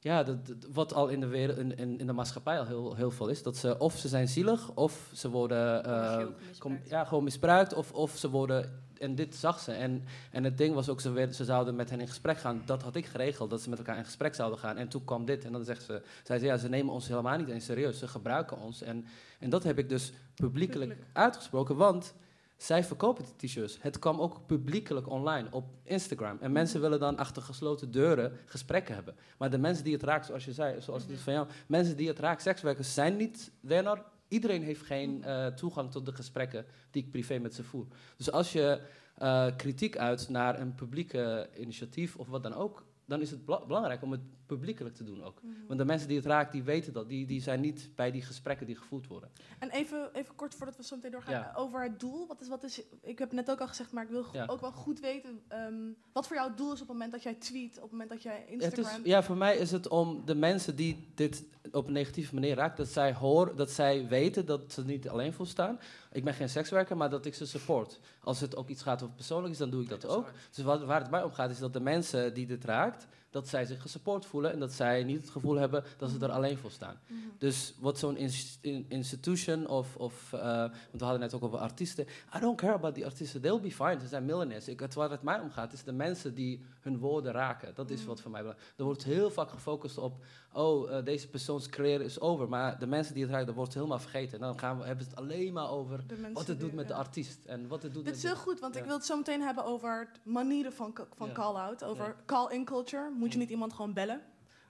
ja, 0.00 0.22
dat, 0.22 0.46
dat- 0.46 0.56
wat 0.72 0.94
al 0.94 1.08
in 1.08 1.20
de, 1.20 1.26
wereld, 1.26 1.58
in, 1.58 1.76
in, 1.76 1.98
in 1.98 2.06
de 2.06 2.12
maatschappij 2.12 2.58
al 2.58 2.66
heel, 2.66 2.94
heel 2.94 3.10
veel 3.10 3.28
is. 3.28 3.42
Dat 3.42 3.56
ze 3.56 3.78
of 3.78 3.96
ze 3.98 4.08
zijn 4.08 4.28
zielig 4.28 4.70
of 4.74 5.10
ze 5.14 5.30
worden 5.30 5.84
eh, 5.84 6.26
kom- 6.58 6.80
ja, 6.84 7.04
gewoon 7.04 7.24
misbruikt 7.24 7.74
of, 7.74 7.92
of 7.92 8.16
ze 8.16 8.30
worden... 8.30 8.86
En 8.98 9.14
dit 9.14 9.34
zag 9.34 9.60
ze. 9.60 9.72
En, 9.72 10.04
en 10.30 10.44
het 10.44 10.58
ding 10.58 10.74
was 10.74 10.88
ook, 10.88 11.00
ze, 11.00 11.28
ze 11.32 11.44
zouden 11.44 11.76
met 11.76 11.90
hen 11.90 12.00
in 12.00 12.08
gesprek 12.08 12.38
gaan. 12.38 12.62
Dat 12.64 12.82
had 12.82 12.96
ik 12.96 13.06
geregeld, 13.06 13.50
dat 13.50 13.60
ze 13.60 13.68
met 13.68 13.78
elkaar 13.78 13.96
in 13.96 14.04
gesprek 14.04 14.34
zouden 14.34 14.58
gaan. 14.58 14.76
En 14.76 14.88
toen 14.88 15.04
kwam 15.04 15.24
dit. 15.24 15.44
En 15.44 15.52
dan 15.52 15.64
zegt 15.64 15.82
ze, 15.82 16.02
zei 16.22 16.38
ze, 16.38 16.46
ja, 16.46 16.56
ze 16.56 16.68
nemen 16.68 16.92
ons 16.92 17.08
helemaal 17.08 17.38
niet 17.38 17.48
eens 17.48 17.64
serieus. 17.64 17.98
Ze 17.98 18.08
gebruiken 18.08 18.58
ons. 18.58 18.82
En, 18.82 19.04
en 19.38 19.50
dat 19.50 19.62
heb 19.62 19.78
ik 19.78 19.88
dus 19.88 20.12
publiekelijk 20.34 20.96
uitgesproken, 21.12 21.76
want... 21.76 22.14
Zij 22.58 22.84
verkopen 22.84 23.24
die 23.24 23.48
t-shirts. 23.48 23.78
Het 23.80 23.98
kwam 23.98 24.20
ook 24.20 24.46
publiekelijk 24.46 25.08
online 25.08 25.48
op 25.50 25.64
Instagram. 25.82 26.38
En 26.40 26.52
mensen 26.52 26.80
willen 26.80 27.00
dan 27.00 27.16
achter 27.16 27.42
gesloten 27.42 27.90
deuren 27.90 28.32
gesprekken 28.44 28.94
hebben. 28.94 29.14
Maar 29.38 29.50
de 29.50 29.58
mensen 29.58 29.84
die 29.84 29.92
het 29.92 30.02
raakt, 30.02 30.26
zoals 30.26 30.44
je 30.44 30.52
zei, 30.52 30.80
zoals 30.80 31.06
dit 31.06 31.18
van 31.18 31.32
jou, 31.32 31.48
mensen 31.66 31.96
die 31.96 32.08
het 32.08 32.18
raakt, 32.18 32.42
sekswerkers, 32.42 32.94
zijn 32.94 33.16
niet. 33.16 33.50
not- 33.60 34.04
iedereen 34.28 34.62
heeft 34.62 34.82
geen 34.82 35.24
eh, 35.24 35.46
toegang 35.46 35.90
tot 35.90 36.06
de 36.06 36.12
gesprekken 36.12 36.66
die 36.90 37.02
ik 37.02 37.10
privé 37.10 37.38
met 37.38 37.54
ze 37.54 37.64
voer. 37.64 37.86
Dus 38.16 38.30
als 38.30 38.52
je 38.52 38.80
eh, 39.14 39.46
kritiek 39.56 39.96
uit 39.98 40.28
naar 40.28 40.60
een 40.60 40.74
publieke 40.74 41.48
initiatief 41.58 42.16
of 42.16 42.28
wat 42.28 42.42
dan 42.42 42.54
ook, 42.54 42.84
dan 43.04 43.20
is 43.20 43.30
het 43.30 43.44
bela- 43.44 43.66
belangrijk 43.66 44.02
om 44.02 44.12
het 44.12 44.20
publiekelijk 44.48 44.94
te 44.94 45.04
doen 45.04 45.22
ook. 45.22 45.42
Mhm. 45.42 45.52
Want 45.66 45.78
de 45.78 45.84
mensen 45.84 46.08
die 46.08 46.16
het 46.16 46.26
raakt, 46.26 46.52
die 46.52 46.62
weten 46.62 46.92
dat. 46.92 47.08
Die, 47.08 47.26
die 47.26 47.40
zijn 47.42 47.60
niet 47.60 47.90
bij 47.94 48.10
die 48.10 48.22
gesprekken 48.22 48.66
die 48.66 48.76
gevoerd 48.76 49.06
worden. 49.06 49.30
En 49.58 49.70
even, 49.70 50.14
even 50.14 50.34
kort 50.34 50.54
voordat 50.54 50.76
we 50.76 50.82
zo 50.84 50.96
meteen 50.96 51.10
doorgaan, 51.10 51.32
Ja. 51.32 51.52
over 51.56 51.82
het 51.82 52.00
doel. 52.00 52.26
Wat 52.26 52.40
is, 52.40 52.48
wat 52.48 52.64
is, 52.64 52.82
ik 53.02 53.18
heb 53.18 53.28
het 53.28 53.32
net 53.32 53.50
ook 53.50 53.60
al 53.60 53.68
gezegd, 53.68 53.92
maar 53.92 54.04
ik 54.04 54.10
wil 54.10 54.24
Ja. 54.32 54.46
ook 54.46 54.60
wel 54.60 54.72
goed 54.72 55.00
weten 55.00 55.40
ehm, 55.48 55.74
wat 56.12 56.26
voor 56.26 56.36
jou 56.36 56.48
het 56.48 56.58
doel 56.58 56.72
is 56.72 56.80
op 56.80 56.88
het 56.88 56.96
moment 56.96 57.12
dat 57.12 57.22
jij 57.22 57.34
tweet, 57.34 57.76
op 57.76 57.82
het 57.82 57.90
moment 57.90 58.10
dat 58.10 58.22
jij 58.22 58.44
Het 58.48 58.62
Instagram... 58.62 59.00
is, 59.00 59.10
ja, 59.10 59.22
voor 59.22 59.36
mij 59.36 59.56
is 59.56 59.70
het 59.70 59.88
om 59.88 60.22
de 60.24 60.34
mensen 60.34 60.76
die 60.76 61.08
dit 61.14 61.44
op 61.72 61.86
een 61.86 61.92
negatieve 61.92 62.34
manier 62.34 62.54
raakt, 62.54 62.76
dat 62.76 62.88
zij 62.88 63.14
horen, 63.14 63.56
dat 63.56 63.70
zij 63.70 64.08
weten 64.08 64.46
dat 64.46 64.72
ze 64.72 64.84
niet 64.84 65.08
alleen 65.08 65.32
voor 65.32 65.46
staan. 65.46 65.78
Ik 66.12 66.24
ben 66.24 66.34
geen 66.34 66.48
sekswerker, 66.48 66.96
maar 66.96 67.10
dat 67.10 67.26
ik 67.26 67.34
ze 67.34 67.46
support. 67.46 68.00
Als 68.22 68.40
het 68.40 68.56
ook 68.56 68.68
iets 68.68 68.82
gaat 68.82 69.02
over 69.02 69.14
persoonlijk 69.14 69.52
is, 69.52 69.58
dan 69.58 69.70
doe 69.70 69.82
ik 69.82 69.88
dat, 69.88 70.06
ook. 70.06 70.30
Dus 70.54 70.64
wat, 70.64 70.84
waar 70.84 71.00
het 71.00 71.10
mij 71.10 71.22
om 71.22 71.32
gaat, 71.32 71.50
is 71.50 71.58
dat 71.58 71.72
de 71.72 71.80
mensen 71.80 72.34
die 72.34 72.46
dit 72.46 72.64
raakt, 72.64 73.06
dat 73.30 73.48
zij 73.48 73.64
zich 73.64 73.80
gesupport 73.82 74.26
voelen 74.26 74.52
en 74.52 74.58
dat 74.58 74.72
zij 74.72 75.04
niet 75.04 75.20
het 75.20 75.30
gevoel 75.30 75.56
hebben 75.56 75.84
dat 75.96 76.10
ze 76.10 76.18
er 76.18 76.30
alleen 76.30 76.58
voor 76.58 76.70
staan. 76.70 77.00
Mhm. 77.06 77.18
Dus 77.38 77.74
wat 77.78 77.98
zo'n 77.98 78.16
ins- 78.16 78.58
in- 78.60 78.86
institution 78.88 79.66
of, 79.66 79.96
of 79.96 80.32
eh, 80.32 80.40
want 80.40 80.72
we 80.92 81.02
hadden 81.04 81.20
net 81.20 81.34
ook 81.34 81.42
over 81.44 81.58
artiesten. 81.58 82.06
I 82.36 82.40
don't 82.40 82.56
care 82.60 82.72
about 82.72 82.94
die 82.94 83.04
artiesten, 83.04 83.40
they'll 83.40 83.60
be 83.60 83.72
fine. 83.72 84.00
Ze 84.00 84.06
zijn 84.06 84.24
millionaires. 84.24 84.68
Ik, 84.68 84.80
het, 84.80 84.94
waar 84.94 85.10
het 85.10 85.22
mij 85.22 85.40
om 85.40 85.50
gaat, 85.50 85.72
is 85.72 85.84
de 85.84 85.92
mensen 85.92 86.34
die 86.34 86.64
hun 86.88 86.98
woorden 86.98 87.32
raken. 87.32 87.74
Dat 87.74 87.90
is 87.90 88.04
wat 88.04 88.20
voor 88.20 88.30
mij 88.30 88.40
belangrijk 88.40 88.72
Er 88.78 88.84
wordt 88.84 89.04
heel 89.04 89.30
vaak 89.30 89.50
gefocust 89.50 89.98
op, 89.98 90.24
oh, 90.52 90.96
eh, 90.96 91.04
deze 91.04 91.28
persoons 91.28 91.68
carrière 91.68 92.04
is 92.04 92.20
over. 92.20 92.48
Maar 92.48 92.78
de 92.78 92.86
mensen 92.86 93.14
die 93.14 93.22
het 93.22 93.32
raken, 93.32 93.46
dat 93.46 93.54
wordt 93.54 93.74
helemaal 93.74 93.98
vergeten. 93.98 94.32
En 94.34 94.40
dan 94.46 94.58
gaan 94.58 94.78
we, 94.78 94.84
hebben 94.84 95.04
we 95.04 95.10
het 95.10 95.20
alleen 95.20 95.52
maar 95.52 95.70
over 95.70 96.04
wat 96.32 96.46
het 96.46 96.60
doet 96.60 96.72
met 96.72 96.88
de 96.88 96.94
artiest. 96.94 97.44
En 97.44 97.68
wat 97.68 97.82
het 97.82 97.92
doet 97.94 98.04
Dit 98.04 98.12
met 98.14 98.22
is 98.22 98.28
heel 98.28 98.38
de- 98.38 98.40
goed, 98.40 98.60
want 98.60 98.74
Ja. 98.74 98.80
ik 98.80 98.86
wil 98.86 98.96
het 98.96 99.04
zo 99.06 99.16
meteen 99.16 99.42
hebben 99.42 99.64
over 99.64 100.10
manieren 100.24 100.72
van, 100.72 100.98
van 101.16 101.26
Ja. 101.26 101.32
call-out. 101.32 101.84
Over 101.84 102.04
Ja. 102.06 102.16
call-in 102.26 102.64
culture. 102.64 103.10
Moet 103.10 103.32
je 103.32 103.38
niet 103.38 103.50
iemand 103.50 103.72
gewoon 103.72 103.92
bellen? 103.92 104.20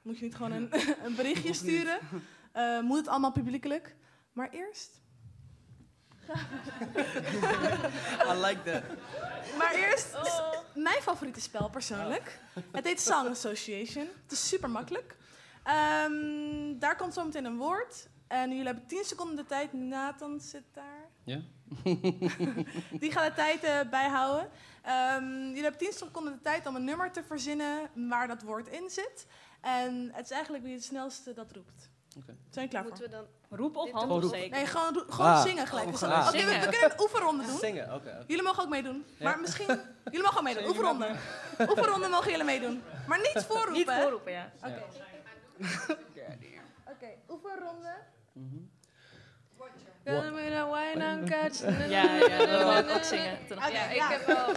Moet 0.02 0.18
je 0.18 0.24
niet 0.24 0.35
gewoon 0.35 0.52
een, 0.52 0.68
een 1.07 1.14
berichtje 1.16 1.52
sturen? 1.54 1.98
Eh, 2.52 2.81
moet 2.81 2.96
het 2.96 3.09
allemaal 3.09 3.33
publiekelijk? 3.33 3.96
Maar 4.33 4.50
eerst 4.50 5.00
I 8.31 8.35
like 8.47 8.62
that. 8.62 8.83
Maar 9.59 9.75
eerst, 9.75 10.17
mijn 10.75 11.03
favoriete 11.03 11.41
spel 11.41 11.71
persoonlijk. 11.71 12.41
Het 12.73 12.85
heet 12.85 13.01
Song 13.01 13.29
Association. 13.29 14.09
Het 14.23 14.33
is 14.33 14.49
super 14.49 14.71
makkelijk. 14.71 15.17
Ehm, 15.62 16.79
daar 16.79 16.97
komt 16.97 17.14
zo 17.14 17.25
meteen 17.25 17.45
een 17.45 17.57
woord. 17.57 18.09
En 18.27 18.51
jullie 18.51 18.67
hebben 18.67 18.87
10 18.87 19.05
seconden 19.05 19.37
de 19.37 19.47
tijd. 19.47 19.73
Nathan 19.73 20.41
zit 20.41 20.64
daar. 20.73 21.09
Ja? 21.25 21.41
Die 23.01 23.12
gaat 23.12 23.29
de 23.29 23.33
tijd 23.35 23.64
eh, 23.64 23.81
bijhouden. 23.91 24.51
Ehm, 24.83 25.25
jullie 25.25 25.62
hebben 25.62 25.81
10 25.81 25.93
seconden 25.93 26.33
de 26.33 26.41
tijd 26.41 26.67
om 26.67 26.77
een 26.77 26.85
nummer 26.85 27.12
te 27.12 27.23
verzinnen 27.23 27.91
waar 28.09 28.29
dat 28.29 28.43
woord 28.43 28.69
in 28.69 28.91
zit. 28.91 29.27
En 29.61 30.11
het 30.12 30.25
is 30.25 30.31
eigenlijk 30.31 30.64
wie 30.64 30.75
het 30.75 30.85
snelste 30.85 31.33
dat 31.33 31.53
roept. 31.53 31.91
Oké. 32.17 32.27
Zijn 32.27 32.37
jullie 32.51 32.69
klaar 32.69 32.83
voor? 32.83 32.91
Moeten 32.91 33.11
we 33.11 33.17
dan... 33.17 33.27
Roep 33.50 33.76
of 33.76 33.92
opsteken? 33.92 34.50
Nee, 34.50 34.66
gewoon, 34.66 35.04
Ah. 35.18 35.42
zingen 35.42 35.66
gelijk. 35.66 35.87
Oh, 35.87 35.92
Oké, 36.02 36.30
we, 36.30 36.38
zingen. 36.38 36.61
we 36.61 36.68
kunnen 36.68 36.90
een 36.92 37.00
oefenronde 37.00 37.44
doen. 37.46 37.58
Zingen, 37.58 37.94
oké. 37.94 38.24
Jullie 38.26 38.42
mogen 38.44 38.62
ook 38.62 38.68
meedoen. 38.68 39.04
Ja. 39.18 39.24
Maar 39.24 39.40
misschien... 39.40 39.80
Jullie 40.04 40.22
mogen 40.22 40.37
ook 40.38 40.42
meedoen. 40.44 40.66
Oefenronde. 40.68 41.11
Oefenronde 41.68 42.08
mogen 42.16 42.30
jullie 42.30 42.44
meedoen. 42.44 42.82
Maar 43.06 43.18
niet 43.18 43.44
voorroepen. 43.48 43.72
Niet 43.72 43.90
voorroepen, 43.90 44.32
ja. 44.32 44.50
Oké. 44.64 44.82
Oké, 46.90 47.08
oefenronde. 47.28 47.94
Kunnen 50.04 50.34
we 50.34 50.40
wine 50.42 51.04
aan 51.04 51.24
catch? 51.28 51.61
Ja, 51.88 52.02
ja, 52.14 52.38
dat 52.46 52.48
wil 52.48 52.76
ik 52.78 52.90
ook 52.96 53.02
zingen. 53.14 53.38
Ja, 53.48 53.66
ik 53.88 53.94
ja. 53.96 54.08
heb 54.08 54.26
wel... 54.26 54.48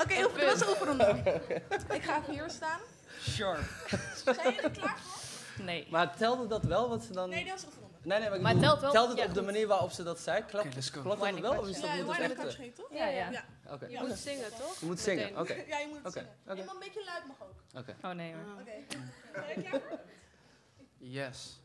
Oké, 0.00 0.24
oefen- 0.24 0.40
dat 0.46 0.52
is 0.54 0.58
de 0.58 0.68
oefenronde. 0.68 1.06
Ik 1.96 2.02
ga 2.02 2.18
even 2.20 2.32
hier 2.32 2.44
staan. 2.50 2.80
Sharp. 3.28 3.60
Zijn 4.24 4.36
jullie 4.42 4.60
er 4.60 4.70
klaar 4.70 4.98
voor? 4.98 5.64
Nee. 5.64 5.86
Maar 5.90 6.16
telde 6.16 6.46
dat 6.46 6.62
wel 6.64 6.88
wat 6.88 7.04
ze 7.04 7.12
dan... 7.12 7.28
Nee, 7.28 7.44
dat 7.44 7.54
is 7.54 7.60
de 7.60 7.66
oefenronde. 7.66 7.89
Nee, 8.02 8.18
nee, 8.18 8.28
maar 8.28 8.36
ik 8.36 8.42
Maar 8.42 8.54
bedoel, 8.54 8.68
telt 8.68 8.80
wel- 8.80 8.90
telt 8.92 9.08
het 9.08 9.18
ja, 9.18 9.24
op 9.24 9.30
de 9.34 9.36
goed. 9.36 9.46
manier 9.46 9.66
waarop 9.66 9.90
ze 9.90 10.02
dat 10.02 10.20
zei? 10.20 10.44
Klopt, 10.44 10.90
go. 10.90 11.00
klopt 11.00 11.20
dat 11.20 11.38
wel? 11.38 11.58
Of 11.58 11.68
is 11.68 11.80
Ja, 11.80 11.96
dat, 11.96 12.04
moet 12.06 12.16
wine 12.16 12.28
dat 12.28 12.30
and 12.30 12.30
echt... 12.30 12.34
catch 12.40 12.52
eh, 12.54 12.58
heet, 12.60 12.76
toch? 12.76 12.86
Ja, 12.90 13.06
ja. 13.06 13.30
Ja. 13.30 13.44
Oké, 13.72 13.86
Je 13.86 13.98
moet 14.00 14.18
zingen, 14.18 14.44
toch? 14.58 14.76
je 14.80 14.86
moet 14.86 15.00
zingen, 15.00 15.38
oké. 15.38 15.52
Ja, 15.66 15.78
je 15.78 15.86
moet 15.88 15.98
Oké, 15.98 16.10
zingen. 16.10 16.28
oké. 16.48 16.58
Ja, 16.58 16.64
maar 16.64 16.74
een 16.74 16.80
beetje 16.80 17.04
luid 17.04 17.22
mag 17.26 17.36
ook. 17.42 17.80
Oké. 17.80 17.96
Oh 18.04 18.10
nee 18.10 18.32
hoor. 18.34 18.60
Oké. 18.60 19.80
Yes. 20.98 21.60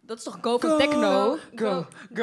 Dat 0.00 0.16
is 0.18 0.22
toch 0.24 0.38
Go 0.40 0.58
for 0.58 0.78
Techno? 0.78 1.38
Go, 1.54 1.86
go. 2.14 2.22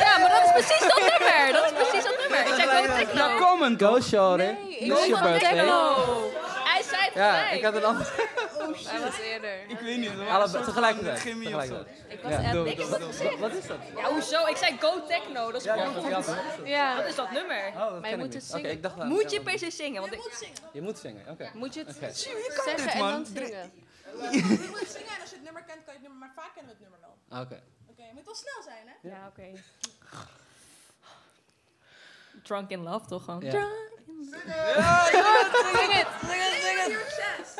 Ja, 0.00 0.18
maar 0.18 0.28
dat 0.30 0.44
is 0.44 0.50
precies 0.52 0.80
dat 0.88 0.98
nummer. 0.98 1.52
Dat 1.52 1.64
is 1.64 1.72
precies 1.72 2.04
dat 2.04 2.16
nummer. 2.20 2.40
Ik 2.40 2.54
zei 2.54 2.86
Go 2.86 2.94
Techno. 2.96 3.20
Ja, 3.28 3.38
comment, 3.38 3.82
Go, 3.82 4.00
Shorty. 4.00 4.42
Nee, 4.42 4.78
ik 4.78 4.92
van 5.14 5.22
birthday. 5.22 5.52
Techno. 5.54 6.30
Zei 6.90 7.02
het 7.04 7.14
Ja, 7.14 7.38
gelijk. 7.38 7.54
ik 7.56 7.64
had 7.64 7.74
een 7.74 7.84
ander... 7.84 8.12
Hij 8.90 9.00
was 9.00 9.18
eerder. 9.18 9.68
Ik 9.68 9.78
weet 9.78 9.98
niet. 9.98 10.10
Allebei, 10.28 10.64
tegelijkertijd. 10.64 11.18
Chemie 11.20 11.56
of 11.56 11.64
zo. 11.64 11.68
tegelijkertijd. 11.68 12.12
Ik 12.12 12.20
was 12.22 12.32
Ja. 12.32 12.38
echt 12.42 12.52
niks. 12.52 12.88
Wat, 12.88 13.00
wat- 13.00 13.38
wat 13.38 13.52
is 13.52 13.66
dat? 13.66 13.76
Ja, 13.96 14.08
hoezo? 14.12 14.46
Ik 14.46 14.56
zei 14.56 14.76
Go 14.80 15.06
Techno. 15.06 15.50
Dat 15.52 15.60
is 15.60 15.66
Ja, 15.66 15.74
ja, 15.74 15.84
gewoon 15.84 16.08
ja, 16.10 16.16
goed. 16.16 16.26
wat 16.26 16.36
is 16.36 16.56
dat? 16.56 16.66
Ja. 16.66 16.96
Dat 16.96 17.06
is 17.06 17.14
dat 17.14 17.30
nummer. 17.30 17.66
Oh, 17.66 17.90
dat 17.90 18.00
Maar 18.00 18.10
je 18.10 18.16
moet 18.16 18.34
het 18.34 18.42
Oké, 18.48 18.52
zingen. 18.56 18.70
ik 18.70 18.82
dacht... 18.82 18.96
Moet 18.96 19.30
je 19.30 19.42
per 19.42 19.58
se 19.58 19.70
zingen? 19.70 20.00
Want 20.00 20.12
Je 20.12 20.18
ik, 20.18 20.24
moet 20.24 20.34
zingen. 20.38 20.56
Je 20.72 20.80
moet 20.82 20.98
zingen, 20.98 21.28
oké. 21.28 21.50
Moet 21.54 21.74
je 21.74 21.80
het 21.84 21.96
Oké. 21.96 22.12
zeggen 22.12 22.42
dit, 22.76 22.86
en 22.92 22.98
dan 22.98 23.26
zingen. 23.26 23.72
Je 24.30 24.66
moet 24.70 24.88
zingen 24.88 25.08
en 25.14 25.20
als 25.20 25.30
je 25.30 25.36
het 25.36 25.44
nummer 25.44 25.62
kent, 25.62 25.84
kan 25.84 25.94
je 25.94 26.00
het 26.00 26.02
nummer. 26.02 26.18
Maar 26.18 26.32
vaak 26.34 26.54
kennen 26.54 26.76
we 26.78 26.84
het 26.84 26.90
nummer 26.90 26.98
wel. 27.00 27.40
Oké. 27.42 27.62
Oké, 27.90 28.02
je 28.02 28.12
moet 28.14 28.24
wel 28.24 28.34
snel 28.34 28.62
zijn, 28.64 28.86
hè? 28.86 29.08
ja, 29.08 29.26
oké. 29.28 29.60
Drunk 32.42 32.70
in 32.70 32.82
Love 32.82 33.06
toch 33.06 33.24
gewoon? 33.24 33.40
Ja. 33.40 33.50
Drunk 33.50 33.72
Zing 34.24 34.42
het, 35.92 36.06
zing 36.20 36.42
het, 36.42 36.62
zing 36.62 36.78
het. 36.80 36.90
Your 36.90 37.04
chest. 37.08 37.54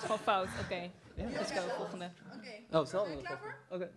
Gewoon 0.00 0.18
fout. 0.18 0.48
Oké. 0.64 0.90
Let's 1.14 1.52
go, 1.52 1.60
volgende. 1.76 2.10
Oké. 2.36 2.78
Oh, 2.78 2.86
stel 2.86 3.04
Ben 3.04 3.16
je 3.16 3.22
klaar 3.22 3.38
voor? 3.38 3.56
Oké. 3.68 3.90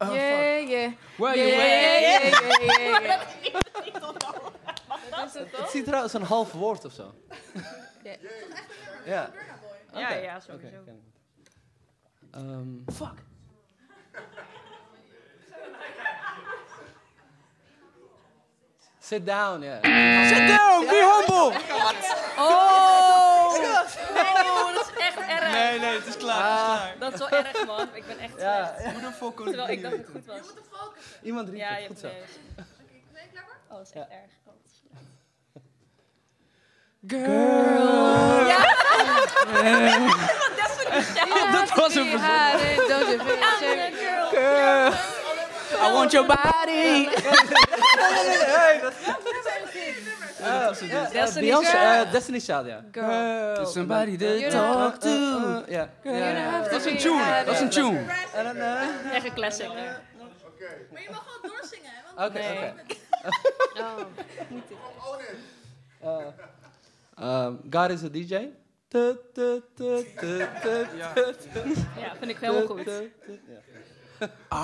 Oh, 0.00 0.12
Yeah, 0.14 0.58
fuck. 0.60 0.68
yeah. 0.68 0.92
Where 1.16 1.36
Yeah, 1.36 1.48
you 1.48 1.56
yeah, 1.56 2.00
yeah, 2.00 2.22
yeah, 2.22 3.02
yeah, 3.02 3.02
yeah. 3.02 3.20
Dat 5.10 5.26
is 5.26 5.32
het 5.34 5.56
Het 5.56 5.70
ziet 5.70 5.86
eruit 5.86 6.02
als 6.02 6.12
een 6.12 6.22
half 6.22 6.52
woord 6.52 6.84
of 6.84 6.92
zo. 6.92 7.14
Ja. 9.04 9.30
Ja. 9.92 10.14
Ja, 10.22 10.40
sowieso. 10.40 10.66
het. 10.86 10.94
Ehm, 12.30 12.92
fuck. 12.94 13.14
Sit 19.08 19.26
down, 19.26 19.62
ja. 19.62 19.78
Sit 20.28 20.46
down, 20.48 20.86
be 20.86 20.98
humble. 21.10 21.58
Oh! 22.38 23.46
Oh, 23.48 24.74
dat 24.74 24.90
is 24.94 25.02
echt 25.02 25.16
erg. 25.28 25.52
Nee, 25.52 25.78
nee, 25.78 25.94
het 25.98 26.06
is 26.06 26.16
klaar. 26.16 26.42
Het 26.44 26.58
is 26.62 26.76
klaar. 26.76 26.94
Dat 26.98 27.12
is 27.12 27.18
wel 27.18 27.28
erg, 27.28 27.66
man. 27.66 27.88
Ik 27.92 28.06
ben 28.06 28.18
echt 28.18 28.32
Ja. 28.38 28.74
slecht. 28.78 28.92
Hoe 28.92 29.00
de 29.00 29.12
fuck 29.16 29.36
kon 29.36 29.44
Terwijl 29.46 29.68
ik 29.68 29.82
dacht 29.82 29.96
dat 29.96 30.06
het 30.06 30.10
goed 30.12 30.26
was. 30.26 30.36
Je 30.36 30.42
moet 30.42 30.56
er 30.58 30.62
focussen. 30.78 31.18
Iemand 31.22 31.48
riep 31.48 31.58
Ja, 31.58 31.68
het. 31.68 31.80
je 31.82 31.86
Goed 31.86 31.98
zo. 31.98 32.06
Oké, 32.06 32.14
ben 33.12 33.22
je 33.22 33.28
klaar 33.32 33.44
voor? 33.46 33.56
Oh, 33.68 33.76
dat 33.78 33.86
is 33.86 33.92
echt 33.92 34.08
erg. 34.08 34.30
Oh, 34.46 34.52
dat 34.52 34.64
is- 34.66 34.82
Girl. 37.06 38.46
Ja! 38.46 38.58
Dat 42.88 43.04
was 43.04 43.12
een 43.12 43.42
ashamed? 43.42 43.94
Girl. 44.30 44.92
I 45.72 45.92
want 45.92 46.12
your 46.12 46.26
body. 46.26 47.08
Destiny 51.12 51.46
Beyoncé, 51.46 51.76
eh, 51.76 52.12
Destiny 52.12 52.40
Child, 52.40 52.66
ja. 52.66 52.82
Girl. 52.92 53.66
Somebody 53.66 54.16
to 54.16 54.50
talk 54.50 54.98
to. 54.98 55.08
Uh, 55.08 55.68
ja. 55.68 55.88
Don't 56.04 56.38
have 56.38 56.70
Dat 56.70 56.86
is 56.86 56.92
een 56.92 56.98
tune. 56.98 57.44
Dat 57.44 57.54
is 57.54 57.60
een 57.60 57.70
tune. 57.70 58.04
Echt 59.12 59.24
een 59.24 59.34
classic. 59.34 59.66
hè. 59.66 59.84
Maar 60.92 61.02
je 61.02 61.08
mag 61.10 61.24
gewoon 61.26 61.56
doorzingen, 61.56 61.90
hè? 61.90 62.14
Want 62.14 62.30
Oké, 62.30 62.40
oké. 62.40 62.96
Oh. 66.00 66.22
Uh, 67.20 67.44
um, 67.46 67.60
God 67.70 67.90
is 67.90 68.04
a 68.04 68.08
DJ. 68.08 68.48
Ja. 68.88 69.12
Ja, 71.96 72.16
vind 72.18 72.30
ik 72.30 72.38
helemaal 72.38 72.66
goed. 72.66 72.84
Ja. 72.84 72.92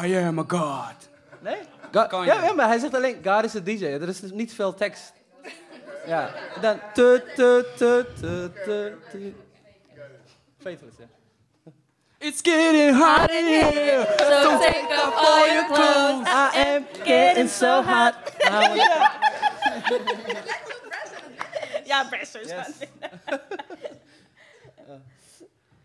I 0.05 0.17
am 0.17 0.39
a 0.39 0.45
god. 0.47 1.09
Nee? 1.41 1.59
God, 1.93 2.07
Kan 2.07 2.25
ja, 2.25 2.35
je. 2.35 2.47
ja, 2.47 2.53
maar 2.53 2.67
hij 2.69 2.79
zegt 2.79 2.95
alleen 2.95 3.21
God 3.25 3.45
is 3.45 3.55
a 3.57 3.61
DJ. 3.61 3.85
Er 3.85 4.09
is 4.09 4.21
dus 4.21 4.31
niet 4.31 4.55
veel 4.55 4.75
tekst. 4.75 5.13
Ja. 6.07 6.31
En 6.55 6.61
Dan 6.63 6.81
tu, 6.95 7.21
tu, 7.35 7.65
tu, 7.77 8.05
tu, 8.21 8.51
tu, 8.65 8.93
tu. 9.11 9.35
Faithless, 10.61 10.97
ja. 10.99 11.05
It's 12.19 12.41
getting 12.43 12.97
hot 12.97 13.31
in 13.31 13.45
here. 13.47 14.07
So 14.19 14.59
take 14.59 14.87
off 14.89 15.15
all 15.15 15.47
your 15.47 15.67
clothes. 15.67 16.27
I 16.27 16.51
am 16.55 16.87
getting 17.05 17.49
so 17.49 17.83
hot. 17.83 18.15
Ja, 21.85 22.09
best 22.11 22.35
is 22.35 22.49
Yes. 22.49 22.69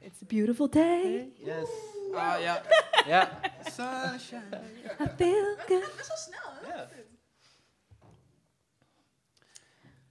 It's 0.02 0.22
a 0.22 0.26
beautiful 0.26 0.68
day. 0.70 1.28
Yes. 1.46 1.68
Ah 2.14 2.42
ja. 2.42 2.62
Ja. 3.08 3.40
Sunshine. 3.64 4.62
I 5.00 5.08
feel 5.18 5.56
good. 5.68 5.96
Best 5.98 6.08
wel 6.08 6.18
snel, 6.18 6.52
hè? 6.62 6.74
Ja. 6.76 6.88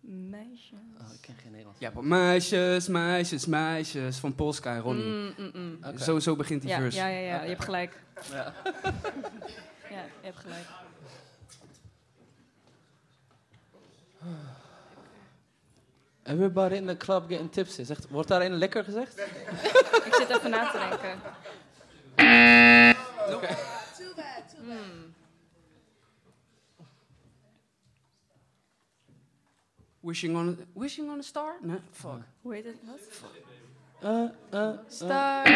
Meisje. 0.00 0.74
Oh, 1.00 1.12
ik 1.14 1.20
ken 1.20 1.34
geen 1.42 1.50
Nederlands. 1.50 1.80
Ja, 1.80 1.90
meisjes, 1.94 2.88
meisjes, 2.88 3.46
meisjes 3.46 4.16
van 4.16 4.34
Polska 4.34 4.74
en 4.74 4.80
Ronnie. 4.80 5.04
Mm, 5.04 5.34
mm, 5.36 5.50
mm. 5.54 5.98
Zo, 5.98 6.18
zo 6.18 6.36
begint 6.36 6.60
die 6.62 6.70
Ja, 6.70 6.78
verse. 6.78 6.98
ja, 6.98 7.06
ja, 7.06 7.18
ja, 7.18 7.42
je 7.42 7.48
hebt 7.48 7.64
gelijk. 7.64 8.02
Ja. 8.30 8.52
Ja, 9.90 10.04
je 10.04 10.26
hebt 10.26 10.38
gelijk. 10.38 10.64
Everybody 16.24 16.74
in 16.76 16.86
the 16.86 16.96
club 16.96 17.28
getting 17.28 17.52
tipsy. 17.52 17.84
Zegt, 17.84 18.08
wordt 18.08 18.28
daarin 18.28 18.52
lekker 18.52 18.84
gezegd? 18.84 19.18
Ik 20.08 20.14
zit 20.14 20.28
even 20.28 20.50
na 20.50 20.70
te 20.70 20.78
denken. 20.78 21.20
Too 23.98 24.14
bad, 24.16 24.48
too 24.48 24.64
bad. 24.66 24.76
Hmm. 24.76 25.12
Wishing 30.00 30.36
on 30.36 30.48
a, 30.48 30.78
wishing 30.78 31.10
on 31.10 31.18
a 31.18 31.22
star? 31.22 31.58
Nee, 31.60 31.80
fuck. 31.90 32.22
Hoe 32.42 32.54
heet 32.54 32.64
het? 32.64 32.76
Wat? 32.84 33.00
Uh, 34.02 34.30
uh, 34.54 34.78
Star. 34.88 35.46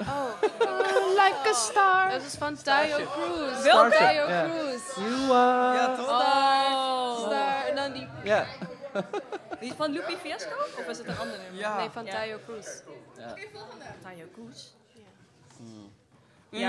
Oh. 0.00 0.36
like 1.22 1.48
a 1.48 1.52
star. 1.54 2.10
Dat 2.10 2.22
is 2.22 2.34
van 2.34 2.54
Tayo 2.54 2.96
Cruz. 2.96 3.62
Welke? 3.62 3.96
Tayo 3.96 4.28
Ja. 4.28 4.48
Cruz. 4.48 4.96
You 4.96 5.32
are... 5.32 5.76
Ja, 5.76 5.96
toch? 5.96 6.04
Star. 6.04 7.16
Star. 7.26 7.66
En 7.66 7.76
dan 7.76 7.92
die... 7.92 8.06
Ja. 8.24 8.46
Die 9.60 9.72
van 9.72 9.90
Lupi 9.92 10.16
Fiasco? 10.16 10.54
Of 10.78 10.86
is 10.88 10.98
het 10.98 11.06
een 11.06 11.18
ander 11.18 11.38
nummer? 11.38 11.60
Ja. 11.60 11.76
Nee, 11.76 11.90
van 11.90 12.04
Ja. 12.04 12.12
Tayo 12.12 12.38
Cruz. 12.46 12.66
Oké, 13.30 13.42
volgende. 13.52 13.84
Tayo 14.02 14.26
Cruz. 14.34 14.72
Ja. 14.92 15.02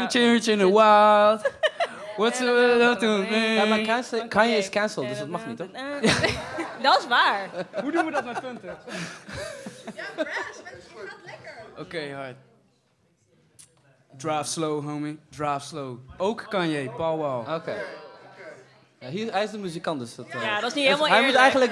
Church 0.10 0.48
in 0.48 0.58
the 0.58 0.70
wild. 0.72 1.42
What's 2.18 2.38
the 2.38 2.76
love 2.80 2.98
to 3.00 3.36
Ja, 3.36 3.66
maar 3.66 3.78
me? 3.80 3.86
cancel, 3.86 4.28
Kanye 4.28 4.58
is 4.58 4.70
cancelled, 4.70 5.10
dus 5.10 5.18
dat 5.18 5.28
mag 5.28 5.46
niet, 5.46 5.58
toch? 5.58 5.68
Dat 6.82 7.00
is 7.00 7.08
waar. 7.08 7.50
Hoe 7.82 7.92
doen 7.92 8.06
we 8.06 8.12
dat 8.12 8.26
met 8.26 8.40
punten? 8.42 8.78
Ja, 9.96 10.04
Brass, 10.16 10.36
je 10.64 10.76
je 11.02 11.08
gaat 11.08 11.18
lekker. 11.26 11.64
Oké, 11.78 12.14
hard. 12.16 12.36
Drive 14.18 14.44
slow, 14.44 14.84
homie. 14.86 15.20
Drive 15.36 15.60
slow. 15.66 15.98
Ook 16.18 16.46
Kanye, 16.50 16.90
Paul 16.90 17.18
Wall. 17.18 17.56
Oké. 17.56 17.76
Ja, 19.00 19.08
hier, 19.10 19.32
hij 19.32 19.44
is 19.44 19.52
de 19.52 19.58
muzikant, 19.58 20.00
dus 20.00 20.16
dat... 20.16 20.26
eh, 20.28 20.42
Ja, 20.42 20.60
dat 20.60 20.70
is 20.70 20.76
niet 20.76 20.86
hij- 20.88 20.94
helemaal 20.96 21.18
Hij 21.18 21.26
moet 21.26 21.36
eerlijk. 21.36 21.72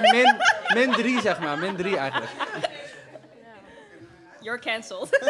min, 0.74 0.86
min 0.86 0.92
drie, 0.96 1.20
zeg 1.20 1.38
maar. 1.40 1.58
Min 1.58 1.76
drie 1.76 1.96
eigenlijk. 1.96 2.32
You're 4.40 4.58
cancelled. 4.60 5.08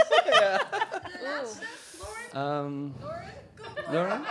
Ehm 2.34 2.88
Lauren? 3.90 4.22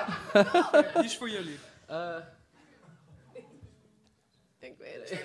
Die 0.94 1.04
is 1.04 1.18
voor 1.18 1.30
jullie. 1.30 1.60
Eh, 1.88 2.16
Ik 4.60 4.78
weet 4.78 5.10
het. 5.10 5.22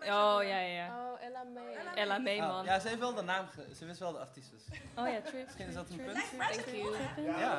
Oh, 0.00 0.38
ja, 0.42 0.58
ja, 0.58 0.60
ja. 0.60 0.86
Oh, 1.12 1.22
Ella 1.22 1.42
May. 1.54 1.76
Ella 1.94 2.18
May, 2.18 2.38
man. 2.40 2.64
Ja, 2.64 2.78
ze 2.78 2.88
heeft 2.88 3.00
wel 3.00 3.14
de 3.14 3.22
naam, 3.22 3.46
ge- 3.46 3.74
ze 3.78 3.84
wist 3.86 3.98
wel 3.98 4.12
de 4.12 4.18
artiestes. 4.18 4.62
Oh 4.96 5.08
ja, 5.08 5.20
Trip. 5.20 5.44
Misschien 5.44 5.66
is 5.68 5.74
dat 5.74 5.88
een 5.90 5.96
Trip. 5.96 6.12
punt. 6.12 6.24
Thank 6.38 6.66
you. 6.66 6.96
Ja. 7.38 7.58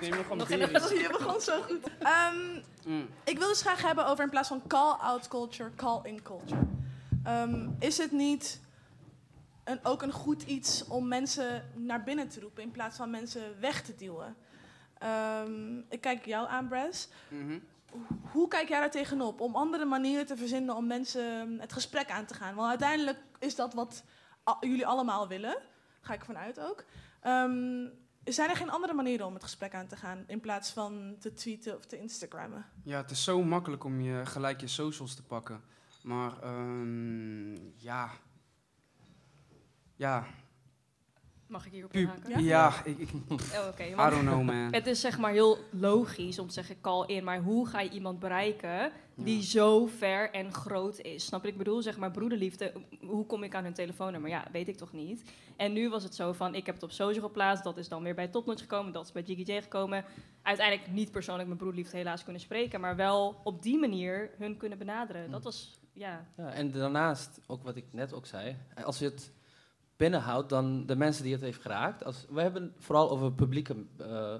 Neem 0.00 0.10
Nog 0.36 0.48
Je 0.92 1.08
begon 1.18 1.40
zo 1.40 1.62
goed. 1.62 1.88
Ehm, 1.98 2.62
Mm. 2.86 3.08
Ik 3.24 3.38
wil 3.38 3.48
dus 3.48 3.60
graag 3.60 3.82
hebben 3.82 4.06
over 4.06 4.24
in 4.24 4.30
plaats 4.30 4.48
van 4.48 4.62
call-out 4.66 5.28
culture, 5.28 5.70
call-in 5.76 6.22
culture. 6.22 6.60
Ehm, 7.24 7.68
is 7.78 7.98
het 7.98 8.12
niet 8.12 8.60
een, 9.64 9.84
ook 9.84 10.02
een 10.02 10.12
goed 10.12 10.42
iets 10.42 10.84
om 10.86 11.08
mensen 11.08 11.70
naar 11.74 12.02
binnen 12.02 12.28
te 12.28 12.40
roepen 12.40 12.62
in 12.62 12.70
plaats 12.70 12.96
van 12.96 13.10
mensen 13.10 13.60
weg 13.60 13.82
te 13.82 13.94
duwen? 13.94 14.36
Ehm, 14.98 15.78
ik 15.88 16.00
kijk 16.00 16.26
jou 16.26 16.48
aan, 16.48 16.68
Bres. 16.68 17.08
Mhm. 17.28 17.58
Hoe 18.32 18.48
kijk 18.48 18.68
jij 18.68 18.80
daar 18.80 18.90
tegenop? 18.90 19.40
Om 19.40 19.54
andere 19.56 19.84
manieren 19.84 20.26
te 20.26 20.36
verzinnen 20.36 20.76
om 20.76 20.86
mensen 20.86 21.58
het 21.60 21.72
gesprek 21.72 22.10
aan 22.10 22.26
te 22.26 22.34
gaan. 22.34 22.54
Want 22.54 22.68
uiteindelijk 22.68 23.18
is 23.38 23.54
dat 23.54 23.74
wat 23.74 24.04
a- 24.50 24.56
jullie 24.60 24.86
allemaal 24.86 25.28
willen. 25.28 25.56
Ga 26.00 26.14
ik 26.14 26.24
vanuit 26.24 26.60
ook. 26.60 26.84
Ehm, 27.20 27.86
zijn 28.24 28.50
er 28.50 28.56
geen 28.56 28.70
andere 28.70 28.94
manieren 28.94 29.26
om 29.26 29.34
het 29.34 29.42
gesprek 29.42 29.74
aan 29.74 29.86
te 29.86 29.96
gaan 29.96 30.24
in 30.26 30.40
plaats 30.40 30.70
van 30.70 31.16
te 31.18 31.32
tweeten 31.32 31.76
of 31.76 31.86
te 31.86 31.98
Instagrammen? 31.98 32.66
Ja, 32.82 32.96
het 32.96 33.10
is 33.10 33.24
zo 33.24 33.42
makkelijk 33.42 33.84
om 33.84 34.00
je 34.00 34.26
gelijk 34.26 34.60
je 34.60 34.66
socials 34.66 35.14
te 35.14 35.22
pakken. 35.22 35.62
Maar 36.02 36.42
ehm, 36.42 37.54
ja. 37.76 38.10
Ja. 39.96 40.26
Mag 41.50 41.66
ik 41.66 41.72
hierop 41.72 41.92
inhaken? 41.92 42.42
Ja, 42.42 42.72
ik, 42.84 42.98
ik 42.98 43.08
Oh, 43.30 43.68
oké. 43.68 43.82
I 43.82 43.94
don't 43.94 44.20
know, 44.20 44.42
man. 44.42 44.72
Het 44.80 44.86
is 44.86 45.00
zeg 45.00 45.18
maar 45.18 45.32
heel 45.32 45.58
logisch 45.70 46.38
om 46.38 46.46
te 46.46 46.52
zeggen 46.52 46.80
call 46.80 47.06
in, 47.06 47.24
maar 47.24 47.40
hoe 47.40 47.66
ga 47.66 47.80
je 47.80 47.90
iemand 47.90 48.18
bereiken 48.18 48.92
die 49.14 49.42
zo 49.42 49.86
ver 49.86 50.30
en 50.30 50.52
groot 50.52 50.98
is? 50.98 51.24
Snap 51.24 51.40
je? 51.40 51.46
wat 51.46 51.52
Ik 51.52 51.58
bedoel, 51.58 51.82
zeg 51.82 51.96
maar 51.98 52.10
broederliefde, 52.10 52.72
hoe 53.00 53.26
kom 53.26 53.42
ik 53.42 53.54
aan 53.54 53.64
hun 53.64 53.72
telefoonnummer? 53.72 54.30
Ja, 54.30 54.46
weet 54.52 54.68
ik 54.68 54.76
toch 54.76 54.92
niet. 54.92 55.30
En 55.56 55.72
nu 55.72 55.88
was 55.88 56.02
het 56.02 56.14
zo 56.14 56.32
van, 56.32 56.54
ik 56.54 56.66
heb 56.66 56.74
het 56.74 56.84
op 56.84 56.90
social 56.90 57.26
geplaatst, 57.26 57.64
dat 57.64 57.76
is 57.76 57.88
dan 57.88 58.02
weer 58.02 58.14
bij 58.14 58.28
Topnotch 58.28 58.60
gekomen, 58.60 58.92
dat 58.92 59.04
is 59.04 59.12
bij 59.12 59.22
Jiggy 59.22 59.52
J 59.52 59.60
gekomen. 59.60 60.04
Uiteindelijk 60.42 60.90
niet 60.90 61.10
persoonlijk 61.10 61.46
mijn 61.46 61.58
broederliefde 61.58 61.96
helaas 61.96 62.24
kunnen 62.24 62.42
spreken, 62.42 62.80
maar 62.80 62.96
wel 62.96 63.40
op 63.44 63.62
die 63.62 63.78
manier 63.78 64.30
hun 64.38 64.56
kunnen 64.56 64.78
benaderen. 64.78 65.30
Dat 65.30 65.44
was, 65.44 65.80
ja... 65.92 66.26
Ja, 66.36 66.52
en 66.52 66.70
daarnaast, 66.70 67.40
ook 67.46 67.62
wat 67.62 67.76
ik 67.76 67.84
net 67.92 68.12
ook 68.12 68.26
zei, 68.26 68.56
als 68.84 68.98
je 68.98 69.04
het 69.04 69.32
binnenhoudt, 70.00 70.48
dan 70.48 70.86
de 70.86 70.96
mensen 70.96 71.22
die 71.24 71.32
het 71.32 71.42
heeft 71.42 71.60
geraakt. 71.60 72.04
Als, 72.04 72.26
we 72.30 72.40
hebben 72.40 72.62
het 72.62 72.72
vooral 72.78 73.10
over 73.10 73.32
publieke, 73.32 73.76
eh, 73.96 74.34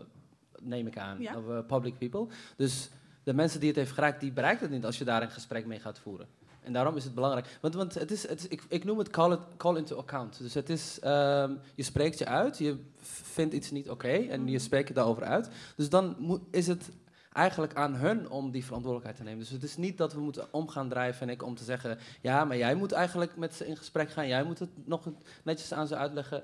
neem 0.60 0.86
ik 0.86 0.98
aan, 0.98 1.20
Ja. 1.20 1.34
over 1.34 1.64
public 1.64 1.98
people. 1.98 2.26
Dus 2.56 2.90
de 3.22 3.34
mensen 3.34 3.60
die 3.60 3.68
het 3.68 3.78
heeft 3.78 3.92
geraakt, 3.92 4.20
die 4.20 4.32
bereikt 4.32 4.60
het 4.60 4.70
niet 4.70 4.84
als 4.84 4.98
je 4.98 5.04
daar 5.04 5.22
een 5.22 5.30
gesprek 5.30 5.66
mee 5.66 5.80
gaat 5.80 5.98
voeren. 5.98 6.26
En 6.62 6.72
daarom 6.72 6.96
is 6.96 7.04
het 7.04 7.14
belangrijk. 7.14 7.58
Want, 7.60 7.74
want 7.74 7.94
het 7.94 8.10
is, 8.10 8.28
het 8.28 8.38
is, 8.40 8.48
ik, 8.48 8.62
ik 8.68 8.84
noem 8.84 8.98
het 8.98 9.10
call, 9.10 9.32
it 9.32 9.38
call 9.56 9.76
into 9.76 9.96
account. 9.96 10.38
Dus 10.38 10.54
het 10.54 10.70
is, 10.70 10.98
ehm, 11.00 11.52
je 11.74 11.82
spreekt 11.82 12.18
je 12.18 12.26
uit, 12.26 12.58
je 12.58 12.76
vindt 13.22 13.54
iets 13.54 13.70
niet 13.70 13.90
oké 13.90 14.08
en 14.08 14.48
je 14.48 14.58
spreekt 14.58 14.88
je 14.88 14.94
daarover 14.94 15.24
uit. 15.24 15.48
Dus 15.76 15.88
dan 15.88 16.14
moet, 16.18 16.40
is 16.50 16.66
het 16.66 16.90
eigenlijk 17.32 17.74
aan 17.74 17.94
hun 17.94 18.30
om 18.30 18.50
die 18.50 18.64
verantwoordelijkheid 18.64 19.16
te 19.16 19.22
nemen. 19.30 19.38
Dus 19.44 19.50
het 19.50 19.62
is 19.62 19.76
niet 19.76 19.98
dat 19.98 20.12
we 20.12 20.20
moeten 20.20 20.46
om 20.50 20.68
gaan 20.68 20.88
draaien, 20.88 21.14
vind 21.14 21.30
ik, 21.30 21.42
om 21.42 21.54
te 21.54 21.64
zeggen... 21.64 21.98
ja, 22.20 22.44
maar 22.44 22.56
jij 22.56 22.74
moet 22.74 22.92
eigenlijk 22.92 23.36
met 23.36 23.54
ze 23.54 23.66
in 23.66 23.76
gesprek 23.76 24.10
gaan. 24.10 24.28
Jij 24.28 24.42
moet 24.44 24.58
het 24.58 24.70
nog 24.86 25.08
netjes 25.42 25.72
aan 25.72 25.86
ze 25.86 25.96
uitleggen. 25.96 26.42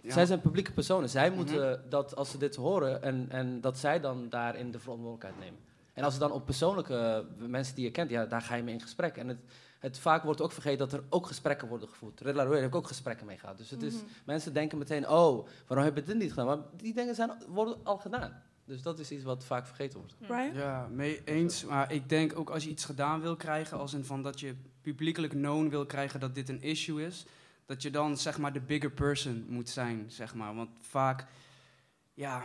Ja. 0.00 0.12
Zij 0.12 0.26
zijn 0.26 0.40
publieke 0.40 0.72
personen. 0.72 1.08
Zij 1.08 1.28
Mhm. 1.28 1.36
moeten 1.36 1.84
dat, 1.88 2.16
als 2.16 2.30
ze 2.30 2.38
dit 2.38 2.56
horen... 2.56 3.02
En, 3.02 3.26
en 3.28 3.60
dat 3.60 3.78
zij 3.78 4.00
dan 4.00 4.28
daarin 4.28 4.70
de 4.70 4.78
verantwoordelijkheid 4.78 5.38
nemen. 5.38 5.60
En 5.92 6.04
als 6.04 6.12
het 6.12 6.22
dan 6.22 6.32
op 6.32 6.44
persoonlijke 6.44 7.24
mensen 7.38 7.74
die 7.74 7.84
je 7.84 7.90
kent... 7.90 8.10
ja, 8.10 8.26
daar 8.26 8.42
ga 8.42 8.54
je 8.54 8.62
mee 8.62 8.74
in 8.74 8.80
gesprek. 8.80 9.16
En 9.16 9.28
het, 9.28 9.38
het 9.78 9.98
vaak 9.98 10.22
wordt 10.22 10.40
ook 10.40 10.52
vergeten 10.52 10.78
dat 10.78 10.92
er 10.92 11.02
ook 11.08 11.26
gesprekken 11.26 11.68
worden 11.68 11.88
gevoerd. 11.88 12.20
Red 12.20 12.34
Laroy 12.34 12.56
heb 12.56 12.66
ik 12.66 12.74
ook 12.74 12.86
gesprekken 12.86 13.26
mee 13.26 13.38
gehad. 13.38 13.58
Dus 13.58 13.70
het 13.70 13.82
is, 13.82 13.94
Mhm. 13.94 14.04
mensen 14.24 14.52
denken 14.52 14.78
meteen... 14.78 15.08
oh, 15.08 15.46
waarom 15.66 15.86
heb 15.86 15.96
je 15.96 16.02
dit 16.02 16.16
niet 16.16 16.30
gedaan? 16.30 16.46
Maar 16.46 16.58
die 16.76 16.94
dingen 16.94 17.14
zijn, 17.14 17.30
worden 17.48 17.76
al 17.82 17.96
gedaan. 17.98 18.42
Dus 18.66 18.82
dat 18.82 18.98
is 18.98 19.10
iets 19.10 19.24
wat 19.24 19.44
vaak 19.44 19.66
vergeten 19.66 19.98
wordt. 19.98 20.14
Brian? 20.18 20.54
Ja, 20.54 20.88
mee 20.90 21.22
eens. 21.24 21.64
Maar 21.64 21.92
ik 21.92 22.08
denk 22.08 22.38
ook 22.38 22.50
als 22.50 22.64
je 22.64 22.70
iets 22.70 22.84
gedaan 22.84 23.20
wil 23.20 23.36
krijgen, 23.36 23.78
als 23.78 23.94
in 23.94 24.04
van 24.04 24.22
dat 24.22 24.40
je 24.40 24.54
publiekelijk 24.80 25.32
known 25.32 25.68
wil 25.68 25.86
krijgen 25.86 26.20
dat 26.20 26.34
dit 26.34 26.48
een 26.48 26.62
issue 26.62 27.06
is, 27.06 27.26
dat 27.66 27.82
je 27.82 27.90
dan 27.90 28.16
zeg 28.16 28.38
maar 28.38 28.52
de 28.52 28.60
bigger 28.60 28.90
person 28.90 29.46
moet 29.48 29.68
zijn, 29.68 30.04
zeg 30.08 30.34
maar. 30.34 30.54
Want 30.54 30.70
vaak, 30.80 31.26
ja, 32.14 32.44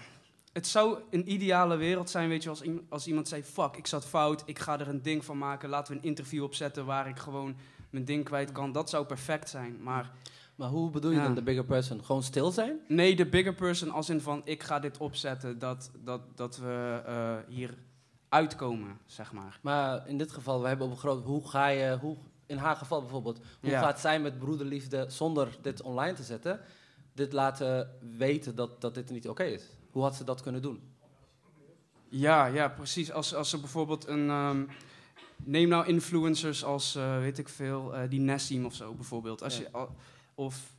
het 0.54 0.68
zou 0.68 1.00
een 1.10 1.32
ideale 1.32 1.76
wereld 1.76 2.10
zijn, 2.10 2.30
weet 2.30 2.44
je, 2.44 2.50
als, 2.50 2.64
als 2.90 3.08
iemand 3.08 3.28
zei, 3.28 3.44
fuck, 3.44 3.76
ik 3.76 3.88
zat 3.88 4.06
fout, 4.06 4.44
ik 4.46 4.60
ga 4.60 4.80
er 4.80 4.88
een 4.88 5.02
ding 5.02 5.26
van 5.26 5.38
maken, 5.38 5.70
laten 5.70 5.94
we 5.94 6.00
een 6.00 6.06
interview 6.06 6.44
opzetten 6.44 6.86
waar 6.86 7.08
ik 7.08 7.20
gewoon 7.20 7.56
mijn 7.90 8.06
ding 8.06 8.24
kwijt 8.24 8.52
kan. 8.52 8.72
Dat 8.72 8.90
zou 8.90 9.06
perfect 9.06 9.50
zijn, 9.50 9.78
maar... 9.84 10.12
Maar 10.56 10.70
hoe 10.70 10.90
bedoel 10.90 11.12
je 11.12 11.18
Ja. 11.18 11.24
dan 11.24 11.36
de 11.36 11.42
bigger 11.44 11.66
person? 11.66 12.04
Gewoon 12.04 12.24
stil 12.24 12.52
zijn? 12.52 12.80
Nee, 12.88 13.16
de 13.16 13.26
bigger 13.26 13.54
person 13.54 13.92
als 13.92 14.10
in 14.10 14.22
van 14.22 14.42
ik 14.46 14.64
ga 14.64 14.80
dit 14.80 14.98
opzetten, 14.98 15.60
dat, 15.60 15.92
dat, 16.04 16.22
dat 16.36 16.58
we 16.58 17.02
eh, 17.06 17.36
hier 17.48 17.78
uitkomen, 18.30 18.98
zeg 19.06 19.32
maar. 19.32 19.60
Maar 19.62 20.08
in 20.08 20.18
dit 20.18 20.32
geval, 20.32 20.62
we 20.62 20.68
hebben 20.68 20.86
op 20.86 20.92
een 20.92 21.00
groot... 21.00 21.24
Hoe 21.24 21.48
ga 21.50 21.68
je... 21.68 21.98
Hoe, 22.02 22.18
in 22.46 22.58
haar 22.58 22.76
geval 22.76 23.02
bijvoorbeeld. 23.02 23.40
Hoe 23.62 23.70
Ja. 23.70 23.82
gaat 23.82 24.00
zij 24.00 24.20
met 24.20 24.40
broederliefde, 24.40 25.06
zonder 25.10 25.58
dit 25.62 25.82
online 25.82 26.14
te 26.14 26.24
zetten... 26.24 26.60
dit 27.14 27.34
laten 27.34 27.90
weten 28.18 28.56
dat, 28.56 28.82
dat 28.82 28.94
dit 28.96 29.10
niet 29.10 29.30
oké 29.30 29.44
is? 29.44 29.64
Hoe 29.92 30.04
had 30.04 30.16
ze 30.16 30.24
dat 30.24 30.42
kunnen 30.42 30.62
doen? 30.62 30.82
Ja, 32.10 32.46
ja, 32.46 32.68
precies. 32.68 33.12
Als, 33.12 33.36
als 33.36 33.50
ze 33.50 33.60
bijvoorbeeld 33.60 34.08
een. 34.08 34.30
ehm, 34.30 34.64
neem 35.44 35.70
nou 35.70 35.86
influencers 35.88 36.64
als, 36.64 36.96
eh, 36.96 37.18
weet 37.20 37.38
ik 37.38 37.50
veel, 37.50 37.96
eh, 37.96 38.10
die 38.10 38.20
Nessim 38.20 38.66
of 38.66 38.74
zo 38.74 38.94
bijvoorbeeld. 38.94 39.44
Als 39.44 39.58
Ja. 39.58 39.62
je, 39.62 39.72
al- 39.72 39.96
of 40.42 40.76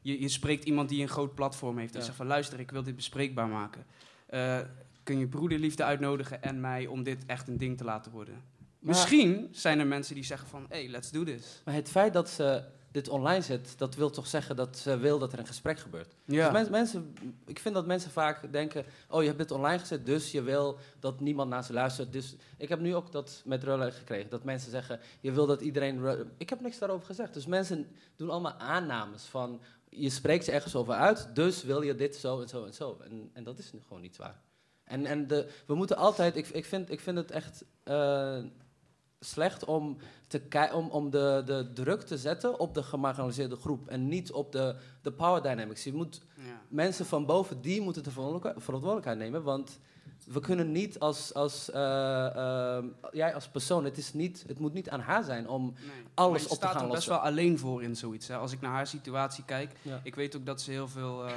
je, 0.00 0.20
je 0.20 0.28
spreekt 0.28 0.64
iemand 0.64 0.88
die 0.88 1.02
een 1.02 1.08
groot 1.08 1.34
platform 1.34 1.78
heeft 1.78 1.94
en 1.94 2.02
zegt 2.02 2.16
van 2.16 2.26
luister, 2.26 2.60
ik 2.60 2.70
wil 2.70 2.82
dit 2.82 2.96
bespreekbaar 2.96 3.48
maken. 3.48 3.86
Eh, 4.26 4.58
kun 5.02 5.18
je 5.18 5.26
broederliefde 5.26 5.84
uitnodigen 5.84 6.42
en 6.42 6.60
mij 6.60 6.86
om 6.86 7.02
dit 7.02 7.26
echt 7.26 7.48
een 7.48 7.58
ding 7.58 7.76
te 7.76 7.84
laten 7.84 8.12
worden? 8.12 8.42
Misschien 8.78 9.48
zijn 9.50 9.78
er 9.78 9.86
mensen 9.86 10.14
die 10.14 10.24
zeggen 10.24 10.48
van, 10.48 10.66
hey, 10.68 10.88
let's 10.88 11.10
do 11.10 11.24
this. 11.24 11.62
Maar 11.64 11.74
het 11.74 11.88
feit 11.88 12.12
dat 12.12 12.30
ze 12.30 12.64
dit 12.96 13.08
online 13.08 13.42
zet, 13.42 13.74
dat 13.76 13.94
wil 13.94 14.10
toch 14.10 14.26
zeggen 14.26 14.56
dat 14.56 14.78
ze 14.78 14.98
wil 14.98 15.18
dat 15.18 15.32
er 15.32 15.38
een 15.38 15.46
gesprek 15.46 15.78
gebeurt. 15.78 16.14
Ja. 16.24 16.44
Dus 16.44 16.52
mensen, 16.52 16.72
mensen, 16.72 17.14
ik 17.46 17.58
vind 17.58 17.74
dat 17.74 17.86
mensen 17.86 18.10
vaak 18.10 18.52
denken, 18.52 18.84
oh 19.08 19.20
je 19.20 19.26
hebt 19.26 19.38
dit 19.38 19.50
online 19.50 19.78
gezet, 19.78 20.06
dus 20.06 20.30
je 20.30 20.42
wil 20.42 20.78
dat 21.00 21.20
niemand 21.20 21.50
naar 21.50 21.64
ze 21.64 21.72
luistert. 21.72 22.12
Dus 22.12 22.36
ik 22.58 22.68
heb 22.68 22.80
nu 22.80 22.94
ook 22.94 23.12
dat 23.12 23.42
met 23.44 23.64
Rulle 23.64 23.90
gekregen, 23.90 24.30
dat 24.30 24.44
mensen 24.44 24.70
zeggen, 24.70 25.00
je 25.20 25.32
wil 25.32 25.46
dat 25.46 25.60
iedereen... 25.60 26.26
Ik 26.36 26.48
heb 26.48 26.60
niks 26.60 26.78
daarover 26.78 27.06
gezegd. 27.06 27.34
Dus 27.34 27.46
mensen 27.46 27.86
doen 28.16 28.30
allemaal 28.30 28.58
aannames 28.58 29.22
van, 29.22 29.60
je 29.88 30.10
spreekt 30.10 30.44
je 30.44 30.52
ergens 30.52 30.74
over 30.74 30.94
uit, 30.94 31.28
dus 31.34 31.62
wil 31.62 31.82
je 31.82 31.94
dit 31.94 32.16
zo 32.16 32.40
en 32.40 32.48
zo 32.48 32.64
en 32.64 32.74
zo. 32.74 32.98
En, 33.04 33.30
en 33.32 33.44
dat 33.44 33.58
is 33.58 33.72
nu 33.72 33.80
gewoon 33.86 34.02
niet 34.02 34.16
waar. 34.16 34.40
En, 34.84 35.06
en 35.06 35.26
de, 35.26 35.48
we 35.66 35.74
moeten 35.74 35.96
altijd, 35.96 36.36
ik, 36.36 36.48
ik, 36.48 36.64
vind, 36.64 36.90
ik 36.90 37.00
vind 37.00 37.16
het 37.16 37.30
echt 37.30 37.64
eh, 37.82 38.38
slecht 39.20 39.64
om, 39.64 39.96
te 40.26 40.68
om, 40.72 40.88
om 40.90 41.10
de, 41.10 41.42
de 41.46 41.70
druk 41.74 42.02
te 42.02 42.18
zetten 42.18 42.58
op 42.60 42.74
de 42.74 42.82
gemarginaliseerde 42.82 43.56
groep 43.56 43.88
en 43.88 44.08
niet 44.08 44.32
op 44.32 44.52
de, 44.52 44.76
de 45.02 45.12
power 45.12 45.42
dynamics. 45.42 45.84
Je 45.84 45.92
moet 45.92 46.20
Ja. 46.34 46.60
mensen 46.68 47.06
van 47.06 47.26
boven, 47.26 47.60
die 47.60 47.80
moeten 47.80 48.02
de 48.02 48.10
verantwoordelijkheid- 48.56 49.18
nemen, 49.18 49.42
want 49.42 49.78
we 50.26 50.40
kunnen 50.40 50.72
niet 50.72 50.98
als, 50.98 51.34
als 51.34 51.70
eh, 51.70 52.26
eh, 52.76 52.84
jij 53.12 53.34
als 53.34 53.48
persoon, 53.48 53.84
het, 53.84 53.96
is 53.98 54.12
niet, 54.12 54.44
het 54.46 54.58
moet 54.58 54.72
niet 54.72 54.90
aan 54.90 55.00
haar 55.00 55.24
zijn 55.24 55.48
om 55.48 55.74
alles 56.14 56.42
op 56.42 56.48
te 56.48 56.54
staat 56.54 56.72
gaan 56.72 56.82
er 56.82 56.90
best 56.90 56.92
lossen. 56.94 57.12
wel 57.12 57.20
alleen 57.32 57.58
voor 57.58 57.82
in 57.82 57.96
zoiets. 57.96 58.28
Hè. 58.28 58.36
Als 58.36 58.52
ik 58.52 58.60
naar 58.60 58.70
haar 58.72 58.86
situatie 58.86 59.44
kijk, 59.44 59.72
Ja. 59.82 60.00
ik 60.02 60.14
weet 60.14 60.36
ook 60.36 60.46
dat 60.46 60.60
ze 60.60 60.70
heel 60.70 60.88
veel 60.88 61.26
eh, 61.26 61.32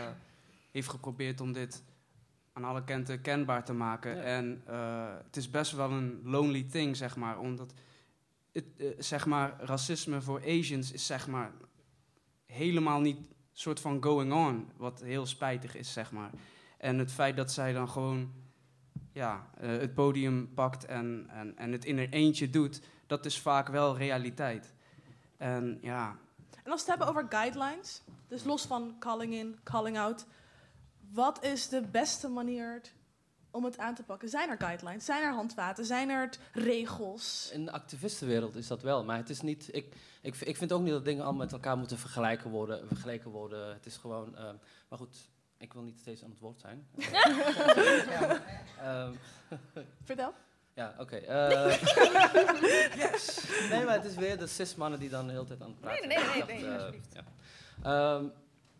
heeft 0.72 0.90
geprobeerd 0.90 1.42
om 1.42 1.52
dit 1.54 1.84
aan 2.60 2.70
alle 2.70 2.84
kanten 2.84 3.22
kenbaar 3.22 3.66
te 3.66 3.74
maken. 3.74 4.16
Ja. 4.16 4.22
En 4.22 4.62
eh, 4.66 5.14
het 5.24 5.38
is 5.38 5.50
best 5.50 5.72
wel 5.72 5.92
een 5.92 6.22
lonely 6.24 6.64
thing, 6.64 6.98
zeg 6.98 7.16
maar. 7.16 7.40
Omdat 7.40 7.74
het, 8.52 8.66
eh, 8.78 8.88
zeg 8.98 9.26
maar, 9.26 9.54
racisme 9.60 10.22
voor 10.22 10.42
Asians 10.42 10.92
is 10.92 11.06
zeg 11.06 11.28
maar 11.28 11.52
helemaal 12.46 13.00
niet 13.00 13.18
soort 13.52 13.80
van 13.80 14.04
going 14.04 14.34
on. 14.34 14.70
Wat 14.78 15.02
heel 15.02 15.26
spijtig 15.26 15.76
is, 15.76 15.94
zeg 15.94 16.12
maar. 16.12 16.30
En 16.78 16.98
het 16.98 17.12
feit 17.12 17.36
dat 17.36 17.52
zij 17.52 17.74
dan 17.74 17.90
gewoon 17.90 18.32
ja, 19.12 19.50
eh, 19.58 19.70
het 19.70 19.94
podium 19.94 20.54
pakt 20.54 20.86
en, 20.86 21.26
en, 21.30 21.58
en 21.58 21.72
het 21.72 21.86
in 21.86 21.98
er 21.98 22.10
eentje 22.10 22.50
doet, 22.50 22.82
dat 23.08 23.26
is 23.26 23.40
vaak 23.40 23.68
wel 23.68 23.98
realiteit. 23.98 24.74
En 25.38 25.80
ja, 25.82 26.18
En 26.64 26.72
als 26.72 26.86
we 26.86 26.92
het 26.92 27.00
hebben 27.00 27.08
over 27.08 27.26
guidelines, 27.30 28.02
dus 28.28 28.44
los 28.44 28.66
van 28.66 28.96
calling 29.00 29.34
in, 29.34 29.60
calling 29.64 29.98
out, 29.98 30.26
wat 31.14 31.44
is 31.46 31.70
de 31.70 31.82
beste 31.82 32.28
manier 32.28 32.82
om 33.52 33.64
het 33.64 33.78
aan 33.78 33.96
te 33.96 34.04
pakken? 34.04 34.30
Zijn 34.30 34.50
er 34.50 34.58
guidelines? 34.58 35.06
Zijn 35.06 35.24
er 35.24 35.34
handvaten? 35.34 35.86
Zijn 35.86 36.10
er 36.10 36.30
regels? 36.54 37.50
In 37.54 37.66
de 37.66 37.72
activistenwereld 37.72 38.56
is 38.56 38.68
dat 38.68 38.82
wel, 38.82 39.04
maar 39.04 39.18
het 39.18 39.30
is 39.30 39.42
niet. 39.42 39.70
Ik, 39.76 39.96
ik, 40.22 40.36
ik 40.36 40.58
vind 40.58 40.72
ook 40.72 40.82
niet 40.82 40.92
dat 40.92 41.06
dingen 41.06 41.24
allemaal 41.24 41.44
met 41.44 41.52
elkaar 41.54 41.78
moeten 41.78 41.98
vergelijken 41.98 42.50
worden. 42.50 42.88
Vergeleken 42.88 43.30
worden. 43.32 43.74
Het 43.74 43.86
is 43.86 43.98
gewoon. 43.98 44.36
ehm, 44.38 44.56
maar 44.90 45.00
goed, 45.00 45.18
ik 45.58 45.74
wil 45.74 45.82
niet 45.82 46.00
steeds 46.00 46.24
aan 46.24 46.30
het 46.30 46.40
woord 46.40 46.60
zijn. 46.60 46.88
Ja. 48.10 48.42
Ehm, 48.82 49.14
Vertel. 50.04 50.34
Ja, 50.74 50.96
oké. 50.98 51.16
eh, 51.16 51.82
yes. 53.12 53.44
Nee, 53.70 53.84
maar 53.86 53.94
het 53.96 54.06
is 54.06 54.16
weer 54.16 54.38
de 54.38 54.48
cis-mannen 54.48 55.00
die 55.00 55.10
dan 55.10 55.26
de 55.28 55.32
hele 55.34 55.46
tijd 55.46 55.62
aan 55.62 55.68
het 55.70 55.80
praten 55.80 56.08
Nee, 56.08 56.18
nee, 56.18 56.26
zijn. 56.26 56.46
nee, 56.48 56.58
Ik 56.58 56.62
nee, 56.62 56.70
dacht, 56.70 56.78
eh, 56.78 56.86
alsjeblieft. 56.86 57.14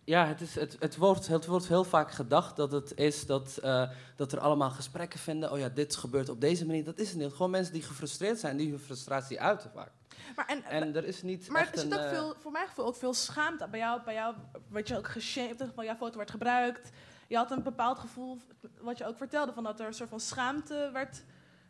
Ja. 0.10 0.26
Het, 0.26 0.42
is, 0.42 0.56
het, 0.56 0.76
het, 0.80 0.96
wordt, 0.98 1.28
het 1.28 1.46
wordt 1.46 1.68
heel 1.68 1.84
vaak 1.84 2.12
gedacht 2.12 2.56
dat 2.56 2.72
het 2.72 2.98
is 2.98 3.26
dat, 3.26 3.58
eh, 3.58 3.90
dat 4.16 4.32
er 4.32 4.40
allemaal 4.40 4.70
gesprekken 4.70 5.20
vinden. 5.20 5.52
Oh 5.52 5.60
ja, 5.60 5.70
dit 5.70 5.96
gebeurt 5.96 6.30
op 6.30 6.42
deze 6.42 6.66
manier. 6.66 6.84
Dat 6.84 7.00
is 7.00 7.10
het 7.10 7.18
niet. 7.18 7.32
Gewoon 7.32 7.52
mensen 7.52 7.74
die 7.74 7.82
gefrustreerd 7.84 8.40
zijn, 8.40 8.58
die 8.58 8.70
hun 8.70 8.80
frustratie 8.80 9.42
uiten 9.42 9.72
vaak. 9.72 9.92
Maar, 10.36 10.46
en, 10.48 10.64
En 10.64 10.96
er 10.96 11.06
is 11.06 11.22
niet 11.22 11.50
maar 11.50 11.62
echt 11.62 11.74
er 11.74 11.80
zit 11.80 11.92
een... 11.92 11.98
ook 11.98 12.04
eh, 12.04 12.10
veel, 12.10 12.36
voor 12.40 12.52
mijn 12.52 12.68
gevoel 12.68 12.86
ook 12.86 12.96
veel 12.96 13.14
schaamte. 13.14 13.68
Bij 13.68 13.80
jou, 13.80 14.02
bij 14.06 14.14
jou 14.14 14.36
werd 14.70 14.88
je 14.88 14.98
ook 14.98 15.08
geshamed, 15.08 15.64
van 15.76 15.86
jouw 15.86 15.96
foto 15.96 16.18
werd 16.18 16.32
gebruikt. 16.32 16.90
Je 17.28 17.36
had 17.36 17.52
een 17.52 17.64
bepaald 17.64 18.00
gevoel, 18.00 18.38
wat 18.82 18.98
je 18.98 19.06
ook 19.06 19.18
vertelde, 19.18 19.54
van 19.54 19.64
dat 19.64 19.80
er 19.80 19.88
een 19.88 19.94
soort 19.94 20.10
van 20.10 20.20
schaamte 20.20 20.90
werd 20.94 21.24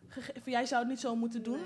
gegeven. 0.08 0.52
Jij 0.52 0.66
zou 0.66 0.82
het 0.82 0.90
niet 0.90 1.00
zo 1.00 1.16
moeten 1.16 1.44
doen. 1.44 1.60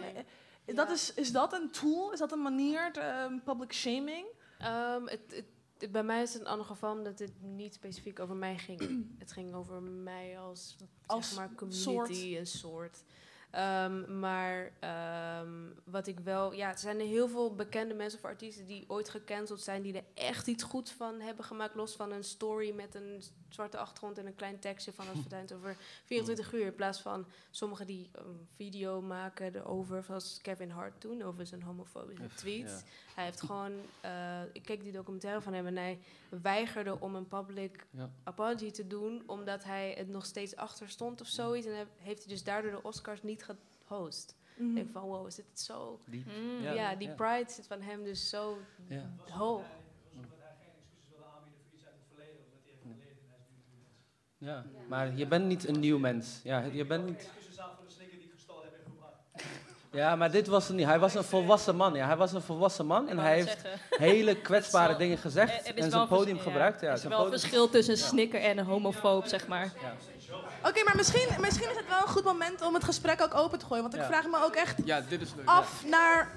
Eh, 0.65 0.75
Dat 0.75 0.89
is, 0.89 1.13
is 1.13 1.31
dat 1.31 1.53
een 1.53 1.71
tool? 1.71 2.11
Is 2.11 2.19
dat 2.19 2.31
een 2.31 2.41
manier, 2.41 2.91
ehm, 2.97 3.39
public 3.43 3.73
shaming? 3.73 4.25
Ehm, 4.59 5.05
het- 5.05 5.43
bij 5.91 6.03
mij 6.03 6.21
is 6.21 6.33
het 6.33 6.41
een 6.41 6.47
ander 6.47 6.65
geval 6.65 6.97
omdat 6.97 7.19
het 7.19 7.33
niet 7.41 7.73
specifiek 7.73 8.19
over 8.19 8.35
mij 8.35 8.57
ging. 8.57 8.79
het 9.19 9.31
ging 9.31 9.53
over 9.53 9.81
mij 9.81 10.39
als, 10.39 10.75
Als 11.05 11.27
zeg 11.27 11.37
maar 11.37 11.55
community, 11.55 11.83
soort. 11.83 12.09
een 12.09 12.47
soort. 12.47 13.03
Ehm, 13.53 14.19
maar 14.19 14.71
ehm, 14.79 15.51
wat 15.83 16.07
ik 16.07 16.19
wel, 16.19 16.53
ja, 16.53 16.69
er 16.71 16.77
zijn 16.77 16.99
er 16.99 17.05
heel 17.05 17.27
veel 17.27 17.55
bekende 17.55 17.93
mensen 17.93 18.19
of 18.19 18.25
artiesten 18.25 18.65
die 18.67 18.85
ooit 18.87 19.09
gecanceld 19.09 19.61
zijn, 19.61 19.81
die 19.81 19.93
er 19.93 20.03
echt 20.13 20.47
iets 20.47 20.63
goeds 20.63 20.91
van 20.91 21.19
hebben 21.19 21.45
gemaakt, 21.45 21.75
los 21.75 21.95
van 21.95 22.11
een 22.11 22.23
story 22.23 22.71
met 22.75 22.95
een 22.95 23.23
zwarte 23.49 23.77
achtergrond 23.77 24.17
en 24.17 24.25
een 24.25 24.35
klein 24.35 24.59
tekstje 24.59 24.93
van 24.93 25.07
het 25.07 25.17
verdwijnt 25.21 25.53
over 25.53 25.75
24 26.05 26.53
uur, 26.53 26.65
in 26.65 26.75
plaats 26.75 27.01
van 27.01 27.25
sommigen 27.51 27.87
die 27.87 28.09
een 28.11 28.47
video 28.55 29.01
maken 29.01 29.55
erover, 29.55 30.03
zoals 30.03 30.39
Kevin 30.41 30.69
Hart 30.69 31.01
toen, 31.01 31.21
over 31.21 31.45
zijn 31.47 31.61
homofobische 31.63 32.27
tweets. 32.35 32.71
ja. 32.71 32.81
Hij 33.15 33.23
heeft 33.25 33.41
gewoon, 33.41 33.71
eh, 34.01 34.41
ik 34.53 34.63
keek 34.63 34.83
die 34.83 34.91
documentaire 34.91 35.41
van 35.41 35.53
hem 35.53 35.67
en 35.67 35.77
hij 35.77 35.99
weigerde 36.41 36.99
om 36.99 37.15
een 37.15 37.27
public 37.27 37.85
Ja. 37.89 38.09
apology 38.23 38.71
te 38.71 38.87
doen, 38.87 39.23
omdat 39.25 39.63
hij 39.63 39.93
het 39.97 40.07
nog 40.09 40.25
steeds 40.25 40.55
achter 40.55 40.89
stond 40.89 41.21
of 41.21 41.27
zoiets. 41.27 41.67
En 41.67 41.87
heeft 41.97 42.19
hij 42.23 42.33
dus 42.33 42.43
daardoor 42.43 42.71
de 42.71 42.83
Oscars 42.83 43.23
niet 43.23 43.42
gehost. 43.85 44.35
Mhm. 44.57 44.69
Ik 44.69 44.75
denk 44.75 44.91
van, 44.91 45.01
wow, 45.03 45.27
is 45.27 45.35
dit 45.35 45.45
zo... 45.59 45.99
Diep. 46.05 46.25
Mm, 46.25 46.61
Ja, 46.61 46.71
ja, 46.73 46.95
die 46.95 47.07
ja. 47.07 47.13
pride 47.13 47.51
zit 47.51 47.67
van 47.67 47.81
hem 47.81 48.03
dus 48.03 48.29
zo 48.29 48.57
Ja. 48.87 49.09
hoog. 49.29 49.65
Ja, 54.37 54.65
maar 54.87 55.15
je 55.17 55.27
bent 55.27 55.45
niet 55.45 55.67
een 55.67 55.79
nieuw 55.79 55.97
mens. 55.99 56.39
Ja, 56.43 56.59
je 56.63 56.85
bent 56.85 57.05
niet... 57.05 57.29
Ja, 59.93 60.15
maar 60.15 60.31
dit 60.31 60.47
was 60.47 60.67
het 60.67 60.75
niet. 60.77 60.85
Hij 60.85 60.99
was 60.99 61.13
een 61.15 61.23
volwassen 61.23 61.75
man. 61.75 61.93
Ja. 61.93 62.05
Hij 62.05 62.15
was 62.17 62.33
een 62.33 62.41
volwassen 62.41 62.85
man 62.85 63.09
en 63.09 63.17
hij 63.17 63.33
heeft 63.33 63.47
zeggen. 63.61 63.79
hele 64.09 64.35
kwetsbare 64.35 64.89
Zal- 64.89 64.97
dingen 64.97 65.17
gezegd 65.17 65.73
en 65.73 65.91
zijn 65.91 66.07
podium 66.07 66.35
ja, 66.35 66.41
gebruikt. 66.41 66.81
Ja, 66.81 66.87
Er 66.87 66.93
is 66.93 67.03
wel 67.03 67.23
een 67.25 67.31
verschil 67.31 67.69
tussen 67.69 67.93
een 67.93 67.99
snikker 67.99 68.41
en 68.41 68.57
een 68.57 68.65
homofoob, 68.65 69.25
zeg 69.25 69.47
maar. 69.47 69.71
Oké, 70.67 70.83
maar 70.83 70.95
misschien, 70.95 71.27
misschien 71.39 71.69
is 71.69 71.75
het 71.75 71.87
wel 71.89 72.01
een 72.01 72.07
goed 72.07 72.23
moment 72.23 72.61
om 72.61 72.73
het 72.73 72.83
gesprek 72.83 73.21
ook 73.21 73.33
open 73.35 73.59
te 73.59 73.65
gooien. 73.65 73.81
Want 73.83 73.95
ik 73.95 74.01
Ja. 74.01 74.07
vraag 74.07 74.27
me 74.27 74.43
ook 74.43 74.55
echt 74.55 74.77
ja, 74.85 75.01
dit 75.09 75.21
is 75.21 75.33
leuk. 75.35 75.47
af 75.47 75.83
naar... 75.89 76.31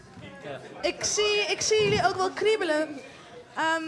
Ik 0.82 1.04
zie, 1.04 1.44
ik 1.50 1.60
zie 1.60 1.82
jullie 1.82 2.06
ook 2.06 2.14
wel 2.14 2.30
kriebelen. 2.30 2.88
Ehm, 3.56 3.82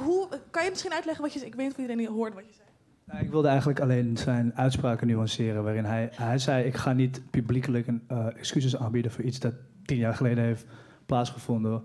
hoe, 0.00 0.28
kan 0.50 0.64
je 0.64 0.70
misschien 0.70 0.92
uitleggen 0.92 1.24
wat 1.24 1.32
je? 1.32 1.46
Ik 1.46 1.54
weet 1.54 1.64
niet 1.66 1.72
of 1.72 1.78
iedereen 1.78 2.06
hoort 2.06 2.34
wat 2.34 2.44
je 2.46 2.52
zei. 2.52 2.63
Nou, 3.06 3.24
ik 3.24 3.30
wilde 3.30 3.48
eigenlijk 3.48 3.80
alleen 3.80 4.16
zijn 4.16 4.52
uitspraken 4.54 5.06
nuanceren. 5.06 5.62
Waarin 5.64 5.84
hij, 5.84 6.08
hij 6.12 6.38
zei: 6.38 6.64
Ik 6.64 6.74
ga 6.74 6.92
niet 6.92 7.22
publiekelijk 7.30 7.86
een, 7.86 8.02
eh, 8.06 8.26
excuses 8.26 8.76
aanbieden 8.76 9.10
voor 9.10 9.24
iets 9.24 9.38
dat 9.40 9.54
tien 9.84 9.96
jaar 9.98 10.14
geleden 10.14 10.44
heeft 10.44 10.66
plaatsgevonden. 11.06 11.82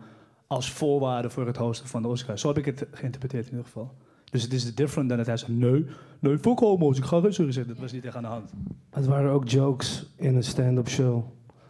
als 0.47 0.71
voorwaarde 0.71 1.29
voor 1.29 1.45
het 1.47 1.57
hosten 1.57 1.87
van 1.87 2.01
de 2.01 2.07
Oscars. 2.07 2.41
Zo 2.41 2.47
heb 2.47 2.57
ik 2.57 2.65
het 2.65 2.85
geïnterpreteerd 2.91 3.45
in 3.45 3.49
ieder 3.49 3.65
geval. 3.65 3.93
Dus 4.31 4.43
het 4.43 4.53
is 4.53 4.75
different 4.75 5.09
dan 5.09 5.17
dat 5.17 5.27
hij 5.27 5.37
zei: 5.37 5.51
Nee, 5.51 5.85
nee, 6.19 6.37
fuck 6.37 6.59
homo's, 6.59 6.97
ik 6.97 7.03
ga 7.03 7.19
geen 7.19 7.33
sorry 7.33 7.51
zeggen. 7.51 7.73
Dat 7.73 7.81
was 7.81 7.91
niet 7.91 8.05
echt 8.05 8.15
aan 8.15 8.21
de 8.21 8.27
hand. 8.27 8.51
Het 8.89 9.05
waren 9.05 9.31
ook 9.31 9.47
jokes 9.49 10.05
in 10.15 10.35
een 10.35 10.43
stand-up 10.43 10.87
show. 10.89 11.23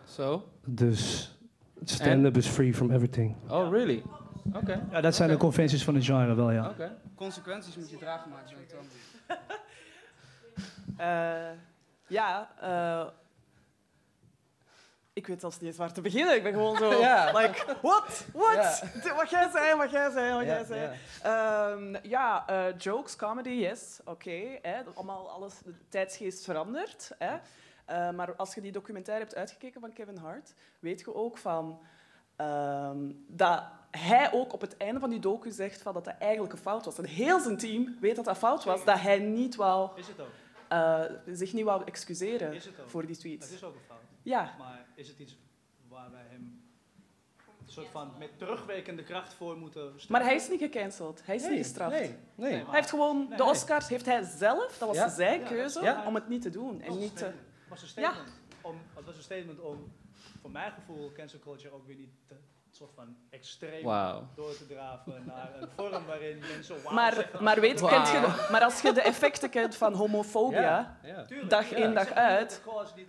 Zo? 0.03 0.43
Dus 0.65 1.31
stand-up 1.83 2.37
is 2.37 2.47
free 2.47 2.73
from 2.73 2.91
everything. 2.91 3.35
Oh, 3.49 3.71
really? 3.71 4.03
Oké. 4.53 4.87
Ja, 4.91 5.01
dat 5.01 5.15
zijn 5.15 5.29
de 5.29 5.37
conventies 5.37 5.83
van 5.83 5.95
het 5.95 6.05
genre 6.05 6.33
wel, 6.33 6.51
ja. 6.51 6.69
Oké. 6.69 6.91
Consequenties 7.15 7.77
moet 7.77 7.89
je 7.89 7.97
dragen 7.97 8.29
maken, 8.29 8.55
Eh, 10.97 11.49
ja, 12.07 12.49
eh, 12.61 13.07
ik 15.13 15.27
weet 15.27 15.39
zelfs 15.39 15.59
niet 15.59 15.69
eens 15.69 15.77
waar 15.77 15.93
te 15.93 16.01
beginnen. 16.01 16.35
Ik 16.35 16.43
ben 16.43 16.53
gewoon 16.53 16.77
zo, 16.77 16.93
Ja. 17.01 17.37
like, 17.37 17.77
what? 17.81 18.25
What? 18.33 18.83
Ja. 19.03 19.13
Wat 19.15 19.29
jij 19.29 19.49
zei, 19.49 19.75
wat 19.75 19.91
jij 19.91 20.09
zei, 20.11 20.33
wat 20.33 20.45
Ja, 20.45 20.53
jij 20.53 20.63
zei. 20.63 20.97
Ehm, 21.23 22.07
ja, 22.07 22.47
eh, 22.47 22.77
jokes, 22.77 23.15
comedy, 23.15 23.49
yes, 23.49 23.99
oké. 24.05 24.59
allemaal 24.93 25.29
alles, 25.29 25.59
de 25.63 25.73
tijdsgeest 25.89 26.43
verandert. 26.43 27.11
Hè. 27.17 27.37
Maar 28.11 28.35
als 28.35 28.55
je 28.55 28.61
die 28.61 28.71
documentaire 28.71 29.23
hebt 29.23 29.35
uitgekeken 29.37 29.81
van 29.81 29.93
Kevin 29.93 30.17
Hart, 30.17 30.53
weet 30.79 30.99
je 30.99 31.15
ook 31.15 31.37
van... 31.37 31.81
ehm, 32.35 33.11
dat 33.27 33.63
hij 33.91 34.31
ook 34.33 34.53
op 34.53 34.61
het 34.61 34.77
einde 34.77 34.99
van 34.99 35.09
die 35.09 35.19
docu 35.19 35.51
zegt 35.51 35.81
van 35.81 35.93
dat 35.93 36.05
dat 36.05 36.15
eigenlijk 36.19 36.53
een 36.53 36.59
fout 36.59 36.85
was. 36.85 36.97
En 36.97 37.05
heel 37.05 37.39
zijn 37.39 37.57
team 37.57 37.97
weet 37.99 38.15
dat 38.15 38.25
dat 38.25 38.37
fout 38.37 38.63
was, 38.63 38.85
dat 38.85 38.99
hij 38.99 39.19
niet 39.19 39.55
wou, 39.55 39.99
Is 39.99 40.07
het 40.07 40.19
ook? 40.19 40.27
eh, 40.67 41.03
zich 41.31 41.53
niet 41.53 41.63
wou 41.65 41.83
excuseren 41.85 42.53
Is 42.53 42.65
het 42.65 42.79
ook? 42.79 42.89
voor 42.89 43.05
die 43.05 43.17
tweets. 43.17 43.45
Het 43.45 43.55
is 43.55 43.63
ook 43.63 43.75
een 43.75 43.81
fout. 43.87 43.99
Ja. 44.23 44.55
Maar 44.57 44.85
is 44.95 45.07
het 45.07 45.19
iets 45.19 45.37
waar 45.87 46.11
wij 46.11 46.25
hem 46.29 46.61
een 47.65 47.75
soort 47.75 47.87
van 47.87 48.11
met 48.19 48.37
terugwerkende 48.37 49.03
kracht 49.03 49.33
voor 49.33 49.57
moeten 49.57 49.81
stellen? 49.95 50.07
Maar 50.11 50.23
hij 50.23 50.35
is 50.35 50.49
niet 50.49 50.59
gecanceld. 50.59 51.21
Hij 51.25 51.35
is 51.35 51.41
Nee, 51.41 51.51
niet 51.51 51.59
gestraft. 51.65 51.91
nee, 51.99 52.15
nee. 52.35 52.53
Hij 52.53 52.65
heeft 52.75 52.89
gewoon 52.89 53.17
Nee, 53.17 53.27
de 53.37 53.43
nee. 53.43 53.51
Oscars 53.51 53.87
heeft 53.87 54.05
hij 54.05 54.23
zelf, 54.23 54.77
dat 54.77 54.87
was 54.87 54.97
Ja. 54.97 55.09
zijn 55.09 55.33
Ja, 55.33 55.39
dat 55.39 55.47
keuze, 55.49 56.03
om 56.05 56.15
het 56.15 56.27
niet 56.27 56.41
te 56.41 56.49
doen. 56.49 56.81
En 56.81 56.97
niet 56.97 57.17
te, 57.17 57.25
Het 57.25 57.33
was 57.69 57.81
een 57.81 57.87
statement, 57.87 58.29
om, 58.61 58.75
het 58.95 59.05
was 59.05 59.15
een 59.17 59.23
statement 59.23 59.59
om, 59.59 59.91
voor 60.41 60.51
mijn 60.51 60.71
gevoel, 60.71 61.11
cancel 61.11 61.39
culture 61.39 61.73
ook 61.75 61.87
weer 61.87 61.95
niet 61.95 62.09
te, 62.27 62.35
soort 62.75 62.91
van 62.95 63.15
extreem 63.29 63.83
door 64.35 64.55
te 64.57 64.65
draven 64.67 65.23
naar 65.25 65.51
een 65.61 65.67
vorm 65.75 66.05
waarin 66.05 66.39
mensen 66.39 66.83
wauw 66.83 66.93
maar, 66.93 67.13
zeggen. 67.13 67.43
maar, 67.43 67.59
weet, 67.59 67.81
kent 67.85 68.07
je 68.09 68.19
de- 68.19 68.47
maar 68.51 68.63
als 68.63 68.81
je 68.81 68.91
de 68.93 69.01
effecten 69.01 69.49
kent 69.49 69.75
van 69.75 69.93
homofobia, 69.93 70.61
Ja, 70.61 70.97
ja. 71.03 71.23
Tuurlijk, 71.25 71.49
dag 71.49 71.69
ja. 71.69 71.75
in 71.77 71.93
dag 71.93 72.07
Ik 72.07 72.13
zeg 72.13 72.17
niet 72.17 72.37
uit. 72.37 72.61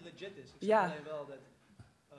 legit 0.02 0.36
is. 0.36 0.48
Ik 0.50 0.56
zeg 0.58 0.68
Ja. 0.68 0.80
alleen 0.82 1.04
wel 1.04 1.26
dat 1.26 1.36
eh, 2.08 2.16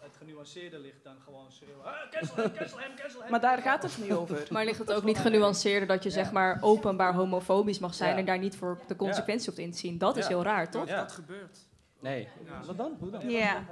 het 0.00 0.16
genuanceerder 0.16 0.78
ligt 0.80 1.04
dan 1.04 1.16
gewoon 1.24 1.52
schreeuwen. 1.52 1.84
"Ah, 1.84 2.10
cancel 2.10 2.36
hem, 2.36 2.52
cancel 2.52 2.78
hem, 2.78 2.96
cancel 2.96 3.20
hem. 3.20 3.30
Maar 3.30 3.40
daar 3.40 3.58
gaat 3.58 3.82
het 3.82 3.98
niet 3.98 4.12
over. 4.12 4.46
Maar 4.50 4.64
ligt 4.64 4.78
het 4.78 4.92
ook 4.92 5.04
niet 5.04 5.18
genuanceerder 5.18 5.88
dat 5.88 6.02
je 6.02 6.10
zeg 6.10 6.32
maar 6.32 6.58
openbaar 6.60 7.14
homofobisch 7.14 7.78
mag 7.78 7.94
zijn 7.94 8.12
Ja. 8.12 8.16
en 8.18 8.24
daar 8.24 8.38
niet 8.38 8.56
voor 8.56 8.80
de 8.86 8.96
consequenties 8.96 9.46
hoeft 9.46 9.58
in 9.58 9.70
te 9.72 9.78
zien? 9.78 9.98
Dat 9.98 10.16
is 10.16 10.22
Ja. 10.22 10.28
heel 10.28 10.42
raar, 10.42 10.70
toch? 10.70 10.86
Ja. 10.88 10.96
Dat 11.00 11.12
gebeurt. 11.12 11.58
Nee. 12.00 12.28
Wat 12.66 12.76
dan? 12.76 12.96
Hoe 12.98 13.10
dan? 13.10 13.30
Ja. 13.30 13.64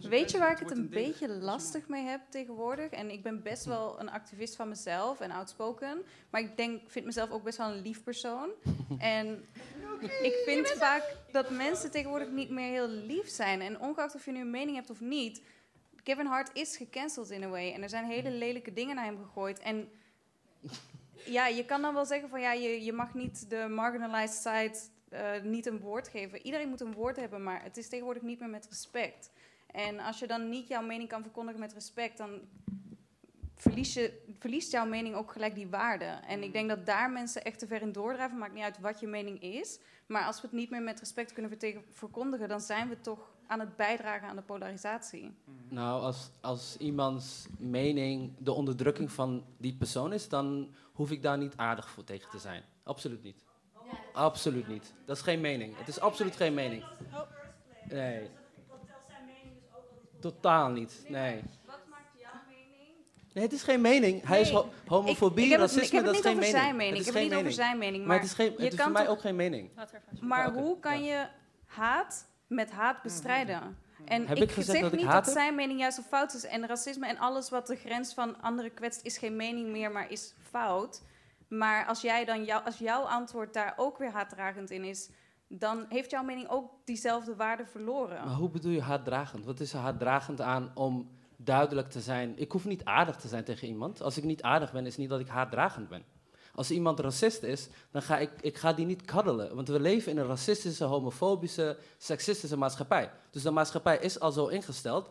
Weet 0.00 0.30
je 0.30 0.38
waar 0.38 0.50
ik 0.50 0.58
het 0.58 0.70
een 0.70 0.88
beetje 0.88 1.28
lastig 1.28 1.88
mee 1.88 2.04
heb 2.04 2.20
tegenwoordig? 2.28 2.90
En 2.90 3.10
ik 3.10 3.22
ben 3.22 3.42
best 3.42 3.64
wel 3.64 4.00
een 4.00 4.10
activist 4.10 4.56
van 4.56 4.68
mezelf 4.68 5.20
en 5.20 5.30
outspoken. 5.30 6.02
Maar 6.30 6.40
ik 6.40 6.56
denk, 6.56 6.90
vind 6.90 7.04
mezelf 7.04 7.30
ook 7.30 7.42
best 7.42 7.58
wel 7.58 7.70
een 7.70 7.82
lief 7.82 8.02
persoon. 8.02 8.50
en 8.98 9.44
ik 10.00 10.42
vind 10.44 10.68
vaak 10.68 11.16
dat 11.32 11.50
mensen 11.50 11.90
tegenwoordig 11.90 12.30
niet 12.30 12.50
meer 12.50 12.70
heel 12.70 12.88
lief 12.88 13.28
zijn. 13.28 13.60
En 13.60 13.80
ongeacht 13.80 14.14
of 14.14 14.24
je 14.24 14.32
nu 14.32 14.40
een 14.40 14.50
mening 14.50 14.76
hebt 14.76 14.90
of 14.90 15.00
niet... 15.00 15.42
Kevin 16.02 16.26
Hart 16.26 16.50
is 16.52 16.76
gecanceld 16.76 17.30
in 17.30 17.42
a 17.42 17.48
way. 17.48 17.72
En 17.72 17.82
er 17.82 17.88
zijn 17.88 18.04
hele 18.04 18.30
lelijke 18.30 18.72
dingen 18.72 18.94
naar 18.94 19.04
hem 19.04 19.18
gegooid. 19.18 19.58
En 19.58 19.88
ja, 21.24 21.46
je 21.46 21.64
kan 21.64 21.82
dan 21.82 21.94
wel 21.94 22.04
zeggen 22.04 22.28
van... 22.28 22.40
ja, 22.40 22.52
je, 22.52 22.84
je 22.84 22.92
mag 22.92 23.14
niet 23.14 23.50
de 23.50 23.66
marginalized 23.68 24.42
side 24.42 24.92
eh, 25.14 25.42
niet 25.42 25.66
een 25.66 25.80
woord 25.80 26.08
geven. 26.08 26.42
Iedereen 26.42 26.68
moet 26.68 26.80
een 26.80 26.92
woord 26.92 27.16
hebben, 27.16 27.42
maar 27.42 27.62
het 27.62 27.76
is 27.76 27.88
tegenwoordig 27.88 28.22
niet 28.22 28.40
meer 28.40 28.48
met 28.48 28.66
respect. 28.68 29.30
En 29.66 30.00
als 30.00 30.18
je 30.18 30.26
dan 30.26 30.48
niet 30.48 30.68
jouw 30.68 30.82
mening 30.82 31.08
kan 31.08 31.22
verkondigen 31.22 31.60
met 31.60 31.72
respect, 31.72 32.18
dan 32.18 32.40
verlies 33.54 33.94
je, 33.94 34.22
verliest 34.38 34.72
jouw 34.72 34.86
mening 34.86 35.14
ook 35.14 35.32
gelijk 35.32 35.54
die 35.54 35.68
waarde. 35.68 36.04
En 36.04 36.42
ik 36.42 36.52
denk 36.52 36.68
dat 36.68 36.86
daar 36.86 37.10
mensen 37.10 37.44
echt 37.44 37.58
te 37.58 37.66
ver 37.66 37.82
in 37.82 37.92
doordrijven. 37.92 38.38
Maakt 38.38 38.54
niet 38.54 38.62
uit 38.62 38.80
wat 38.80 39.00
je 39.00 39.06
mening 39.06 39.42
is. 39.42 39.78
Maar 40.06 40.24
als 40.24 40.40
we 40.40 40.46
het 40.46 40.56
niet 40.56 40.70
meer 40.70 40.82
met 40.82 41.00
respect 41.00 41.32
kunnen 41.32 41.50
vertegen- 41.50 41.84
verkondigen, 41.90 42.48
dan 42.48 42.60
zijn 42.60 42.88
we 42.88 43.00
toch 43.00 43.32
aan 43.46 43.60
het 43.60 43.76
bijdragen 43.76 44.28
aan 44.28 44.36
de 44.36 44.42
polarisatie. 44.42 45.34
Nou, 45.68 46.02
als, 46.02 46.30
als 46.40 46.76
iemands 46.76 47.46
mening 47.58 48.32
de 48.38 48.52
onderdrukking 48.52 49.12
van 49.12 49.44
die 49.58 49.74
persoon 49.74 50.12
is, 50.12 50.28
dan 50.28 50.74
hoef 50.92 51.10
ik 51.10 51.22
daar 51.22 51.38
niet 51.38 51.56
aardig 51.56 51.90
voor 51.90 52.04
tegen 52.04 52.30
te 52.30 52.38
zijn. 52.38 52.62
Absoluut 52.82 53.22
niet. 53.22 53.44
Absoluut 54.12 54.68
niet. 54.68 54.92
Dat 55.06 55.16
is 55.16 55.22
geen 55.22 55.40
mening. 55.40 55.78
Het 55.78 55.88
is 55.88 56.00
absoluut 56.00 56.36
geen 56.36 56.54
mening. 56.54 56.84
Nee. 57.88 58.30
Totaal 60.20 60.68
niet. 60.70 61.04
Nee. 61.08 61.42
Nee, 63.32 63.44
het 63.44 63.52
is 63.52 63.62
geen 63.62 63.80
mening. 63.80 64.26
Hij 64.26 64.40
is 64.40 64.50
ho- 64.50 64.68
homofobie, 64.86 65.44
ik, 65.46 65.52
ik 65.52 65.58
racisme, 65.58 65.82
ik 65.84 65.90
heb 65.90 66.04
het 66.04 66.14
dat 66.14 66.14
is 66.14 66.22
niet 66.22 66.24
geen 66.24 66.36
over 66.36 66.52
mening. 66.52 66.64
zijn 66.64 66.76
mening. 66.76 66.96
Het 66.98 67.06
Ik 67.06 67.14
is 67.14 67.14
heb 67.14 67.14
het 67.14 67.22
geen 67.22 67.30
niet 67.30 67.38
over 67.38 67.52
zijn 67.64 67.78
mening. 67.78 68.06
Maar 68.06 68.16
het 68.16 68.24
is, 68.24 68.32
geen, 68.32 68.46
je 68.56 68.62
het 68.62 68.72
is 68.72 68.74
kan 68.78 68.84
voor 68.84 68.92
mij 68.92 69.08
ook 69.08 69.20
geen 69.20 69.36
mening. 69.36 69.70
Maar 70.20 70.52
hoe 70.52 70.78
kan 70.80 71.04
je 71.04 71.26
haat 71.66 72.26
met 72.46 72.70
haat 72.70 73.02
bestrijden? 73.02 73.78
En 74.04 74.26
Heb 74.26 74.36
ik, 74.36 74.42
ik 74.42 74.50
gezegd 74.50 74.70
zeg 74.70 74.80
dat 74.80 74.92
ik 74.92 74.98
niet 74.98 75.10
dat 75.10 75.28
zijn 75.28 75.54
mening 75.54 75.80
juist 75.80 75.98
of 75.98 76.06
fout 76.06 76.34
is. 76.34 76.44
En 76.44 76.66
racisme 76.66 77.06
en 77.06 77.18
alles 77.18 77.50
wat 77.50 77.66
de 77.66 77.76
grens 77.76 78.14
van 78.14 78.42
anderen 78.42 78.74
kwetst, 78.74 79.04
is 79.04 79.18
geen 79.18 79.36
mening 79.36 79.68
meer, 79.68 79.90
maar 79.92 80.10
is 80.10 80.34
fout. 80.50 81.02
Maar 81.58 81.86
als, 81.86 82.00
jij 82.00 82.24
dan 82.24 82.44
jou, 82.44 82.64
als 82.64 82.78
jouw 82.78 83.02
antwoord 83.02 83.52
daar 83.52 83.74
ook 83.76 83.98
weer 83.98 84.12
haatdragend 84.12 84.70
in 84.70 84.84
is, 84.84 85.10
dan 85.48 85.86
heeft 85.88 86.10
jouw 86.10 86.22
mening 86.22 86.48
ook 86.48 86.70
diezelfde 86.84 87.36
waarde 87.36 87.66
verloren. 87.66 88.24
Maar 88.24 88.34
hoe 88.34 88.50
bedoel 88.50 88.72
je 88.72 88.82
haatdragend? 88.82 89.44
Wat 89.44 89.60
is 89.60 89.72
er 89.72 89.78
haatdragend 89.78 90.40
aan 90.40 90.70
om 90.74 91.10
duidelijk 91.36 91.90
te 91.90 92.00
zijn? 92.00 92.38
Ik 92.38 92.52
hoef 92.52 92.64
niet 92.64 92.84
aardig 92.84 93.16
te 93.16 93.28
zijn 93.28 93.44
tegen 93.44 93.68
iemand. 93.68 94.02
Als 94.02 94.16
ik 94.16 94.24
niet 94.24 94.42
aardig 94.42 94.72
ben, 94.72 94.86
is 94.86 94.96
niet 94.96 95.08
dat 95.08 95.20
ik 95.20 95.28
haatdragend 95.28 95.88
ben. 95.88 96.04
Als 96.54 96.70
iemand 96.70 97.00
racist 97.00 97.42
is, 97.42 97.68
dan 97.90 98.02
ga 98.02 98.18
ik, 98.18 98.30
ik 98.40 98.56
ga 98.56 98.72
die 98.72 98.86
niet 98.86 99.04
kaddelen. 99.04 99.54
Want 99.54 99.68
we 99.68 99.80
leven 99.80 100.12
in 100.12 100.18
een 100.18 100.26
racistische, 100.26 100.84
homofobische, 100.84 101.76
seksistische 101.98 102.56
maatschappij. 102.56 103.10
Dus 103.30 103.42
de 103.42 103.50
maatschappij 103.50 103.98
is 103.98 104.20
al 104.20 104.32
zo 104.32 104.46
ingesteld. 104.46 105.08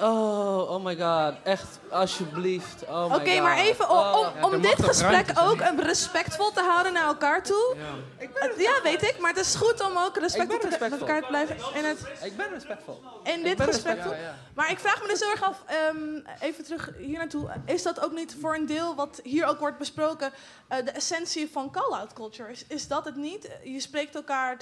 Oh, 0.00 0.70
oh 0.70 0.84
my 0.84 0.96
god. 0.96 1.34
Echt, 1.44 1.78
alsjeblieft. 1.90 2.84
Oh 2.88 3.10
my 3.10 3.16
Oké, 3.16 3.40
maar 3.40 3.58
even 3.58 3.90
om, 3.90 3.96
Oh. 3.96 4.42
om, 4.42 4.60
dit 4.60 4.82
gesprek 4.84 5.30
ook 5.40 5.60
een 5.60 5.82
respectvol 5.82 6.50
te 6.52 6.60
houden 6.60 6.92
naar 6.92 7.06
elkaar 7.06 7.42
toe. 7.42 7.74
Ja. 7.76 8.26
Ja, 8.58 8.82
weet 8.82 9.02
ik, 9.02 9.18
maar 9.20 9.30
het 9.34 9.40
is 9.46 9.54
goed 9.54 9.80
om 9.80 9.96
ook 9.98 10.16
respectvol 10.16 10.54
Ik 10.56 10.60
te- 10.60 10.68
met 10.68 10.78
respectvol. 10.80 10.98
elkaar 11.08 11.20
te 11.22 11.26
blijven. 11.28 11.56
In, 11.74 11.84
het, 11.84 11.98
Ik 12.22 12.36
ben 12.36 12.48
respectvol. 12.52 13.00
in 13.24 13.38
Ik 13.38 13.44
dit 13.44 13.62
gesprek. 13.62 13.96
Ja. 14.04 14.34
Maar 14.54 14.70
ik 14.70 14.78
vraag 14.78 15.02
me 15.02 15.08
dus 15.08 15.20
heel 15.20 15.30
erg 15.30 15.42
af, 15.42 15.62
ehm, 15.66 16.20
even 16.40 16.64
terug 16.64 16.90
hier 16.98 17.18
naartoe. 17.18 17.50
Is 17.64 17.82
dat 17.82 18.00
ook 18.00 18.12
niet 18.12 18.36
voor 18.40 18.54
een 18.54 18.66
deel 18.66 18.94
wat 18.94 19.20
hier 19.22 19.46
ook 19.46 19.58
wordt 19.58 19.78
besproken, 19.78 20.32
eh, 20.68 20.84
de 20.84 20.90
essentie 20.90 21.50
van 21.52 21.70
call-out 21.70 22.12
culture? 22.12 22.50
Is, 22.50 22.64
is 22.68 22.88
dat 22.88 23.04
het 23.04 23.16
niet? 23.16 23.48
Je 23.64 23.80
spreekt 23.80 24.14
elkaar, 24.14 24.56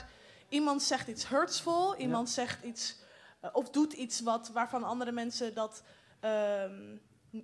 iemand 0.48 0.82
zegt 0.82 1.08
iets 1.08 1.28
hurtsvol, 1.28 1.94
iemand 1.96 2.30
zegt 2.30 2.58
iets 2.64 2.90
eh, 2.90 3.05
of 3.52 3.70
doet 3.70 3.92
iets 3.92 4.20
wat, 4.20 4.50
waarvan 4.52 4.84
andere 4.84 5.12
mensen 5.12 5.54
dat 5.54 5.82
ehm, 6.20 6.96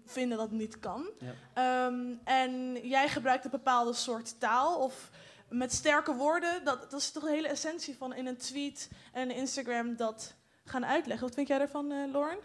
vinden 0.05 0.39
dat 0.39 0.51
niet 0.51 0.79
kan. 0.79 1.11
Ja. 1.19 1.33
Ehm, 1.55 2.15
en 2.25 2.79
jij 2.89 3.09
gebruikt 3.09 3.45
een 3.45 3.51
bepaalde 3.51 3.93
soort 3.93 4.41
taal 4.41 4.79
of 4.79 5.11
met 5.49 5.73
sterke 5.73 6.15
woorden. 6.15 6.65
Dat, 6.65 6.91
dat 6.91 7.01
is 7.01 7.11
toch 7.11 7.23
de 7.23 7.31
hele 7.31 7.49
essentie 7.49 7.97
van 7.97 8.15
in 8.15 8.27
een 8.27 8.37
tweet 8.37 8.91
en 9.13 9.31
Instagram 9.31 9.97
dat 9.97 10.35
gaan 10.65 10.87
uitleggen. 10.87 11.27
Wat 11.27 11.35
vind 11.35 11.49
jij 11.49 11.59
daarvan, 11.59 11.93
eh 11.93 12.13
Lauren? 12.13 12.39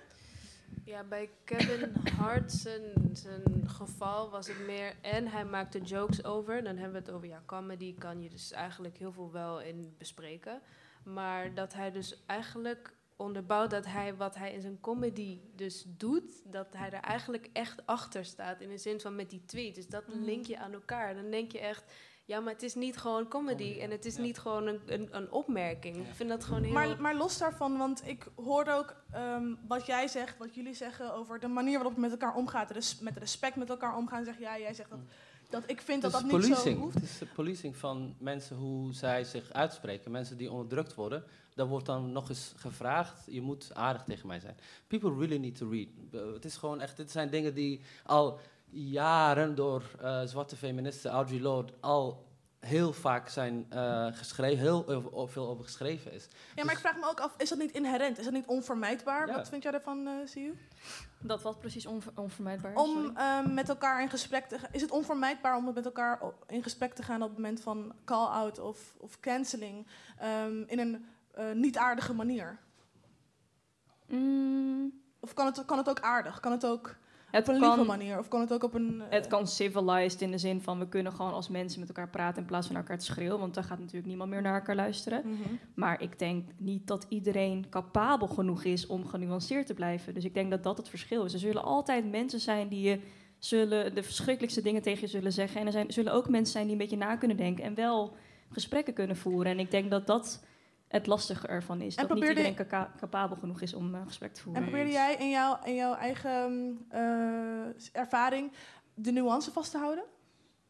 Ja, 0.84 1.04
bij 1.04 1.30
Kevin 1.44 1.94
Hart 2.18 2.52
zijn, 2.52 2.82
zijn 3.14 3.70
geval 3.70 4.30
was 4.30 4.48
het 4.48 4.66
meer... 4.66 4.94
En 5.02 5.28
hij 5.28 5.46
maakte 5.46 5.82
jokes 5.82 6.24
over. 6.24 6.64
Dan 6.64 6.78
hebben 6.78 7.02
we 7.02 7.06
het 7.06 7.16
over, 7.16 7.28
ja, 7.28 7.42
comedy 7.46 7.96
kan 7.98 8.22
je 8.22 8.30
dus 8.30 8.52
eigenlijk 8.52 8.98
heel 8.98 9.12
veel 9.12 9.32
wel 9.32 9.62
in 9.62 9.96
bespreken. 9.98 10.62
Maar 11.04 11.54
dat 11.54 11.74
hij 11.74 11.92
dus 11.92 12.24
eigenlijk 12.26 12.94
onderbouwt 13.18 13.70
dat 13.70 13.86
hij 13.86 14.16
wat 14.16 14.36
hij 14.36 14.54
in 14.54 14.62
zijn 14.62 14.80
comedy 14.80 15.40
dus 15.56 15.86
doet... 15.88 16.32
dat 16.52 16.68
hij 16.72 16.90
er 16.92 17.02
eigenlijk 17.02 17.50
echt 17.54 17.86
achter 17.86 18.26
staat. 18.26 18.62
In 18.62 18.70
de 18.70 18.78
zin 18.78 19.00
van 19.00 19.16
met 19.16 19.30
die 19.30 19.42
tweet. 19.46 19.76
Dus 19.76 19.88
dat 19.88 20.08
Mhm. 20.08 20.24
link 20.24 20.46
je 20.46 20.58
aan 20.60 20.74
elkaar. 20.74 21.16
Dan 21.16 21.32
denk 21.32 21.52
je 21.52 21.60
echt... 21.60 21.84
Ja, 22.26 22.40
maar 22.40 22.54
het 22.54 22.64
is 22.64 22.76
niet 22.76 22.98
gewoon 22.98 23.28
comedy 23.28 23.78
en 23.80 23.92
het 23.92 24.06
is 24.06 24.18
niet 24.18 24.40
gewoon 24.40 24.68
een, 24.68 24.82
een, 24.86 25.08
een 25.12 25.32
opmerking. 25.32 25.96
Ik 25.96 26.14
vind 26.16 26.30
dat 26.30 26.44
gewoon 26.44 26.64
heel... 26.64 26.74
Maar, 26.74 27.02
maar 27.02 27.16
los 27.16 27.38
daarvan, 27.38 27.78
want 27.78 28.08
ik 28.08 28.28
hoorde 28.36 28.72
ook 28.72 28.96
ehm, 29.12 29.54
wat 29.68 29.86
jij 29.86 30.08
zegt, 30.08 30.38
wat 30.38 30.56
jullie 30.56 30.74
zeggen 30.74 31.14
over 31.14 31.40
de 31.40 31.48
manier 31.48 31.74
waarop 31.76 31.94
je 31.94 32.00
met 32.00 32.12
elkaar 32.12 32.36
omgaat. 32.36 32.74
Dus 32.74 33.00
met 33.00 33.18
respect 33.18 33.56
met 33.56 33.70
elkaar 33.70 33.98
omgaan, 33.98 34.24
zeg 34.26 34.40
jij. 34.40 34.62
Jij 34.62 34.74
zegt 34.74 34.90
dat, 34.90 35.00
dat 35.50 35.64
ik 35.70 35.82
vind 35.82 36.02
dat 36.02 36.14
Het 36.14 36.30
dat 36.32 36.42
niet 36.42 36.56
zo 36.56 36.74
hoeft. 36.74 36.94
Het 36.94 37.04
is 37.04 37.18
de 37.18 37.26
policing 37.26 37.76
van 37.78 38.16
mensen 38.20 38.56
hoe 38.56 38.94
zij 38.94 39.24
zich 39.24 39.52
uitspreken. 39.54 40.12
Mensen 40.12 40.38
die 40.38 40.52
onderdrukt 40.52 40.94
worden. 40.96 41.24
Daar 41.58 41.68
wordt 41.68 41.86
dan 41.86 42.12
nog 42.12 42.30
eens 42.30 42.54
gevraagd, 42.56 43.24
je 43.26 43.42
moet 43.42 43.72
aardig 43.74 44.04
tegen 44.04 44.28
mij 44.28 44.40
zijn. 44.40 44.58
People 44.88 45.16
really 45.16 45.38
need 45.38 45.56
to 45.56 45.70
read. 45.70 45.88
Uh, 46.12 46.34
het 46.34 46.46
is 46.46 46.56
gewoon 46.56 46.82
echt, 46.82 46.98
dit 46.98 47.12
zijn 47.12 47.30
dingen 47.30 47.54
die 47.54 47.82
al 48.04 48.40
jaren 48.70 49.56
door 49.56 49.84
eh, 50.02 50.22
zwarte 50.26 50.56
feministen, 50.56 51.12
Audre 51.12 51.42
Lorde, 51.42 51.74
al 51.80 52.26
heel 52.60 52.94
vaak 52.94 53.30
zijn 53.30 53.66
eh, 53.70 54.08
geschreven, 54.12 54.64
heel 54.64 55.28
veel 55.28 55.48
over 55.48 55.64
geschreven 55.64 56.12
is. 56.12 56.28
Ja, 56.56 56.64
maar 56.64 56.74
ik 56.74 56.80
vraag 56.80 56.96
me 56.98 57.10
ook 57.10 57.20
af, 57.20 57.34
is 57.38 57.50
dat 57.50 57.58
niet 57.58 57.72
inherent? 57.72 58.18
Is 58.18 58.24
dat 58.24 58.34
niet 58.34 58.48
onvermijdbaar? 58.48 59.28
Ja. 59.28 59.36
Wat 59.36 59.50
vind 59.50 59.64
jij 59.64 59.72
daarvan, 59.72 60.08
eh 60.08 60.14
Siu? 60.26 60.58
Dat 61.20 61.42
wat 61.42 61.60
precies 61.60 61.86
onver- 61.86 62.12
onvermijdbaar 62.16 62.72
is? 62.72 62.78
Om 62.78 63.14
met 63.54 63.70
elkaar 63.70 64.02
in 64.02 64.10
gesprek 64.10 64.46
te 64.46 64.60
gaan. 64.60 64.70
Is 64.72 64.82
het 64.82 64.92
onvermijdbaar 64.92 65.56
om 65.56 65.74
met 65.74 65.86
elkaar 65.86 66.22
in 66.48 66.64
gesprek 66.64 66.94
te 66.94 67.04
gaan 67.04 67.22
op 67.22 67.30
het 67.30 67.38
moment 67.38 67.62
van 67.62 67.94
call-out 68.06 68.60
of, 68.60 68.96
of 68.98 69.20
canceling 69.20 69.88
ehm, 70.18 70.62
in 70.68 70.80
een 70.80 71.06
eh, 71.38 71.46
niet 71.54 71.78
aardige 71.78 72.14
manier? 72.14 72.58
Mm. 74.10 74.92
Of 75.20 75.34
kan 75.34 75.46
het, 75.46 75.66
kan 75.66 75.78
het 75.78 75.90
ook 75.90 76.00
aardig? 76.00 76.40
Kan 76.40 76.52
het 76.52 76.66
ook 76.66 76.96
Het 77.32 77.48
op 77.48 77.54
een 77.54 77.60
lieve 77.60 77.76
kan- 77.76 77.86
manier? 77.86 78.20
Of 78.20 78.28
kan 78.28 78.40
het 78.40 78.54
ook 78.54 78.64
op 78.64 78.74
een... 78.74 79.02
eh, 79.02 79.08
Het 79.10 79.28
kan 79.28 79.48
civilized 79.48 80.22
in 80.22 80.32
de 80.32 80.38
zin 80.38 80.62
van 80.62 80.80
we 80.80 80.88
kunnen 80.88 81.12
gewoon 81.12 81.34
als 81.34 81.50
mensen 81.50 81.80
met 81.80 81.88
elkaar 81.90 82.10
praten 82.10 82.42
in 82.42 82.48
plaats 82.48 82.68
van 82.68 82.76
elkaar 82.76 82.98
te 82.98 83.06
schreeuwen. 83.06 83.40
Want 83.40 83.54
dan 83.54 83.64
gaat 83.64 83.80
natuurlijk 83.80 84.06
niemand 84.08 84.30
meer 84.30 84.42
naar 84.42 84.54
elkaar 84.56 84.76
luisteren. 84.76 85.22
Mhm. 85.26 85.38
Maar 85.76 86.02
ik 86.02 86.20
denk 86.20 86.50
niet 86.58 86.88
dat 86.88 87.06
iedereen 87.10 87.66
capabel 87.70 88.28
genoeg 88.28 88.64
is 88.64 88.88
om 88.88 89.06
genuanceerd 89.08 89.68
te 89.68 89.74
blijven. 89.74 90.14
Dus 90.14 90.24
ik 90.26 90.34
denk 90.34 90.50
dat 90.52 90.64
dat 90.64 90.78
het 90.78 90.90
verschil 90.90 91.24
is. 91.26 91.34
Er 91.34 91.40
zullen 91.40 91.64
altijd 91.64 92.10
mensen 92.12 92.40
zijn 92.40 92.68
die 92.68 92.90
je 92.90 93.00
zullen 93.40 93.96
de 93.96 94.04
verschrikkelijkste 94.04 94.62
dingen 94.62 94.82
tegen 94.82 95.02
je 95.02 95.08
zullen 95.08 95.34
zeggen. 95.34 95.60
En 95.60 95.66
er 95.66 95.72
zijn, 95.72 95.92
zullen 95.94 96.14
ook 96.14 96.30
mensen 96.30 96.52
zijn 96.52 96.64
die 96.64 96.74
een 96.74 96.78
beetje 96.82 96.98
na 96.98 97.16
kunnen 97.16 97.38
denken 97.38 97.64
en 97.64 97.76
wel 97.76 98.16
gesprekken 98.50 98.94
kunnen 98.94 99.18
voeren. 99.18 99.52
En 99.52 99.60
ik 99.60 99.72
denk 99.72 99.92
dat 99.92 100.08
dat 100.08 100.44
het 100.88 101.08
lastige 101.08 101.48
ervan 101.48 101.82
is. 101.82 101.96
En 101.96 102.08
dat 102.08 102.18
niet 102.18 102.28
iedereen 102.28 102.56
capabel 103.00 103.38
genoeg 103.38 103.62
is 103.62 103.74
om 103.74 103.96
eh, 103.96 104.02
gesprek 104.06 104.34
te 104.34 104.42
voeren. 104.42 104.62
En 104.62 104.68
probeerde 104.68 104.92
jij 104.94 105.16
in 105.16 105.30
jouw, 105.30 105.58
in 105.64 105.76
jouw 105.76 105.94
eigen 105.94 106.78
eh, 106.90 107.02
ervaring 108.02 108.52
de 108.94 109.12
nuance 109.12 109.52
vast 109.52 109.72
te 109.72 109.78
houden? 109.78 110.04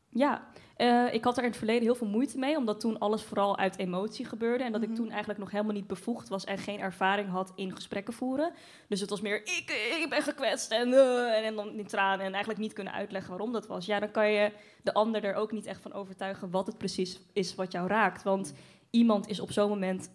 Ja, 0.10 0.48
eh, 0.76 1.14
ik 1.14 1.24
had 1.24 1.38
er 1.38 1.44
in 1.44 1.50
het 1.50 1.58
verleden 1.58 1.84
heel 1.84 1.96
veel 1.96 2.08
moeite 2.08 2.38
mee, 2.38 2.58
omdat 2.58 2.80
toen 2.80 3.00
alles 3.00 3.24
vooral 3.24 3.58
uit 3.58 3.78
emotie 3.78 4.26
gebeurde. 4.26 4.64
En 4.64 4.72
dat 4.72 4.82
Mhm. 4.82 4.90
ik 4.90 4.96
toen 4.96 5.10
eigenlijk 5.10 5.40
nog 5.40 5.52
helemaal 5.52 5.74
niet 5.74 5.88
bevoegd 5.88 6.30
was 6.30 6.46
en 6.46 6.58
geen 6.58 6.80
ervaring 6.80 7.30
had 7.30 7.52
in 7.56 7.76
gesprekken 7.76 8.14
voeren. 8.14 8.52
Dus 8.88 9.00
het 9.00 9.10
was 9.10 9.22
meer, 9.22 9.42
ik, 9.42 9.98
ik 10.02 10.08
ben 10.10 10.22
gekwetst 10.22 10.72
en, 10.72 10.94
eh, 10.94 11.46
en 11.46 11.56
dan 11.56 11.70
in 11.70 11.88
tranen 11.88 12.20
en 12.26 12.32
eigenlijk 12.32 12.60
niet 12.60 12.74
kunnen 12.74 12.94
uitleggen 12.94 13.30
waarom 13.30 13.52
dat 13.52 13.68
was. 13.68 13.86
Ja, 13.86 14.00
dan 14.00 14.12
kan 14.12 14.32
je 14.32 14.52
de 14.84 14.94
ander 14.94 15.24
er 15.24 15.36
ook 15.36 15.52
niet 15.52 15.66
echt 15.66 15.82
van 15.82 15.94
overtuigen 15.94 16.52
wat 16.52 16.68
het 16.68 16.78
precies 16.78 17.20
is 17.34 17.56
wat 17.56 17.72
jou 17.72 17.88
raakt. 17.88 18.24
Want 18.24 18.54
iemand 18.98 19.28
is 19.28 19.40
op 19.40 19.52
zo'n 19.52 19.70
moment 19.70 20.10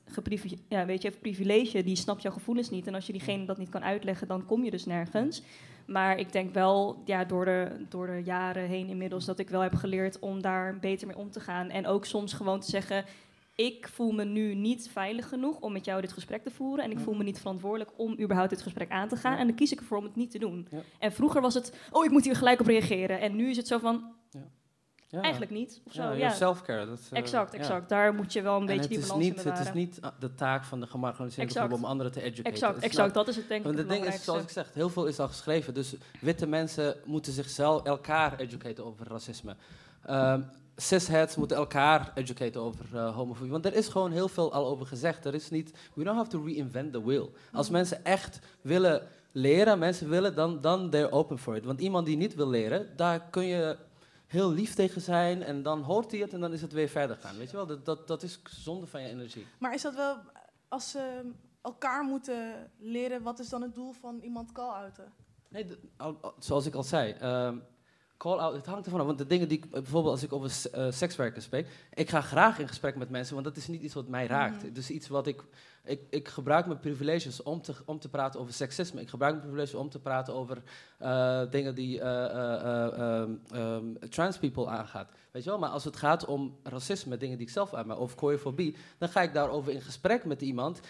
ja, 0.68 0.86
weet 0.86 1.02
je, 1.02 1.08
heeft 1.08 1.20
privilege, 1.20 1.82
die 1.82 1.96
snapt 1.96 2.22
jouw 2.22 2.32
gevoelens 2.32 2.70
niet. 2.70 2.86
En 2.86 2.94
als 2.94 3.06
je 3.06 3.12
diegene 3.12 3.44
dat 3.44 3.58
niet 3.58 3.68
kan 3.68 3.84
uitleggen, 3.84 4.28
dan 4.28 4.44
kom 4.44 4.64
je 4.64 4.70
dus 4.70 4.86
nergens. 4.86 5.42
Maar 5.86 6.18
ik 6.18 6.32
denk 6.32 6.54
wel, 6.54 7.02
ja, 7.04 7.24
door 7.24 7.44
de, 7.44 7.86
door 7.88 8.06
de 8.06 8.22
jaren 8.24 8.66
heen 8.66 8.88
inmiddels, 8.88 9.24
dat 9.24 9.38
ik 9.38 9.50
wel 9.50 9.60
heb 9.60 9.74
geleerd 9.74 10.18
om 10.18 10.42
daar 10.42 10.78
beter 10.78 11.06
mee 11.06 11.16
om 11.16 11.30
te 11.30 11.40
gaan. 11.40 11.70
En 11.70 11.86
ook 11.86 12.04
soms 12.04 12.32
gewoon 12.32 12.60
te 12.60 12.70
zeggen, 12.70 13.04
ik 13.54 13.88
voel 13.88 14.12
me 14.12 14.24
nu 14.24 14.54
niet 14.54 14.88
veilig 14.92 15.28
genoeg 15.28 15.60
om 15.60 15.72
met 15.72 15.84
jou 15.84 16.00
dit 16.00 16.12
gesprek 16.12 16.42
te 16.42 16.50
voeren. 16.50 16.84
En 16.84 16.90
ik 16.90 16.98
voel 16.98 17.14
me 17.14 17.24
niet 17.24 17.38
verantwoordelijk 17.38 17.90
om 17.96 18.20
überhaupt 18.20 18.50
dit 18.50 18.62
gesprek 18.62 18.90
aan 18.90 19.08
te 19.08 19.16
gaan. 19.16 19.38
En 19.38 19.46
dan 19.46 19.56
kies 19.56 19.72
ik 19.72 19.80
ervoor 19.80 19.98
om 19.98 20.04
het 20.04 20.16
niet 20.16 20.30
te 20.30 20.38
doen. 20.38 20.66
Ja. 20.70 20.78
En 20.98 21.12
vroeger 21.12 21.40
was 21.40 21.54
het, 21.54 21.76
oh, 21.90 22.04
ik 22.04 22.10
moet 22.10 22.24
hier 22.24 22.36
gelijk 22.36 22.60
op 22.60 22.66
reageren. 22.66 23.20
En 23.20 23.36
nu 23.36 23.50
is 23.50 23.56
het 23.56 23.66
zo 23.66 23.78
van, 23.78 24.04
Ja. 24.30 24.40
Eigenlijk 25.20 25.52
niet. 25.52 25.80
Of 25.86 25.92
zo, 25.92 26.02
Ja, 26.02 26.10
ja, 26.10 26.16
your 26.16 26.34
self-care, 26.34 26.86
dat, 26.86 26.98
eh, 27.10 27.18
exact, 27.18 27.52
ja. 27.52 27.58
exact. 27.58 27.88
Daar 27.88 28.14
moet 28.14 28.32
je 28.32 28.42
wel 28.42 28.54
een 28.54 28.60
En 28.60 28.66
beetje 28.66 28.80
het 28.80 28.90
die 28.90 29.00
balans 29.00 29.18
niet, 29.18 29.28
in 29.30 29.34
Het 29.34 29.44
bewaren. 29.44 29.66
is 29.66 29.72
niet 29.72 29.98
ah, 30.00 30.10
de 30.18 30.34
taak 30.34 30.64
van 30.64 30.80
de 30.80 30.86
gemarginaliseerde 30.86 31.54
groep 31.54 31.72
om 31.72 31.84
anderen 31.84 32.12
te 32.12 32.22
educaten. 32.22 32.52
Exact, 32.52 32.74
Het 32.74 32.84
exact. 32.84 33.14
nou- 33.14 33.24
Dat 33.24 33.28
is 33.34 33.36
het 33.40 33.48
denk 33.48 33.60
ik 33.60 33.66
Want 33.66 33.78
het 33.78 33.88
het 33.88 33.96
ding 34.02 34.14
is, 34.14 34.24
zoals 34.24 34.42
ik 34.42 34.48
zeg, 34.50 34.70
heel 34.74 34.88
veel 34.88 35.06
is 35.06 35.18
al 35.18 35.28
geschreven. 35.28 35.74
Dus 35.74 35.94
witte 36.20 36.46
mensen 36.46 36.96
moeten 37.04 37.32
zichzelf, 37.32 37.82
elkaar 37.82 38.38
educaten 38.40 38.84
over 38.84 39.06
racisme. 39.08 39.56
Ehm 40.06 40.40
cisheads 40.76 41.36
moeten 41.36 41.56
elkaar 41.56 42.10
educaten 42.14 42.60
over 42.60 42.84
eh, 42.92 43.14
homofobie. 43.16 43.50
Want 43.50 43.64
er 43.66 43.74
is 43.74 43.88
gewoon 43.88 44.12
heel 44.12 44.28
veel 44.28 44.52
al 44.52 44.66
over 44.66 44.86
gezegd. 44.86 45.24
Er 45.24 45.34
is 45.34 45.50
niet, 45.50 45.72
we 45.94 46.04
don't 46.04 46.16
have 46.16 46.30
to 46.30 46.42
reinvent 46.44 46.92
the 46.92 47.04
wheel. 47.04 47.32
Als 47.52 47.66
Mm. 47.66 47.72
mensen 47.72 48.04
echt 48.04 48.38
willen 48.60 49.02
leren, 49.32 49.78
mensen 49.78 50.08
willen, 50.08 50.34
dan, 50.34 50.60
dan 50.60 50.90
they're 50.90 51.10
open 51.12 51.38
for 51.38 51.56
it. 51.56 51.64
Want 51.64 51.80
iemand 51.80 52.06
die 52.06 52.16
niet 52.16 52.34
wil 52.34 52.48
leren, 52.48 52.88
daar 52.96 53.20
kun 53.30 53.44
je 53.44 53.76
heel 54.32 54.52
lief 54.52 54.74
tegen 54.74 55.00
zijn 55.00 55.42
en 55.42 55.62
dan 55.62 55.82
hoort 55.82 56.10
hij 56.10 56.20
het 56.20 56.32
en 56.32 56.40
dan 56.40 56.52
is 56.52 56.62
het 56.62 56.72
weer 56.72 56.88
verder 56.88 57.16
gaan. 57.16 57.36
Weet 57.36 57.50
je 57.50 57.56
wel, 57.56 57.66
dat, 57.66 57.84
dat, 57.84 58.08
dat 58.08 58.22
is 58.22 58.40
zonde 58.44 58.86
van 58.86 59.02
je 59.02 59.08
energie. 59.08 59.46
Maar 59.58 59.74
is 59.74 59.82
dat 59.82 59.94
wel, 59.94 60.16
als 60.68 60.90
ze 60.90 61.30
elkaar 61.62 62.04
moeten 62.04 62.70
leren, 62.78 63.22
wat 63.22 63.38
is 63.38 63.48
dan 63.48 63.62
het 63.62 63.74
doel 63.74 63.92
van 63.92 64.20
iemand 64.20 64.52
call-outen? 64.52 65.12
Nee, 65.48 65.66
zoals 66.38 66.66
ik 66.66 66.74
al 66.74 66.82
zei, 66.82 67.12
ehm, 67.12 67.58
call-out, 68.22 68.54
het 68.54 68.66
hangt 68.66 68.84
ervan 68.84 69.00
af. 69.00 69.06
Want 69.06 69.18
de 69.18 69.26
dingen 69.26 69.48
die 69.48 69.58
ik, 69.58 69.70
bijvoorbeeld 69.70 70.14
als 70.14 70.22
ik 70.22 70.32
over 70.32 70.68
eh, 70.72 70.86
sekswerkers 70.90 71.44
spreek, 71.44 71.68
ik 71.94 72.10
ga 72.10 72.20
graag 72.20 72.58
in 72.58 72.68
gesprek 72.68 72.96
met 72.96 73.10
mensen, 73.10 73.34
want 73.34 73.46
dat 73.46 73.56
is 73.56 73.68
niet 73.68 73.82
iets 73.82 73.94
wat 73.94 74.08
mij 74.08 74.26
raakt. 74.26 74.62
Het 74.62 74.76
is 74.76 74.90
iets 74.90 75.08
wat 75.08 75.26
ik, 75.26 75.44
ik, 75.84 76.00
ik 76.10 76.28
gebruik 76.28 76.66
mijn 76.66 76.78
privileges 76.78 77.42
om 77.42 77.62
te, 77.62 77.74
om 77.84 77.98
te 77.98 78.08
praten 78.08 78.40
over 78.40 78.52
seksisme. 78.52 79.00
Ik 79.00 79.08
gebruik 79.08 79.32
mijn 79.32 79.46
privileges 79.46 79.74
om 79.74 79.88
te 79.88 79.98
praten 79.98 80.34
over 80.34 80.62
eh, 80.98 81.40
dingen 81.50 81.74
die 81.74 82.00
ehm, 82.00 83.30
trans 84.08 84.38
people 84.38 84.66
aangaat. 84.66 85.10
Weet 85.30 85.44
je 85.44 85.50
wel? 85.50 85.58
Maar 85.58 85.70
als 85.70 85.84
het 85.84 85.96
gaat 85.96 86.24
om 86.24 86.56
racisme, 86.62 87.16
dingen 87.16 87.36
die 87.36 87.46
ik 87.46 87.52
zelf 87.52 87.74
aanmaak, 87.74 87.98
of 87.98 88.14
queerfobie, 88.14 88.76
dan 88.98 89.08
ga 89.08 89.22
ik 89.22 89.34
daarover 89.34 89.72
in 89.72 89.82
gesprek 89.82 90.24
met 90.24 90.42
iemand 90.42 90.80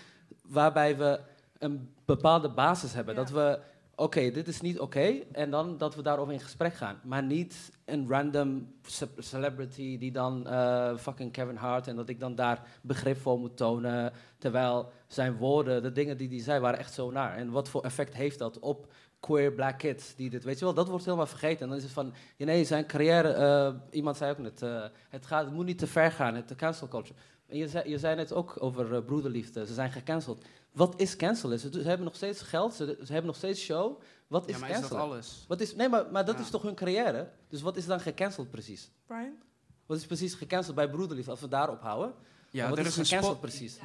waarbij 0.42 0.96
we 0.96 1.20
een 1.58 1.94
bepaalde 2.04 2.48
basis 2.48 2.92
hebben. 2.92 3.14
Dat 3.14 3.30
we, 3.30 3.58
oké, 3.96 4.30
dit 4.30 4.48
is 4.48 4.60
niet 4.60 4.80
oké, 4.80 5.20
en 5.32 5.50
dan 5.50 5.78
dat 5.78 5.94
we 5.94 6.02
daarover 6.02 6.32
in 6.32 6.40
gesprek 6.40 6.74
gaan. 6.74 7.00
Maar 7.04 7.22
niet 7.22 7.70
een 7.84 8.08
random 8.08 8.74
ce- 8.82 9.08
celebrity 9.18 9.98
die 9.98 10.12
dan 10.12 10.46
eh, 10.46 10.96
fucking 10.96 11.32
Kevin 11.32 11.56
Hart 11.56 11.86
en 11.86 11.96
dat 11.96 12.08
ik 12.08 12.20
dan 12.20 12.34
daar 12.34 12.66
begrip 12.82 13.20
voor 13.20 13.38
moet 13.38 13.56
tonen, 13.56 14.12
terwijl 14.38 14.92
zijn 15.06 15.36
woorden, 15.36 15.82
de 15.82 15.92
dingen 15.92 16.16
die 16.16 16.28
hij 16.28 16.40
zei, 16.40 16.60
waren 16.60 16.78
echt 16.78 16.92
zo 16.92 17.10
naar. 17.10 17.36
En 17.36 17.50
wat 17.50 17.68
voor 17.68 17.82
effect 17.82 18.14
heeft 18.14 18.38
dat 18.38 18.58
op 18.58 18.92
queer 19.20 19.52
black 19.52 19.78
kids 19.78 20.14
die 20.14 20.30
dit, 20.30 20.44
weet 20.44 20.58
je 20.58 20.64
wel, 20.64 20.74
dat 20.74 20.88
wordt 20.88 21.04
helemaal 21.04 21.26
vergeten. 21.26 21.60
En 21.60 21.68
dan 21.68 21.76
is 21.76 21.82
het 21.82 21.92
van, 21.92 22.12
nee, 22.36 22.64
zijn 22.64 22.86
carrière, 22.86 23.28
eh, 23.32 23.74
iemand 23.90 24.16
zei 24.16 24.30
ook 24.30 24.38
net, 24.38 24.62
eh, 24.62 24.84
het, 25.08 25.26
gaat, 25.26 25.44
het 25.44 25.54
moet 25.54 25.64
niet 25.66 25.78
te 25.78 25.86
ver 25.86 26.12
gaan, 26.12 26.34
het 26.34 26.48
de 26.48 26.54
cancel 26.54 26.88
culture. 26.88 27.18
En 27.46 27.56
je 27.58 27.68
zei, 27.68 27.88
je 27.90 27.98
zei 27.98 28.16
net 28.16 28.32
ook 28.32 28.56
over 28.58 29.02
broederliefde, 29.02 29.66
ze 29.66 29.74
zijn 29.74 29.90
gecanceld. 29.92 30.44
Wat 30.72 31.00
is 31.00 31.16
cancelen? 31.16 31.58
Ze, 31.58 31.68
ze 31.72 31.80
hebben 31.88 32.04
nog 32.04 32.14
steeds 32.16 32.42
geld, 32.42 32.74
ze, 32.74 32.84
ze 33.04 33.12
hebben 33.12 33.26
nog 33.26 33.36
steeds 33.36 33.60
show. 33.60 34.00
Wat 34.26 34.48
is 34.48 34.54
Ja, 34.54 34.60
maar 34.60 34.70
is 34.70 34.80
dat 34.80 34.92
alles? 34.92 35.44
Wat 35.48 35.60
is, 35.60 35.74
nee, 35.74 35.88
maar, 35.88 36.10
maar 36.10 36.24
dat 36.24 36.34
Ja. 36.36 36.40
is 36.40 36.50
toch 36.50 36.62
hun 36.62 36.74
carrière? 36.74 37.30
Dus 37.48 37.60
wat 37.62 37.76
is 37.76 37.86
dan 37.86 38.00
gecanceld 38.00 38.50
precies? 38.50 38.90
Brian? 39.06 39.42
Wat 39.86 39.96
is 39.98 40.06
precies 40.06 40.34
gecanceld 40.34 40.76
bij 40.76 40.88
broederliefde, 40.90 41.30
als 41.30 41.40
we 41.40 41.48
daarop 41.48 41.80
houden? 41.80 42.14
Ja, 42.50 42.60
Maar 42.60 42.68
wat 42.70 42.78
er 42.78 42.84
is 42.86 42.90
is 42.90 42.96
een 42.98 43.04
gecanceld 43.04 43.36
spot- 43.36 43.50
precies? 43.50 43.78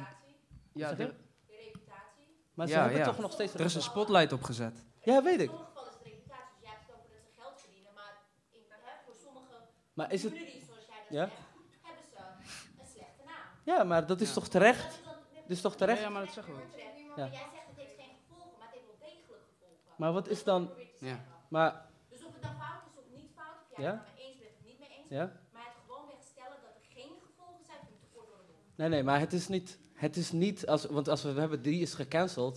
Ja, 0.72 0.88
je? 0.90 0.96
er- 1.04 1.14
Maar 2.54 2.66
ze 2.66 2.72
Ja, 2.72 2.80
hebben 2.80 2.98
ja. 2.98 3.04
toch 3.04 3.18
nog 3.18 3.32
steeds... 3.32 3.54
Er 3.54 3.60
is 3.60 3.74
een 3.74 3.82
spotlight 3.82 4.32
opgezet. 4.32 4.84
Ja, 5.02 5.22
weet 5.22 5.40
ik. 5.40 5.50
Maar 9.94 10.12
is 10.12 10.22
het... 10.22 10.32
Ja? 11.10 11.28
Ja, 13.64 13.84
maar 13.84 14.06
dat 14.06 14.20
is 14.20 14.32
toch 14.32 14.48
terecht? 14.48 15.00
Dat 15.48 15.56
is 15.56 15.60
toch 15.60 15.76
terecht? 15.76 16.00
Ja, 16.00 16.08
maar 16.08 16.24
dat 16.24 16.34
zeggen 16.34 16.54
we. 16.56 16.62
Ja. 17.16 17.30
Maar 19.96 20.12
wat 20.12 20.28
is 20.28 20.44
dan... 20.44 20.70
Ja. 20.98 21.24
Maar... 21.48 21.86
Dus 22.08 22.24
of 22.24 22.32
het 22.32 22.42
dan 22.42 22.56
fout 22.56 22.82
is 22.92 22.98
of 22.98 23.04
niet 23.16 23.30
fout, 23.34 23.56
of 23.70 23.76
jij 23.76 23.84
Ja? 23.86 23.90
het 23.92 24.06
er 24.08 24.14
mee 24.14 24.24
eens 24.26 24.38
bent 24.38 24.52
of 24.58 24.64
niet 24.66 24.78
mee 24.78 24.88
eens, 24.88 25.06
Ja? 25.08 25.32
maar 25.52 25.64
het 25.64 25.74
gewoon 25.86 26.06
wegstellen 26.06 26.58
dat 26.66 26.74
er 26.80 26.86
geen 26.96 27.12
gevolgen 27.26 27.64
zijn 27.64 27.78
tekort 28.02 28.26
door 28.28 28.36
de 28.36 28.52
bocht. 28.52 28.76
Nee, 28.76 28.88
nee, 28.88 29.02
maar 29.02 29.20
het 29.20 29.32
is 29.32 29.48
niet... 29.48 29.78
Het 30.06 30.16
is 30.16 30.30
niet 30.32 30.66
als, 30.66 30.84
want 30.84 31.08
als 31.08 31.22
we, 31.22 31.32
we 31.32 31.40
hebben 31.40 31.62
die 31.62 31.80
is 31.86 31.94
gecanceld, 32.02 32.56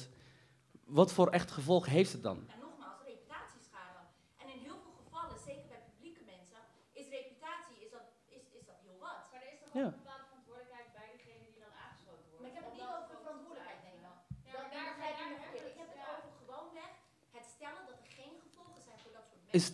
wat 0.99 1.11
voor 1.17 1.29
echt 1.39 1.51
gevolg 1.51 1.85
heeft 1.97 2.11
het 2.17 2.23
dan? 2.29 2.37
En 2.55 2.59
nogmaals, 2.67 2.99
reputatieschade. 3.11 3.99
En 4.41 4.47
in 4.55 4.59
heel 4.67 4.79
veel 4.83 4.95
gevallen, 5.03 5.37
zeker 5.49 5.67
bij 5.73 5.81
publieke 5.89 6.23
mensen, 6.33 6.59
is 7.01 7.07
reputatie 7.17 7.77
is 7.85 7.91
dat, 7.97 8.05
is, 8.37 8.43
is 8.59 8.65
dat 8.71 8.79
heel 8.85 8.99
wat. 9.07 9.19
Maar 9.31 9.41
er 9.45 9.51
is 9.55 9.59
Ja. 9.79 9.85
een 9.89 9.97
bepaalde 10.01 10.25
verantwoordelijkheid 10.31 10.89
bij 10.99 11.07
degene 11.17 11.43
die 11.53 11.61
dan 11.65 11.73
aangesloten 11.85 12.25
wordt. 12.29 12.41
Maar 12.43 12.51
ik 12.53 12.57
heb 12.59 12.65
het 12.69 12.75
niet 12.77 12.87
over 12.95 13.17
verantwoordelijkheid 13.25 13.81
nemen. 13.89 14.11
Dan, 14.55 14.65
dan 14.75 14.83
begrijp 14.91 15.15
je 15.19 15.25
me 15.33 15.37
verkeerd. 15.45 15.67
Ik 15.73 15.77
heb 15.83 15.89
het 15.93 16.01
over 16.13 16.29
gewoonweg 16.41 16.91
het 17.37 17.45
stellen 17.55 17.83
dat 17.89 17.97
er 18.03 18.09
geen 18.19 18.33
gevolgen 18.45 18.81
zijn 18.87 18.99
voor 19.03 19.13
dat 19.17 19.25
soort 19.29 19.40
mensen. 19.40 19.40
Is- 19.40 19.40
dat 19.40 19.40
vind 19.40 19.40
ik 19.40 19.40
te 19.40 19.40
kort 19.40 19.40
door 19.40 19.40
de 19.40 19.40
bocht. 19.51 19.71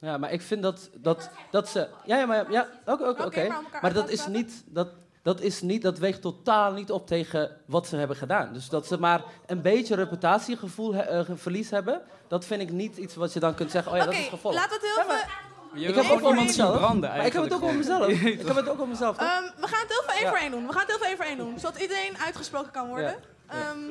Ja, 0.00 0.18
maar 0.18 0.32
ik 0.32 0.42
vind 0.42 0.62
dat, 0.62 0.90
dat, 0.94 1.30
dat 1.50 1.68
ze... 1.68 1.88
Ja, 2.04 2.16
ja, 2.16 2.26
maar, 2.26 2.50
ja, 2.50 2.68
oké, 2.86 3.08
oké, 3.08 3.22
oké. 3.22 3.46
maar 3.82 3.92
om 3.92 3.92
dat 3.92 4.08
is 4.10 4.26
niet... 4.26 4.62
Dat, 4.66 4.88
dat 5.22 5.40
is 5.40 5.60
niet, 5.60 5.82
dat 5.82 5.98
weegt 5.98 6.22
totaal 6.22 6.72
niet 6.72 6.90
op 6.90 7.06
tegen 7.06 7.56
wat 7.66 7.86
ze 7.86 7.96
hebben 7.96 8.16
gedaan. 8.16 8.52
Dus 8.52 8.68
dat 8.68 8.86
ze 8.86 8.98
maar 8.98 9.22
een 9.46 9.62
beetje 9.62 9.94
reputatiegevoel 9.94 10.94
he- 10.94 11.02
eh, 11.02 11.24
verlies 11.34 11.70
hebben, 11.70 12.02
dat 12.28 12.44
vind 12.44 12.60
ik 12.62 12.70
niet 12.72 12.96
iets 12.96 13.14
wat 13.14 13.32
je 13.32 13.40
dan 13.40 13.54
kunt 13.54 13.70
zeggen, 13.70 13.92
oh 13.92 13.98
ja, 13.98 14.04
dat 14.04 14.14
is 14.14 14.28
gevolg. 14.28 14.54
we 14.54 14.70
het 14.70 14.80
heel 14.80 15.04
veel... 15.04 15.28
Je 15.74 15.88
ik 15.88 15.94
heb 15.94 16.10
ook 16.10 16.34
mezelf. 16.34 16.76
branden 16.76 17.10
Maar 17.10 17.26
ik 17.26 17.32
heb 17.32 17.42
het 17.42 17.52
ook 17.52 17.62
over 17.62 17.76
eigenlijk 17.76 18.08
mezelf. 18.08 18.08
ik 18.40 18.46
heb 18.46 18.56
het 18.56 18.68
ook 18.68 18.74
over 18.74 18.88
mezelf. 18.88 19.16
Ehm, 19.16 19.42
we 19.60 19.66
gaan 19.66 19.80
het 19.80 19.88
heel 19.88 20.02
veel 20.06 20.14
één 20.14 20.22
Ja. 20.22 20.28
voor 20.28 20.38
één 20.38 20.50
doen. 20.50 20.66
We 20.66 20.72
gaan 20.72 20.80
het 20.80 20.90
heel 20.90 20.98
veel 20.98 21.06
één 21.06 21.16
voor 21.16 21.26
één 21.26 21.36
doen, 21.36 21.58
zodat 21.58 21.80
iedereen 21.80 22.18
uitgesproken 22.18 22.70
kan 22.70 22.88
worden. 22.88 23.16
Ja. 23.48 23.54
Ehm, 23.54 23.88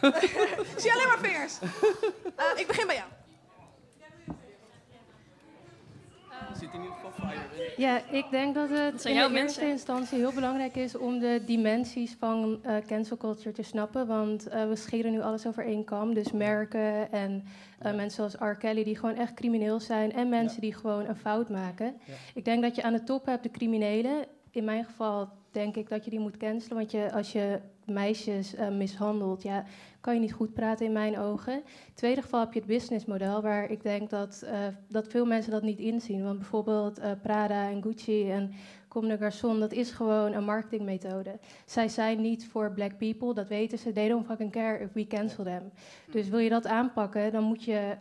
ik 0.74 0.74
zie 0.76 0.92
alleen 0.92 1.08
maar 1.08 1.18
vingers. 1.22 1.58
Eh, 2.36 2.44
ik 2.60 2.66
begin 2.66 2.86
bij 2.86 2.96
jou. 2.96 3.08
Zit 6.64 6.74
in 6.74 6.80
ieder 6.80 6.96
geval 6.96 7.28
fire 7.28 7.64
in. 7.64 7.82
Ja, 7.82 8.00
ik 8.10 8.24
denk 8.30 8.54
dat 8.54 8.68
het 8.70 9.04
in 9.04 9.14
jouw 9.14 9.28
de 9.28 9.34
eerste 9.34 9.60
mensen. 9.60 9.68
instantie 9.68 10.18
heel 10.18 10.32
belangrijk 10.32 10.76
is 10.76 10.96
om 10.96 11.18
de 11.18 11.42
dimensies 11.46 12.16
van 12.18 12.58
eh, 12.62 12.76
cancel 12.86 13.16
culture 13.16 13.52
te 13.52 13.62
snappen. 13.62 14.06
Want 14.06 14.46
eh, 14.46 14.68
we 14.68 14.76
scheren 14.76 15.12
nu 15.12 15.20
alles 15.20 15.46
over 15.46 15.64
één 15.64 15.84
kam. 15.84 16.14
Dus 16.14 16.32
merken 16.32 17.12
en 17.12 17.44
eh, 17.78 17.94
mensen 17.94 18.30
zoals 18.30 18.52
R. 18.52 18.56
Kelly 18.56 18.84
die 18.84 18.96
gewoon 18.96 19.16
echt 19.16 19.34
crimineel 19.34 19.80
zijn. 19.80 20.12
En 20.12 20.28
mensen 20.28 20.60
die 20.60 20.74
gewoon 20.74 21.06
een 21.06 21.16
fout 21.16 21.48
maken. 21.48 21.94
Ik 22.34 22.44
denk 22.44 22.62
dat 22.62 22.76
je 22.76 22.82
aan 22.82 22.92
de 22.92 23.04
top 23.04 23.26
hebt 23.26 23.42
de 23.42 23.50
criminelen. 23.50 24.26
In 24.50 24.64
mijn 24.64 24.84
geval 24.84 25.28
denk 25.54 25.76
ik 25.76 25.88
dat 25.88 26.04
je 26.04 26.10
die 26.10 26.20
moet 26.20 26.36
cancelen. 26.36 26.76
Want 26.76 26.90
je, 26.90 27.12
als 27.12 27.32
je 27.32 27.60
meisjes 27.86 28.54
eh, 28.54 28.68
mishandelt, 28.68 29.42
ja, 29.42 29.64
kan 30.00 30.14
je 30.14 30.20
niet 30.20 30.32
goed 30.32 30.54
praten 30.54 30.86
in 30.86 30.92
mijn 30.92 31.18
ogen. 31.18 31.54
In 31.54 31.94
tweede 31.94 32.22
geval 32.22 32.40
heb 32.40 32.52
je 32.52 32.58
het 32.58 32.68
businessmodel, 32.68 33.42
waar 33.42 33.70
ik 33.70 33.82
denk 33.82 34.10
dat, 34.10 34.42
eh, 34.46 34.58
dat 34.88 35.08
veel 35.08 35.26
mensen 35.26 35.52
dat 35.52 35.62
niet 35.62 35.78
inzien. 35.78 36.24
Want 36.24 36.38
bijvoorbeeld 36.38 36.98
eh, 36.98 37.10
Prada 37.22 37.70
en 37.70 37.82
Gucci 37.82 38.30
en 38.30 38.52
Comme 38.88 39.08
des 39.08 39.18
Garçons, 39.18 39.58
dat 39.58 39.72
is 39.72 39.90
gewoon 39.90 40.32
een 40.32 40.44
marketingmethode. 40.44 41.38
Zij 41.64 41.88
zijn 41.88 42.20
niet 42.20 42.46
voor 42.46 42.72
black 42.72 42.98
people, 42.98 43.34
dat 43.34 43.48
weten 43.48 43.78
ze. 43.78 43.92
They 43.92 44.08
don't 44.08 44.26
fucking 44.26 44.52
care 44.52 44.78
if 44.78 44.92
we 44.92 45.06
cancel 45.06 45.44
them. 45.44 45.62
Dus 46.10 46.28
wil 46.28 46.38
je 46.38 46.48
dat 46.48 46.66
aanpakken, 46.66 47.32
dan 47.32 47.44
moet 47.44 47.64
je 47.64 47.96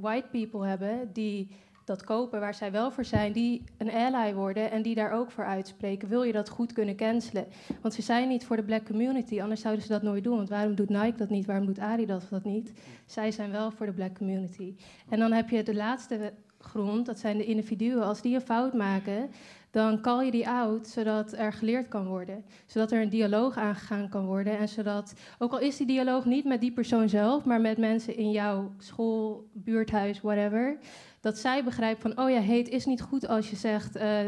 white 0.00 0.28
people 0.30 0.66
hebben 0.66 1.10
die 1.12 1.48
dat 1.84 2.04
kopen 2.04 2.40
waar 2.40 2.54
zij 2.54 2.72
wel 2.72 2.90
voor 2.90 3.04
zijn, 3.04 3.32
die 3.32 3.62
een 3.78 3.90
ally 3.90 4.34
worden 4.34 4.70
en 4.70 4.82
die 4.82 4.94
daar 4.94 5.12
ook 5.12 5.30
voor 5.30 5.44
uitspreken. 5.44 6.08
Wil 6.08 6.22
je 6.22 6.32
dat 6.32 6.48
goed 6.48 6.72
kunnen 6.72 6.96
cancelen? 6.96 7.46
Want 7.80 7.94
ze 7.94 8.02
zijn 8.02 8.28
niet 8.28 8.44
voor 8.44 8.56
de 8.56 8.64
black 8.64 8.84
community, 8.84 9.42
anders 9.42 9.60
zouden 9.60 9.82
ze 9.84 9.92
dat 9.92 10.02
nooit 10.02 10.24
doen. 10.24 10.36
Want 10.36 10.48
waarom 10.48 10.74
doet 10.74 10.88
Nike 10.88 11.16
dat 11.16 11.30
niet? 11.30 11.46
Waarom 11.46 11.66
doet 11.66 11.78
Adidas 11.78 12.28
dat 12.28 12.44
niet? 12.44 12.72
Zij 13.06 13.30
zijn 13.30 13.50
wel 13.50 13.70
voor 13.70 13.86
de 13.86 13.92
black 13.92 14.14
community. 14.14 14.74
En 15.08 15.18
dan 15.18 15.32
heb 15.32 15.48
je 15.48 15.62
de 15.62 15.74
laatste 15.74 16.32
grond, 16.58 17.06
dat 17.06 17.18
zijn 17.18 17.36
de 17.38 17.44
individuen. 17.44 18.02
Als 18.02 18.22
die 18.22 18.34
een 18.34 18.40
fout 18.40 18.72
maken, 18.72 19.30
dan 19.70 20.00
call 20.00 20.24
je 20.24 20.30
die 20.30 20.48
out, 20.48 20.86
zodat 20.86 21.32
er 21.32 21.52
geleerd 21.52 21.88
kan 21.88 22.06
worden. 22.06 22.44
Zodat 22.66 22.92
er 22.92 23.02
een 23.02 23.08
dialoog 23.08 23.56
aangegaan 23.56 24.08
kan 24.08 24.26
worden. 24.26 24.58
En 24.58 24.68
zodat, 24.68 25.14
ook 25.38 25.52
al 25.52 25.58
is 25.58 25.76
die 25.76 25.86
dialoog 25.86 26.24
niet 26.24 26.44
met 26.44 26.60
die 26.60 26.72
persoon 26.72 27.08
zelf, 27.08 27.44
maar 27.44 27.60
met 27.60 27.78
mensen 27.78 28.16
in 28.16 28.30
jouw 28.30 28.72
school, 28.78 29.48
buurthuis, 29.52 30.20
whatever. 30.20 30.78
Dat 31.24 31.38
zij 31.38 31.64
begrijpen 31.64 32.02
van, 32.02 32.24
oh 32.24 32.30
ja, 32.30 32.40
het 32.40 32.68
is 32.68 32.84
niet 32.84 33.00
goed 33.00 33.28
als 33.28 33.50
je 33.50 33.56
zegt 33.56 33.96
eh, 33.96 34.20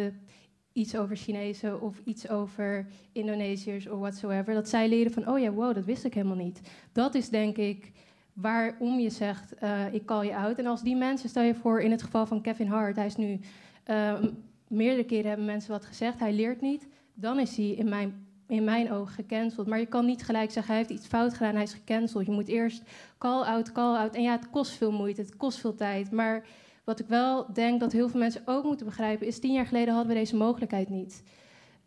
iets 0.73 0.97
over 0.97 1.17
Chinezen 1.17 1.81
of 1.81 2.01
iets 2.05 2.29
over 2.29 2.87
Indonesiërs 3.13 3.89
of 3.89 3.99
whatsoever. 3.99 4.55
Dat 4.55 4.69
zij 4.69 4.89
leren 4.89 5.13
van, 5.13 5.29
oh 5.29 5.39
ja, 5.39 5.51
wow, 5.51 5.75
dat 5.75 5.85
wist 5.85 6.05
ik 6.05 6.15
helemaal 6.15 6.37
niet. 6.37 6.61
Dat 6.93 7.15
is 7.15 7.29
denk 7.29 7.57
ik 7.57 7.93
waarom 8.33 8.99
je 8.99 9.11
zegt, 9.11 9.55
eh, 9.55 9.95
ik 9.95 10.05
call 10.05 10.27
je 10.27 10.37
out. 10.37 10.59
En 10.59 10.67
als 10.67 10.83
die 10.83 10.97
mensen, 10.97 11.29
stel 11.29 11.43
je 11.43 11.55
voor 11.55 11.81
in 11.81 11.91
het 11.91 12.03
geval 12.03 12.27
van 12.27 12.43
Kevin 12.43 12.69
Hart, 12.69 12.97
hij 12.97 13.07
is 13.07 13.17
nu 13.17 13.41
eh, 13.85 14.23
meerdere 14.69 15.07
keren 15.07 15.29
hebben 15.29 15.47
mensen 15.47 15.71
wat 15.71 15.85
gezegd, 15.85 16.19
hij 16.19 16.33
leert 16.33 16.61
niet, 16.61 16.89
dan 17.15 17.39
is 17.39 17.57
hij 17.57 17.69
in 17.71 17.89
mijn, 17.89 18.27
in 18.47 18.65
mijn 18.65 18.93
ogen 18.93 19.15
gecanceld. 19.15 19.67
Maar 19.67 19.79
je 19.79 19.87
kan 19.87 20.07
niet 20.07 20.25
gelijk 20.25 20.51
zeggen, 20.51 20.75
hij 20.75 20.83
heeft 20.83 20.99
iets 21.01 21.09
fout 21.09 21.33
gedaan, 21.33 21.55
hij 21.55 21.63
is 21.63 21.73
gecanceld. 21.73 22.27
Je 22.27 22.33
moet 22.33 22.49
eerst 22.49 22.83
call-out, 23.19 23.73
call-out. 23.73 24.15
En 24.15 24.23
ja, 24.23 24.33
het 24.33 24.51
kost 24.51 24.73
veel 24.73 24.93
moeite, 24.93 25.21
het 25.21 25.37
kost 25.37 25.59
veel 25.59 25.75
tijd. 25.75 26.11
Maar 26.11 26.45
wat 26.87 27.01
ik 27.01 27.07
wel 27.07 27.53
denk 27.53 27.81
dat 27.81 27.93
heel 27.93 28.09
veel 28.09 28.21
mensen 28.21 28.43
ook 28.45 28.65
moeten 28.65 28.87
begrijpen, 28.87 29.27
is 29.27 29.39
tien 29.39 29.53
jaar 29.53 29.67
geleden 29.67 29.95
hadden 29.95 30.13
we 30.13 30.19
deze 30.19 30.37
mogelijkheid 30.37 30.89
niet. 30.89 31.23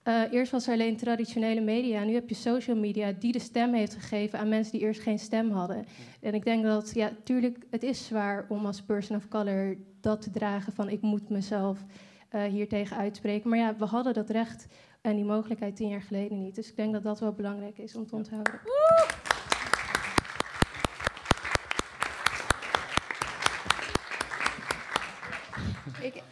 Eh, 0.03 0.21
eerst 0.31 0.51
was 0.51 0.67
er 0.67 0.73
alleen 0.73 0.97
traditionele 0.97 1.61
media, 1.61 2.03
nu 2.03 2.13
heb 2.13 2.29
je 2.29 2.35
social 2.35 2.75
media 2.75 3.11
die 3.11 3.31
de 3.31 3.39
stem 3.39 3.73
heeft 3.73 3.93
gegeven 3.93 4.39
aan 4.39 4.49
mensen 4.49 4.71
die 4.71 4.81
eerst 4.81 5.01
geen 5.01 5.19
stem 5.19 5.51
hadden. 5.51 5.85
En 6.21 6.33
ik 6.33 6.43
denk 6.43 6.63
dat, 6.63 6.91
ja, 6.93 7.11
tuurlijk, 7.23 7.57
het 7.69 7.83
is 7.83 8.05
zwaar 8.05 8.45
om 8.49 8.65
als 8.65 8.81
person 8.81 9.17
of 9.17 9.27
color 9.27 9.77
dat 10.01 10.21
te 10.21 10.31
dragen 10.31 10.73
van 10.73 10.89
ik 10.89 11.01
moet 11.01 11.29
mezelf 11.29 11.85
eh 12.29 12.43
hier 12.43 12.67
tegen 12.67 12.97
uitspreken. 12.97 13.49
Maar 13.49 13.59
ja, 13.59 13.75
we 13.75 13.85
hadden 13.85 14.13
dat 14.13 14.29
recht 14.29 14.67
en 15.01 15.15
die 15.15 15.25
mogelijkheid 15.25 15.75
tien 15.75 15.89
jaar 15.89 16.01
geleden 16.01 16.43
niet. 16.43 16.55
Dus 16.55 16.69
ik 16.69 16.75
denk 16.75 16.93
dat 16.93 17.03
dat 17.03 17.19
wel 17.19 17.33
belangrijk 17.33 17.77
is 17.77 17.95
om 17.95 18.07
te 18.07 18.15
onthouden. 18.15 18.59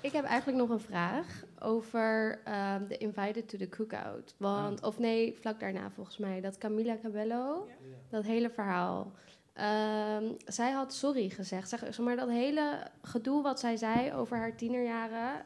Ik 0.08 0.14
heb 0.14 0.26
eigenlijk 0.26 0.58
nog 0.58 0.70
een 0.70 0.80
vraag 0.80 1.44
over 1.60 2.42
ehm, 2.44 2.88
de 2.88 2.98
Invited 2.98 3.50
to 3.50 3.58
the 3.58 3.70
Cookout. 3.70 4.36
Want, 4.38 4.84
of 4.84 5.00
nee, 5.00 5.34
vlak 5.40 5.60
daarna 5.60 5.90
volgens 5.92 6.18
mij, 6.18 6.42
dat 6.42 6.58
Camila 6.58 6.98
Cabello, 7.02 7.68
dat 8.10 8.24
hele 8.24 8.50
verhaal. 8.50 9.12
Ehm, 9.54 10.24
zij 10.46 10.72
had 10.72 10.94
sorry 10.94 11.30
gezegd. 11.30 11.70
Zeg, 11.70 11.80
zeg 11.80 12.00
maar 12.00 12.16
dat 12.16 12.30
hele 12.30 12.88
gedoe 13.02 13.42
wat 13.44 13.60
zij 13.60 13.78
zei 13.78 14.14
over 14.14 14.38
haar 14.38 14.56
tienerjaren. 14.56 15.46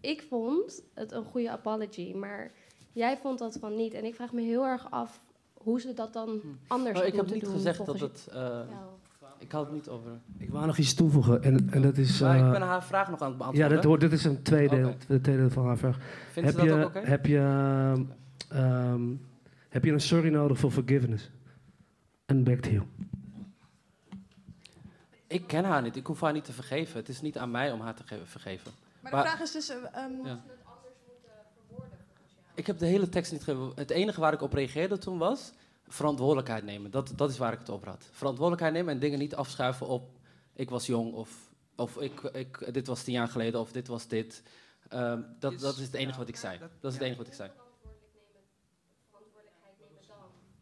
Ik 0.00 0.22
vond 0.22 0.82
het 0.94 1.12
een 1.12 1.24
goede 1.24 1.50
apology, 1.50 2.14
maar 2.14 2.52
jij 2.92 3.16
vond 3.16 3.38
dat 3.38 3.56
van 3.60 3.76
niet. 3.76 3.94
En 3.94 4.04
ik 4.04 4.14
vraag 4.14 4.32
me 4.32 4.40
heel 4.40 4.66
erg 4.66 4.90
af 4.90 5.22
hoe 5.54 5.80
ze 5.80 5.94
dat 5.94 6.12
dan 6.12 6.40
anders 6.68 6.92
Maar 6.94 7.02
Oh, 7.02 7.08
ik 7.08 7.14
heb 7.14 7.30
niet 7.30 7.44
doen, 7.44 7.52
gezegd 7.52 7.78
dat 7.78 7.86
volgens 7.86 8.24
het... 8.24 8.34
eh, 8.34 8.60
ik 9.40 9.52
had 9.52 9.64
het 9.64 9.72
niet 9.74 9.88
over... 9.88 10.10
Ik 10.38 10.50
wou 10.50 10.66
nog 10.66 10.76
iets 10.78 10.94
toevoegen. 10.94 11.42
En, 11.42 11.70
en 11.70 11.82
dat 11.82 11.96
is, 11.96 12.20
Maar 12.20 12.36
ik 12.36 12.42
eh, 12.44 12.50
ben 12.50 12.60
haar 12.62 12.84
vraag 12.84 13.10
nog 13.10 13.20
aan 13.20 13.28
het 13.28 13.36
Ja, 13.38 13.42
beantwoorden. 13.44 13.76
dat 13.76 13.84
hoort, 13.84 14.00
dit 14.00 14.12
is 14.12 14.24
een 14.24 14.42
tweede, 14.42 14.76
deel, 14.76 14.96
tweede 15.20 15.36
deel 15.36 15.50
van 15.50 15.66
haar 15.66 15.76
vraag. 15.78 15.98
Vindt 16.32 16.50
ze 16.50 16.56
heb, 16.58 16.68
dat 16.68 16.76
je, 16.78 16.84
ook 16.84 16.88
oké? 16.96 16.98
heb, 17.08 17.26
je, 17.26 17.38
heb 19.68 19.84
je 19.84 19.92
een 19.92 20.00
sorry 20.00 20.28
nodig 20.32 20.58
voor 20.58 20.70
forgiveness? 20.70 21.30
En 22.26 22.44
back 22.44 22.58
to 22.60 22.70
you. 22.70 22.82
Ik 25.26 25.46
ken 25.46 25.64
haar 25.64 25.82
niet. 25.82 25.96
Ik 25.96 26.06
hoef 26.06 26.20
haar 26.20 26.32
niet 26.32 26.44
te 26.44 26.52
vergeven. 26.52 26.96
Het 26.98 27.08
is 27.08 27.20
niet 27.20 27.38
aan 27.38 27.50
mij 27.50 27.72
om 27.72 27.80
haar 27.80 27.94
te 27.94 28.02
ge- 28.06 28.20
vergeven. 28.24 28.70
Maar 29.00 29.12
de 29.12 29.18
vraag 29.18 29.40
is 29.40 29.52
dus... 29.52 29.68
ehm, 29.68 30.10
Ja. 30.24 30.40
Ik 32.54 32.66
heb 32.66 32.78
de 32.78 32.86
hele 32.86 33.08
tekst 33.08 33.32
niet 33.32 33.42
ge- 33.44 33.72
Het 33.74 33.90
enige 33.90 34.20
waar 34.20 34.32
ik 34.32 34.42
op 34.42 34.52
reageerde 34.52 34.98
toen 34.98 35.18
was 35.18 35.52
verantwoordelijkheid 35.92 36.64
nemen. 36.64 36.90
Dat, 36.90 37.12
dat 37.16 37.30
is 37.30 37.38
waar 37.38 37.52
ik 37.52 37.58
het 37.58 37.70
over 37.70 37.88
had. 37.88 38.08
Verantwoordelijkheid 38.10 38.72
nemen 38.74 38.94
en 38.94 39.00
dingen 39.00 39.18
niet 39.18 39.34
afschuiven 39.34 39.86
op 39.86 40.18
ik 40.60 40.70
was 40.70 40.86
jong 40.86 41.12
of, 41.12 41.52
of 41.76 41.96
ik, 41.96 42.20
ik, 42.20 42.74
dit 42.74 42.86
was 42.86 43.02
tien 43.02 43.14
jaar 43.14 43.28
geleden 43.28 43.60
of 43.60 43.72
dit 43.72 43.88
was 43.88 44.06
dit. 44.08 44.42
Ehm, 44.88 45.22
dat, 45.38 45.58
dat 45.58 45.76
is 45.76 45.84
het 45.84 45.94
enige 45.94 46.18
wat 46.18 46.28
ik 46.28 46.36
zei. 46.36 46.58
Dat 46.58 46.92
is 46.92 46.98
het 46.98 47.02
enige 47.02 47.18
wat 47.18 47.26
ik 47.26 47.34
zei. 47.34 47.50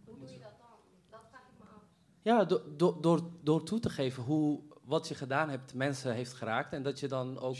Hoe 0.05 0.19
doe 0.19 0.33
je 0.33 0.39
dat 0.39 0.51
dan? 0.59 0.69
Dat 1.11 1.21
vraag 1.31 1.41
ik 1.41 1.59
me 1.59 1.65
af. 1.65 1.83
Ja, 2.23 2.45
do, 2.45 2.63
do- 2.77 3.01
door, 3.01 3.31
door 3.43 3.63
toe 3.65 3.81
te 3.81 3.91
geven 3.91 4.23
hoe 4.23 4.61
wat 4.89 5.09
je 5.09 5.15
gedaan 5.15 5.51
hebt 5.51 5.75
mensen 5.75 6.15
heeft 6.15 6.33
geraakt 6.33 6.73
en 6.73 6.83
dat 6.83 7.01
je 7.01 7.09
dan 7.09 7.39
ook. 7.39 7.57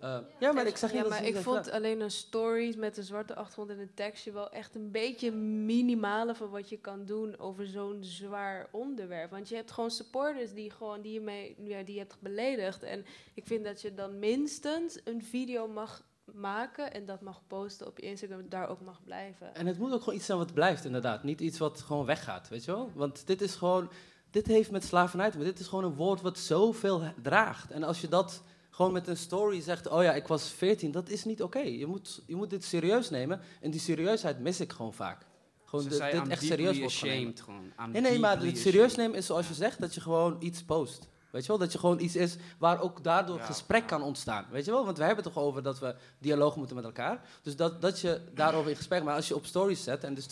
eh, 0.00 0.18
ja, 0.38 0.52
maar 0.52 0.66
ik 0.66 0.76
zeg 0.76 0.92
niet 0.92 1.02
ja, 1.02 1.08
maar 1.08 1.24
ik 1.24 1.36
vond 1.36 1.56
gedaan. 1.56 1.74
alleen 1.74 2.00
een 2.00 2.10
stories 2.10 2.76
met 2.76 2.96
een 2.96 3.02
zwarte 3.02 3.34
achtergrond 3.34 3.70
en 3.70 3.78
een 3.78 3.94
tekstje 3.94 4.32
wel 4.32 4.50
echt 4.50 4.74
een 4.74 4.90
beetje 4.90 5.30
minimale 5.32 6.34
van 6.34 6.50
wat 6.50 6.68
je 6.68 6.76
kan 6.78 7.04
doen 7.04 7.38
over 7.38 7.66
zo'n 7.66 7.98
zwaar 8.00 8.68
onderwerp. 8.70 9.30
Want 9.30 9.48
je 9.48 9.54
hebt 9.54 9.70
gewoon 9.70 9.90
supporters 9.90 10.52
die, 10.52 10.70
gewoon, 10.70 11.00
die, 11.00 11.12
je, 11.12 11.20
mee, 11.20 11.56
ja, 11.64 11.82
die 11.82 11.94
je 11.94 12.00
hebt 12.00 12.16
beledigd. 12.20 12.82
En 12.82 13.04
ik 13.34 13.46
vind 13.46 13.64
dat 13.64 13.80
je 13.80 13.94
dan 13.94 14.18
minstens 14.18 15.00
een 15.04 15.22
video 15.22 15.68
mag 15.68 16.08
maken 16.24 16.92
en 16.92 17.04
dat 17.06 17.20
mag 17.20 17.40
posten 17.46 17.86
op 17.86 17.98
je 17.98 18.06
Instagram, 18.06 18.48
daar 18.48 18.68
ook 18.68 18.80
mag 18.80 19.02
blijven. 19.04 19.54
En 19.54 19.66
het 19.66 19.78
moet 19.78 19.92
ook 19.92 19.98
gewoon 19.98 20.14
iets 20.14 20.26
zijn 20.26 20.38
wat 20.38 20.54
blijft, 20.54 20.84
inderdaad. 20.84 21.22
Niet 21.22 21.40
iets 21.40 21.58
wat 21.58 21.80
gewoon 21.80 22.06
weggaat, 22.06 22.48
weet 22.48 22.64
je 22.64 22.70
wel? 22.70 22.90
Want 22.94 23.26
dit 23.26 23.40
is 23.40 23.54
gewoon... 23.54 23.90
Dit 24.30 24.46
heeft 24.46 24.70
met 24.70 24.84
slavernij 24.84 25.30
te 25.30 25.36
maken. 25.36 25.52
Dit 25.52 25.60
is 25.60 25.68
gewoon 25.68 25.84
een 25.84 25.94
woord 25.94 26.20
wat 26.20 26.38
zoveel 26.38 27.02
draagt. 27.22 27.70
En 27.70 27.82
als 27.82 28.00
je 28.00 28.08
dat 28.08 28.42
gewoon 28.70 28.92
met 28.92 29.08
een 29.08 29.16
story 29.16 29.60
zegt... 29.60 29.88
Oh 29.88 30.02
ja, 30.02 30.12
ik 30.12 30.26
was 30.26 30.48
14, 30.50 30.90
dat 30.90 31.08
is 31.08 31.24
niet 31.24 31.42
oké. 31.42 31.58
Je, 31.58 31.86
moet, 31.86 32.22
je 32.26 32.36
moet 32.36 32.50
dit 32.50 32.64
serieus 32.64 33.10
nemen. 33.10 33.40
En 33.60 33.70
die 33.70 33.80
serieusheid 33.80 34.38
mis 34.40 34.60
ik 34.60 34.72
gewoon 34.72 34.94
vaak. 34.94 35.26
Gewoon 35.64 35.84
Ze 35.84 35.88
dit, 35.88 36.14
I'm 36.14 36.30
echt 36.30 36.42
serieus 36.42 36.78
wordt 36.78 36.94
ashamed 36.94 37.40
genomen. 37.40 37.72
gewoon. 37.76 37.90
Nee, 37.90 38.02
nee, 38.02 38.18
maar 38.18 38.40
het 38.42 38.58
serieus 38.58 38.94
nemen 38.96 39.16
is 39.16 39.26
zoals 39.26 39.48
je 39.48 39.54
zegt... 39.54 39.80
dat 39.80 39.94
je 39.94 40.00
gewoon 40.00 40.36
iets 40.40 40.62
post. 40.62 41.08
Weet 41.30 41.42
je 41.42 41.48
wel? 41.48 41.58
Dat 41.58 41.72
je 41.72 41.78
gewoon 41.78 42.00
iets 42.00 42.16
is 42.16 42.36
waar 42.58 42.80
ook 42.80 43.04
daardoor 43.04 43.36
Ja, 43.36 43.44
gesprek 43.44 43.86
kan 43.86 44.02
ontstaan. 44.02 44.46
Weet 44.50 44.64
je 44.64 44.70
wel? 44.70 44.84
Want 44.84 44.98
we 44.98 45.04
hebben 45.04 45.24
het 45.24 45.32
toch 45.34 45.42
over 45.44 45.62
dat 45.62 45.78
we 45.78 45.94
dialoog 46.18 46.56
moeten 46.56 46.76
met 46.76 46.84
elkaar. 46.84 47.28
Dus 47.42 47.56
dat, 47.56 47.80
dat 47.82 48.00
je 48.00 48.20
daarover 48.34 48.70
in 48.70 48.76
gesprek... 48.76 49.02
Maar 49.02 49.14
als 49.14 49.28
je 49.28 49.34
op 49.34 49.46
stories 49.46 49.82
zet 49.82 50.04
en 50.04 50.14
dus 50.14 50.26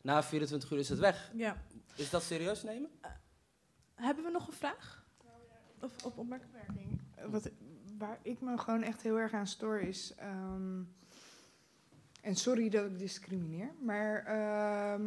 na 0.00 0.22
24 0.22 0.70
uur 0.70 0.78
is 0.78 0.88
het 0.88 0.98
weg. 0.98 1.30
Ja. 1.34 1.62
Is 1.94 2.10
dat 2.10 2.22
serieus 2.22 2.62
nemen? 2.62 2.90
Hebben 4.00 4.24
we 4.24 4.30
nog 4.30 4.46
een 4.46 4.52
vraag? 4.52 5.04
Of 5.80 6.04
op 6.04 6.18
opmerking? 6.18 7.00
Wat, 7.26 7.50
waar 7.98 8.18
ik 8.22 8.40
me 8.40 8.58
gewoon 8.58 8.82
echt 8.82 9.02
heel 9.02 9.16
erg 9.18 9.32
aan 9.32 9.46
stoor 9.46 9.80
is. 9.80 10.14
ehm, 10.16 10.82
en 12.20 12.36
sorry 12.36 12.68
dat 12.68 12.84
ik 12.86 12.98
discrimineer, 12.98 13.70
maar. 13.80 14.24
ehm 14.24 15.02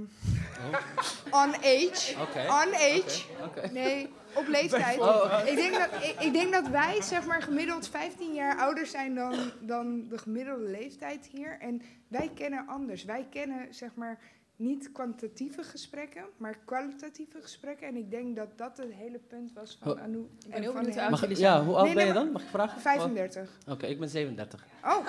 on 1.44 1.54
age. 1.56 2.16
On 2.48 2.74
age. 2.74 3.24
Nee, 3.72 4.10
op 4.36 4.48
leeftijd. 4.48 5.00
Oh, 5.00 5.42
ik, 5.46 5.56
denk 5.56 5.74
dat, 5.74 6.04
ik, 6.04 6.16
ik 6.20 6.34
denk 6.34 6.54
dat 6.54 6.68
wij 6.68 7.02
zeg 7.02 7.26
maar 7.26 7.42
gemiddeld 7.42 7.88
15 7.88 8.34
jaar 8.34 8.58
ouder 8.58 8.86
zijn 8.86 9.16
dan, 9.16 9.52
dan 9.62 10.08
de 10.08 10.18
gemiddelde 10.18 10.70
leeftijd 10.70 11.26
hier. 11.26 11.60
En 11.60 11.82
wij 12.08 12.32
kennen 12.36 12.68
anders. 12.68 13.04
Wij 13.04 13.28
kennen 13.30 13.74
zeg 13.74 13.96
maar 13.96 14.20
niet 14.64 14.92
kwantitatieve 14.92 15.64
gesprekken, 15.64 16.24
maar 16.38 16.58
kwalitatieve 16.66 17.42
gesprekken. 17.42 17.88
En 17.88 17.96
ik 17.96 18.12
denk 18.12 18.36
dat 18.36 18.58
dat 18.58 18.78
het 18.78 18.92
hele 18.94 19.20
punt 19.20 19.54
was 19.54 19.78
van 19.82 19.92
Oh. 19.92 20.02
Anouk. 20.02 20.30
ben 20.40 20.52
en 20.52 20.62
heel 20.62 20.72
van 20.72 20.82
benieuwd 20.82 21.02
hen. 21.02 21.12
Mag, 21.12 21.38
ja, 21.38 21.64
hoe 21.64 21.76
oud 21.76 21.86
Nee, 21.86 21.96
ben 21.96 22.06
je 22.06 22.14
dan? 22.14 22.32
Mag 22.32 22.42
ik 22.42 22.48
vragen? 22.48 22.82
35. 22.82 23.50
Oké, 23.68 23.86
ik 23.86 24.00
ben 24.00 24.10
37. 24.10 24.66
Oh, 24.84 25.08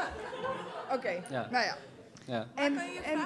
oké. 0.93 1.23
Ja. 1.31 1.49
Nou 1.51 1.65
ja. 1.65 1.77
Ja. 2.27 2.47
En, 2.55 2.79
en 2.79 3.19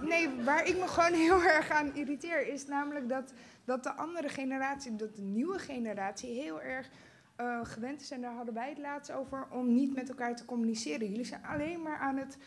nee, 0.00 0.28
waar 0.44 0.66
ik 0.66 0.78
me 0.78 0.88
gewoon 0.88 1.12
heel 1.26 1.42
erg 1.42 1.70
aan 1.70 1.94
irriteer, 1.94 2.46
is 2.46 2.66
namelijk 2.66 3.08
dat, 3.08 3.32
dat 3.64 3.82
de 3.82 3.92
andere 3.92 4.28
generatie, 4.28 4.96
dat 4.96 5.16
de 5.16 5.22
nieuwe 5.22 5.58
generatie, 5.58 6.40
heel 6.40 6.60
erg 6.60 6.88
eh, 7.36 7.60
gewend 7.62 8.00
is, 8.00 8.10
en 8.10 8.20
daar 8.20 8.34
hadden 8.34 8.54
wij 8.54 8.68
het 8.68 8.78
laatst 8.78 9.12
over, 9.12 9.46
om 9.50 9.74
niet 9.74 9.94
met 9.94 10.08
elkaar 10.08 10.36
te 10.36 10.44
communiceren. 10.44 11.08
Jullie 11.08 11.24
zijn 11.24 11.44
alleen 11.44 11.82
maar 11.82 11.98
aan 11.98 12.16
het 12.16 12.38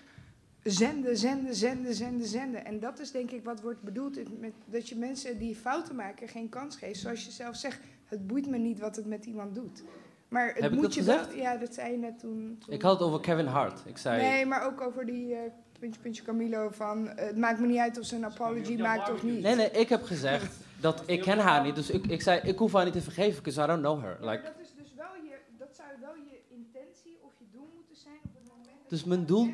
zenden, 0.64 1.18
zenden, 1.18 1.56
zenden, 1.56 1.94
zenden, 1.94 2.28
zenden. 2.28 2.66
En 2.66 2.80
dat 2.80 3.00
is 3.00 3.12
denk 3.12 3.32
ik 3.32 3.44
wat 3.44 3.62
wordt 3.62 3.82
bedoeld, 3.82 4.40
met, 4.40 4.54
dat 4.66 4.90
je 4.90 4.96
mensen 4.96 5.38
die 5.38 5.56
fouten 5.56 5.96
maken 5.96 6.28
geen 6.28 6.50
kans 6.50 6.76
geeft. 6.76 7.00
Zoals 7.00 7.26
je 7.26 7.32
zelf 7.32 7.56
zegt, 7.56 7.80
het 8.06 8.28
boeit 8.28 8.48
me 8.48 8.58
niet 8.58 8.80
wat 8.80 8.96
het 8.96 9.06
met 9.06 9.26
iemand 9.26 9.56
doet. 9.56 9.84
Maar 10.28 10.48
het 10.48 10.60
Heb 10.60 10.74
ik 10.74 10.82
dat 10.82 10.94
je 10.94 11.00
gezegd? 11.00 11.28
wel. 11.28 11.38
Ja, 11.38 11.56
dat 11.56 11.74
zei 11.74 11.92
je 11.92 11.98
net 11.98 12.20
toen. 12.20 12.58
toen 12.66 12.74
Ik 12.74 12.82
had 12.82 12.92
het 13.00 13.08
over 13.08 13.20
Kevin 13.20 13.46
Hart. 13.46 13.82
Ik 13.86 13.98
zei... 13.98 14.22
Nee, 14.22 14.46
maar 14.46 14.66
ook 14.66 14.82
over 14.82 15.06
die 15.06 15.34
eh, 15.36 15.40
puntje, 15.80 16.02
puntje 16.02 16.24
Camilo 16.24 16.70
van... 16.72 17.08
eh, 17.08 17.26
het 17.26 17.38
maakt 17.38 17.60
me 17.60 17.68
niet 17.68 17.78
uit 17.78 18.00
of 18.00 18.06
ze 18.06 18.16
een 18.16 18.26
apology 18.26 18.78
maakt 18.78 19.12
of 19.12 19.24
niet. 19.24 19.42
Nee, 19.42 19.56
nee, 19.56 19.72
ik 19.72 19.90
heb 19.90 20.04
gezegd 20.04 20.56
dat 20.82 21.04
ik 21.06 21.22
ken 21.22 21.38
haar 21.38 21.64
niet. 21.64 21.76
Dus 21.76 21.90
ik, 21.90 22.08
ik 22.08 22.22
zei, 22.22 22.40
ik 22.44 22.58
hoef 22.58 22.74
haar 22.74 22.84
niet 22.84 22.94
te 22.94 23.02
vergeven, 23.02 23.44
because 23.44 23.64
I 23.64 23.66
don't 23.66 23.82
know 23.82 24.02
her. 24.02 24.18
Ja, 24.22 24.30
Like, 24.30 24.44
dat, 24.44 24.54
is 24.62 24.74
dus 24.78 24.94
wel 24.96 25.16
je, 25.24 25.36
dat 25.58 25.76
zou 25.76 25.88
wel 26.02 26.16
je 26.16 26.40
intentie 26.50 27.18
of 27.22 27.32
je 27.38 27.46
doel 27.52 27.70
moeten 27.76 27.96
zijn 27.96 28.20
op 28.24 28.32
het 28.34 28.48
moment... 28.48 28.80
dat 28.82 28.90
dus 28.90 29.04
mijn 29.04 29.26
doel, 29.26 29.54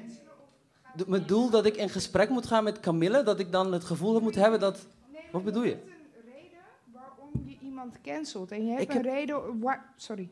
mijn 1.07 1.25
doel 1.25 1.49
dat 1.49 1.65
ik 1.65 1.75
in 1.75 1.89
gesprek 1.89 2.29
moet 2.29 2.45
gaan 2.45 2.63
met 2.63 2.79
Camille, 2.79 3.23
dat 3.23 3.39
ik 3.39 3.51
dan 3.51 3.73
het 3.73 3.83
gevoel 3.83 4.19
moet 4.19 4.35
hebben 4.35 4.59
dat... 4.59 4.87
Wat 5.31 5.43
bedoel 5.43 5.63
je? 5.63 5.77
waarom 6.93 7.31
je 7.45 7.57
iemand 7.61 8.01
cancelt. 8.01 8.51
En 8.51 8.65
je 8.65 8.69
hebt 8.69 8.81
Ik 8.81 8.89
een 8.89 8.95
heb- 8.95 9.05
reden... 9.05 9.41
Sorry. 9.95 10.29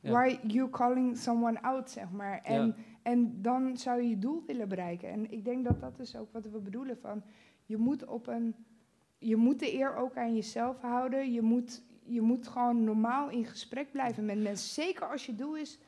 Ja. 0.00 0.10
Why 0.12 0.38
you 0.46 0.70
calling 0.70 1.18
someone 1.18 1.62
out, 1.62 1.90
zeg 1.90 2.10
maar. 2.10 2.40
En, 2.42 2.66
Ja. 2.66 2.74
en 3.02 3.42
dan 3.42 3.76
zou 3.76 4.02
je 4.02 4.08
je 4.08 4.18
doel 4.18 4.42
willen 4.46 4.68
bereiken. 4.68 5.08
En 5.08 5.30
ik 5.32 5.44
denk 5.44 5.64
dat 5.64 5.80
dat 5.80 5.98
is 5.98 6.16
ook 6.16 6.32
wat 6.32 6.44
we 6.50 6.58
bedoelen 6.58 6.98
van... 7.00 7.22
Je 7.66 7.76
moet 7.76 8.04
op 8.06 8.26
een... 8.26 8.54
Je 9.18 9.36
moet 9.36 9.58
de 9.58 9.74
eer 9.74 9.96
ook 9.96 10.16
aan 10.16 10.34
jezelf 10.34 10.80
houden. 10.80 11.32
Je 11.32 11.42
moet, 11.42 11.82
je 12.04 12.20
moet 12.20 12.48
gewoon 12.48 12.84
normaal 12.84 13.30
in 13.30 13.44
gesprek 13.44 13.92
blijven 13.92 14.24
met 14.24 14.42
mensen. 14.42 14.68
Zeker 14.68 15.10
als 15.10 15.26
je 15.26 15.34
doel 15.34 15.56
is 15.56 15.78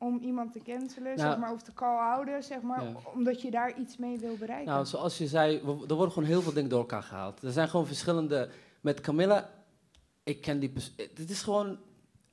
om 0.00 0.18
iemand 0.22 0.52
te 0.52 0.60
cancelen, 0.62 1.16
Nou, 1.16 1.28
zeg 1.30 1.38
maar, 1.38 1.52
of 1.52 1.62
te 1.62 1.72
call 1.72 1.96
houden, 1.96 2.42
zeg 2.42 2.60
maar, 2.60 2.82
Ja. 2.84 2.92
omdat 3.14 3.42
je 3.42 3.50
daar 3.50 3.78
iets 3.78 3.96
mee 3.96 4.18
wil 4.18 4.36
bereiken. 4.36 4.72
Nou, 4.72 4.86
zoals 4.86 5.18
je 5.18 5.26
zei, 5.26 5.56
er 5.56 5.64
worden 5.94 6.12
gewoon 6.12 6.28
heel 6.28 6.42
veel 6.42 6.52
dingen 6.52 6.70
door 6.70 6.78
elkaar 6.78 7.02
gehaald. 7.02 7.42
Er 7.42 7.52
zijn 7.52 7.68
gewoon 7.68 7.86
verschillende... 7.86 8.48
Met 8.80 9.00
Camilla, 9.00 9.50
ik 10.22 10.40
ken 10.40 10.58
die 10.60 10.68
persoon... 10.70 10.92
Dit 11.14 11.30
is 11.30 11.42
gewoon... 11.42 11.78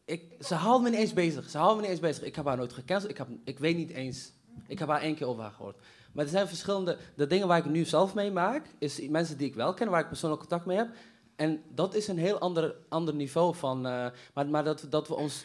Ik, 0.05 0.33
ze 0.39 0.55
houdt 0.55 0.83
me 0.83 0.89
niet 0.89 0.99
eens 0.99 1.13
bezig. 1.13 1.49
Ze 1.49 1.57
houdt 1.57 1.75
me 1.75 1.81
niet 1.81 1.89
eens 1.91 1.99
bezig. 1.99 2.23
Ik 2.23 2.35
heb 2.35 2.45
haar 2.45 2.57
nooit 2.57 2.73
gecanceld. 2.73 3.11
Ik, 3.11 3.17
heb, 3.17 3.27
ik 3.43 3.59
weet 3.59 3.75
niet 3.77 3.89
eens... 3.89 4.31
Ik 4.67 4.79
heb 4.79 4.87
haar 4.87 5.01
één 5.01 5.15
keer 5.15 5.27
over 5.27 5.41
haar 5.41 5.51
gehoord. 5.51 5.77
Maar 6.13 6.23
er 6.25 6.31
zijn 6.31 6.47
verschillende... 6.47 6.97
De 7.15 7.27
dingen 7.27 7.47
waar 7.47 7.57
ik 7.57 7.65
nu 7.65 7.85
zelf 7.85 8.13
mee 8.13 8.31
maak, 8.31 8.65
is 8.79 9.07
mensen 9.07 9.37
die 9.37 9.47
ik 9.47 9.55
wel 9.55 9.73
ken, 9.73 9.89
waar 9.89 10.01
ik 10.01 10.07
persoonlijk 10.07 10.41
contact 10.41 10.65
mee 10.65 10.77
heb. 10.77 10.89
En 11.35 11.61
dat 11.69 11.95
is 11.95 12.07
een 12.07 12.17
heel 12.17 12.37
ander, 12.39 12.75
ander 12.89 13.13
niveau 13.15 13.55
van... 13.55 13.85
eh, 13.85 14.07
maar 14.33 14.47
maar 14.47 14.63
dat, 14.63 14.85
dat 14.89 15.07
we 15.07 15.15
ons 15.15 15.43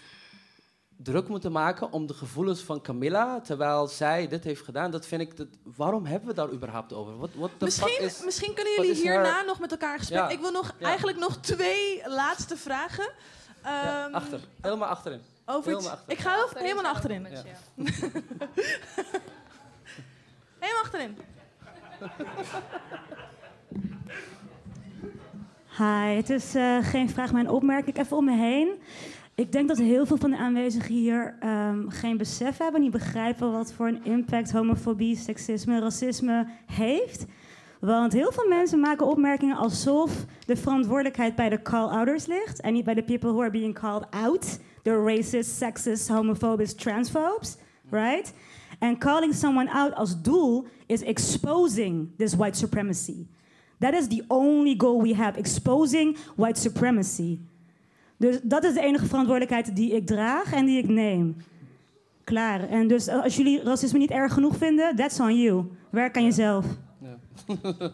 druk 1.02 1.28
moeten 1.28 1.52
maken 1.52 1.92
om 1.92 2.06
de 2.06 2.14
gevoelens 2.14 2.60
van 2.62 2.80
Camilla, 2.82 3.40
terwijl 3.40 3.86
zij 3.86 4.28
dit 4.28 4.44
heeft 4.44 4.62
gedaan, 4.64 4.90
dat 4.90 5.06
vind 5.06 5.20
ik... 5.22 5.36
Dat, 5.36 5.46
waarom 5.76 6.04
hebben 6.06 6.28
we 6.28 6.34
daar 6.34 6.50
überhaupt 6.50 6.92
over? 6.92 7.18
Wat 7.18 7.30
what 7.34 7.50
the 7.50 7.70
fuck 7.70 7.84
Misschien, 7.84 8.04
is, 8.06 8.24
misschien 8.24 8.54
kunnen 8.54 8.72
jullie 8.72 8.94
hierna 8.94 9.30
haar- 9.30 9.44
nog 9.46 9.60
met 9.60 9.70
elkaar 9.70 9.98
gesprek. 9.98 10.18
Ja. 10.18 10.28
Ik 10.28 10.40
wil 10.40 10.50
nog, 10.50 10.74
Ja. 10.78 10.86
eigenlijk 10.86 11.18
nog 11.18 11.36
twee 11.36 12.02
laatste 12.08 12.56
vragen. 12.56 13.10
Ja, 13.62 14.04
Ehm, 14.06 14.14
achter, 14.14 14.40
helemaal 14.60 14.88
achterin. 14.88 15.20
Over 15.46 15.72
iets- 15.72 15.80
helemaal 15.80 15.90
achterin. 15.98 16.16
Ik 16.16 16.22
ga 16.24 16.34
heel- 16.34 16.48
helemaal 16.62 16.82
naar 16.82 16.92
achterin. 16.92 17.26
Ja. 17.30 17.42
helemaal 20.58 20.82
achterin. 20.82 21.16
Hi, 25.78 26.16
het 26.16 26.30
is 26.30 26.54
eh, 26.54 26.76
geen 26.82 27.10
vraag, 27.10 27.32
maar 27.32 27.40
een 27.40 27.50
opmerking. 27.50 27.98
Even 27.98 28.16
om 28.16 28.24
me 28.24 28.36
heen. 28.36 28.82
Ik 29.34 29.52
denk 29.52 29.68
dat 29.68 29.78
heel 29.78 30.06
veel 30.06 30.16
van 30.16 30.30
de 30.30 30.36
aanwezigen 30.36 30.94
hier 30.94 31.36
ehm, 31.40 31.88
geen 31.88 32.16
besef 32.16 32.58
hebben, 32.58 32.80
niet 32.80 32.90
begrijpen 32.90 33.52
wat 33.52 33.72
voor 33.72 33.88
een 33.88 34.04
impact 34.04 34.52
homofobie, 34.52 35.16
seksisme, 35.16 35.80
racisme 35.80 36.46
heeft. 36.66 37.24
Want 37.80 38.12
heel 38.12 38.32
veel 38.32 38.48
mensen 38.48 38.80
maken 38.80 39.06
opmerkingen 39.06 39.56
alsof 39.56 40.24
de 40.46 40.56
verantwoordelijkheid 40.56 41.34
bij 41.34 41.48
de 41.48 41.62
call-outers 41.62 42.26
ligt 42.26 42.60
en 42.60 42.72
niet 42.72 42.84
bij 42.84 42.94
de 42.94 43.02
people 43.02 43.30
who 43.30 43.40
are 43.40 43.50
being 43.50 43.74
called 43.74 44.06
out. 44.10 44.58
The 44.82 45.02
racist, 45.04 45.56
sexist, 45.56 46.08
homophobes, 46.08 46.74
transphobes, 46.74 47.56
right? 47.90 48.34
And 48.78 48.98
calling 48.98 49.34
someone 49.34 49.72
out 49.72 49.94
als 49.94 50.22
doel 50.22 50.66
is 50.86 51.02
exposing 51.02 52.10
this 52.16 52.34
white 52.34 52.58
supremacy. 52.58 53.26
That 53.78 53.94
is 53.94 54.08
the 54.08 54.24
only 54.28 54.74
goal 54.78 55.02
we 55.02 55.14
have, 55.14 55.38
exposing 55.38 56.16
white 56.36 56.60
supremacy. 56.60 57.40
Dus 58.22 58.38
dat 58.42 58.64
is 58.64 58.74
de 58.74 58.80
enige 58.80 59.06
verantwoordelijkheid 59.06 59.76
die 59.76 59.94
ik 59.94 60.06
draag 60.06 60.52
en 60.52 60.66
die 60.66 60.78
ik 60.78 60.88
neem. 60.88 61.36
Klaar. 62.24 62.68
En 62.68 62.88
dus 62.88 63.08
als 63.08 63.36
jullie 63.36 63.62
racisme 63.62 63.98
niet 63.98 64.10
erg 64.10 64.32
genoeg 64.32 64.56
vinden, 64.56 64.96
that's 64.96 65.20
on 65.20 65.40
you. 65.40 65.64
Werk 65.90 66.16
aan 66.16 66.24
jezelf. 66.24 66.66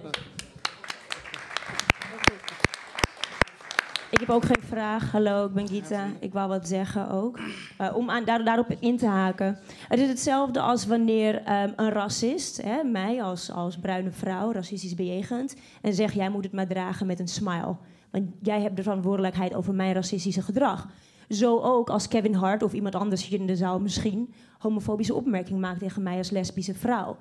Ik 4.11 4.21
heb 4.21 4.31
ook 4.31 4.45
geen 4.45 4.63
vraag. 4.69 5.13
Hallo, 5.13 5.47
ik 5.47 5.53
ben 5.53 5.69
Gita. 5.69 6.07
Ik 6.21 6.33
wou 6.33 6.49
wat 6.49 6.69
zeggen 6.69 7.11
ook. 7.11 7.39
Uh, 7.81 7.97
om 7.97 8.11
aan, 8.11 8.25
daar, 8.25 8.45
daarop 8.45 8.77
in 8.79 8.97
te 8.97 9.07
haken. 9.07 9.59
Het 9.89 9.99
is 9.99 10.09
hetzelfde 10.09 10.61
als 10.61 10.87
wanneer 10.87 11.35
um, 11.35 11.73
een 11.77 11.91
racist, 11.91 12.63
hè, 12.63 12.83
mij 12.83 13.23
als, 13.23 13.51
als 13.51 13.79
bruine 13.79 14.11
vrouw, 14.11 14.53
racistisch 14.53 14.95
bejegend, 14.95 15.57
en 15.83 15.95
zegt: 15.95 16.15
Jij 16.15 16.31
moet 16.31 16.45
het 16.45 16.53
maar 16.53 16.67
dragen 16.67 17.07
met 17.07 17.21
een 17.21 17.29
smile. 17.29 17.77
Want 18.11 18.25
jij 18.43 18.61
hebt 18.61 18.77
de 18.77 18.83
verantwoordelijkheid 18.83 19.55
over 19.55 19.75
mijn 19.75 19.95
racistische 19.95 20.43
gedrag. 20.43 20.89
Zo 21.29 21.59
ook 21.59 21.91
als 21.91 22.09
Kevin 22.09 22.35
Hart 22.35 22.63
of 22.63 22.73
iemand 22.73 22.95
anders 22.95 23.27
hier 23.27 23.41
in 23.41 23.47
de 23.47 23.57
zaal 23.57 23.81
misschien 23.81 24.33
homofobische 24.59 25.15
opmerking 25.15 25.61
maakt 25.61 25.79
tegen 25.79 26.03
mij 26.03 26.17
als 26.17 26.31
lesbische 26.31 26.75
vrouw. 26.75 27.17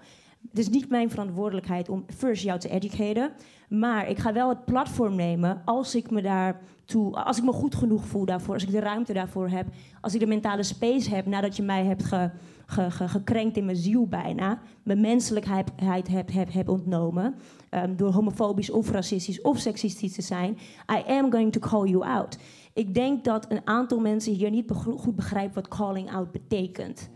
Het 0.50 0.60
is 0.60 0.70
niet 0.70 0.90
mijn 0.90 1.10
verantwoordelijkheid 1.10 1.90
om 1.90 2.06
first 2.16 2.44
jou 2.44 2.60
te 2.60 2.70
educaten. 2.70 3.32
Maar 3.70 4.10
ik 4.10 4.18
ga 4.18 4.34
wel 4.34 4.50
het 4.50 4.66
platform 4.66 5.16
nemen 5.16 5.62
als 5.66 5.96
ik 5.96 6.12
me 6.12 6.22
daartoe, 6.22 7.16
als 7.16 7.38
ik 7.38 7.44
me 7.44 7.52
goed 7.52 7.76
genoeg 7.76 8.06
voel 8.06 8.26
daarvoor, 8.26 8.54
als 8.54 8.64
ik 8.64 8.72
de 8.72 8.80
ruimte 8.80 9.14
daarvoor 9.14 9.50
heb, 9.50 9.68
als 10.02 10.14
ik 10.14 10.20
de 10.20 10.26
mentale 10.28 10.64
space 10.64 11.16
heb 11.16 11.26
nadat 11.26 11.56
je 11.56 11.64
mij 11.64 11.86
hebt 11.86 12.04
ge, 12.04 12.30
ge, 12.68 12.92
ge, 12.92 13.08
gekrenkt 13.08 13.58
in 13.58 13.66
mijn 13.66 13.78
ziel 13.78 14.08
bijna, 14.08 14.60
mijn 14.84 15.02
menselijkheid 15.02 15.72
heb, 16.08 16.32
heb, 16.32 16.54
heb 16.54 16.70
ontnomen, 16.70 17.36
um, 17.72 17.96
door 17.96 18.12
homofobisch 18.12 18.70
of 18.70 18.92
racistisch 18.92 19.42
of 19.42 19.60
seksistisch 19.60 20.14
te 20.14 20.22
zijn. 20.22 20.58
I 20.92 21.04
am 21.08 21.32
going 21.32 21.52
to 21.52 21.60
call 21.60 21.88
you 21.90 22.06
out. 22.06 22.38
Ik 22.74 22.94
denk 22.94 23.24
dat 23.24 23.52
een 23.52 23.62
aantal 23.64 24.00
mensen 24.00 24.34
hier 24.34 24.50
niet 24.50 24.72
goed 24.72 25.16
begrijpen 25.16 25.56
wat 25.56 25.68
calling 25.68 26.12
out 26.12 26.32
betekent. 26.32 27.10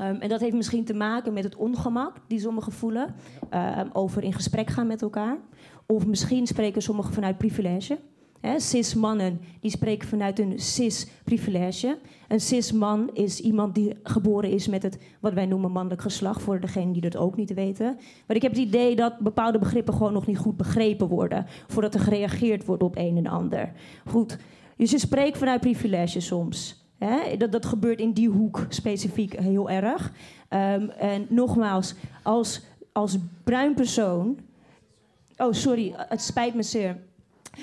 Um, 0.00 0.16
en 0.16 0.28
dat 0.28 0.40
heeft 0.40 0.56
misschien 0.56 0.84
te 0.84 0.94
maken 0.94 1.32
met 1.32 1.44
het 1.44 1.56
ongemak 1.56 2.16
die 2.28 2.40
sommigen 2.40 2.72
voelen 2.72 3.14
um, 3.54 3.90
over 3.92 4.22
in 4.22 4.32
gesprek 4.32 4.70
gaan 4.70 4.86
met 4.86 5.02
elkaar. 5.02 5.38
Of 5.86 6.06
misschien 6.06 6.46
spreken 6.46 6.82
sommigen 6.82 7.12
vanuit 7.12 7.38
privilege. 7.38 7.98
Cis-mannen 8.56 9.40
die 9.60 9.70
spreken 9.70 10.08
vanuit 10.08 10.38
een 10.38 10.58
cis-privilege. 10.58 11.98
Een 12.28 12.40
cis-man 12.40 13.10
is 13.12 13.40
iemand 13.40 13.74
die 13.74 13.94
geboren 14.02 14.50
is 14.50 14.68
met 14.68 14.82
het 14.82 14.98
wat 15.20 15.32
wij 15.32 15.46
noemen 15.46 15.72
mannelijk 15.72 16.02
geslacht, 16.02 16.42
voor 16.42 16.60
degenen 16.60 16.92
die 16.92 17.02
dat 17.02 17.16
ook 17.16 17.36
niet 17.36 17.54
weten. 17.54 17.98
Maar 18.26 18.36
ik 18.36 18.42
heb 18.42 18.50
het 18.50 18.60
idee 18.60 18.96
dat 18.96 19.18
bepaalde 19.18 19.58
begrippen 19.58 19.94
gewoon 19.94 20.12
nog 20.12 20.26
niet 20.26 20.38
goed 20.38 20.56
begrepen 20.56 21.08
worden, 21.08 21.46
voordat 21.66 21.94
er 21.94 22.00
gereageerd 22.00 22.64
wordt 22.64 22.82
op 22.82 22.96
een 22.96 23.16
en 23.16 23.26
ander. 23.26 23.72
Goed, 24.06 24.38
dus 24.76 24.90
je 24.90 24.98
spreekt 24.98 25.38
vanuit 25.38 25.60
privilege 25.60 26.20
soms. 26.20 26.84
Hè? 26.98 27.36
Dat, 27.36 27.52
dat 27.52 27.66
gebeurt 27.66 28.00
in 28.00 28.12
die 28.12 28.28
hoek 28.28 28.66
specifiek 28.68 29.40
heel 29.40 29.70
erg. 29.70 30.12
Um, 30.50 30.90
en 30.90 31.26
nogmaals, 31.28 31.94
als, 32.22 32.62
als 32.92 33.18
bruin 33.44 33.74
persoon. 33.74 34.38
Oh, 35.36 35.52
sorry, 35.52 35.94
het 35.96 36.22
spijt 36.22 36.54
me 36.54 36.62
zeer. 36.62 36.96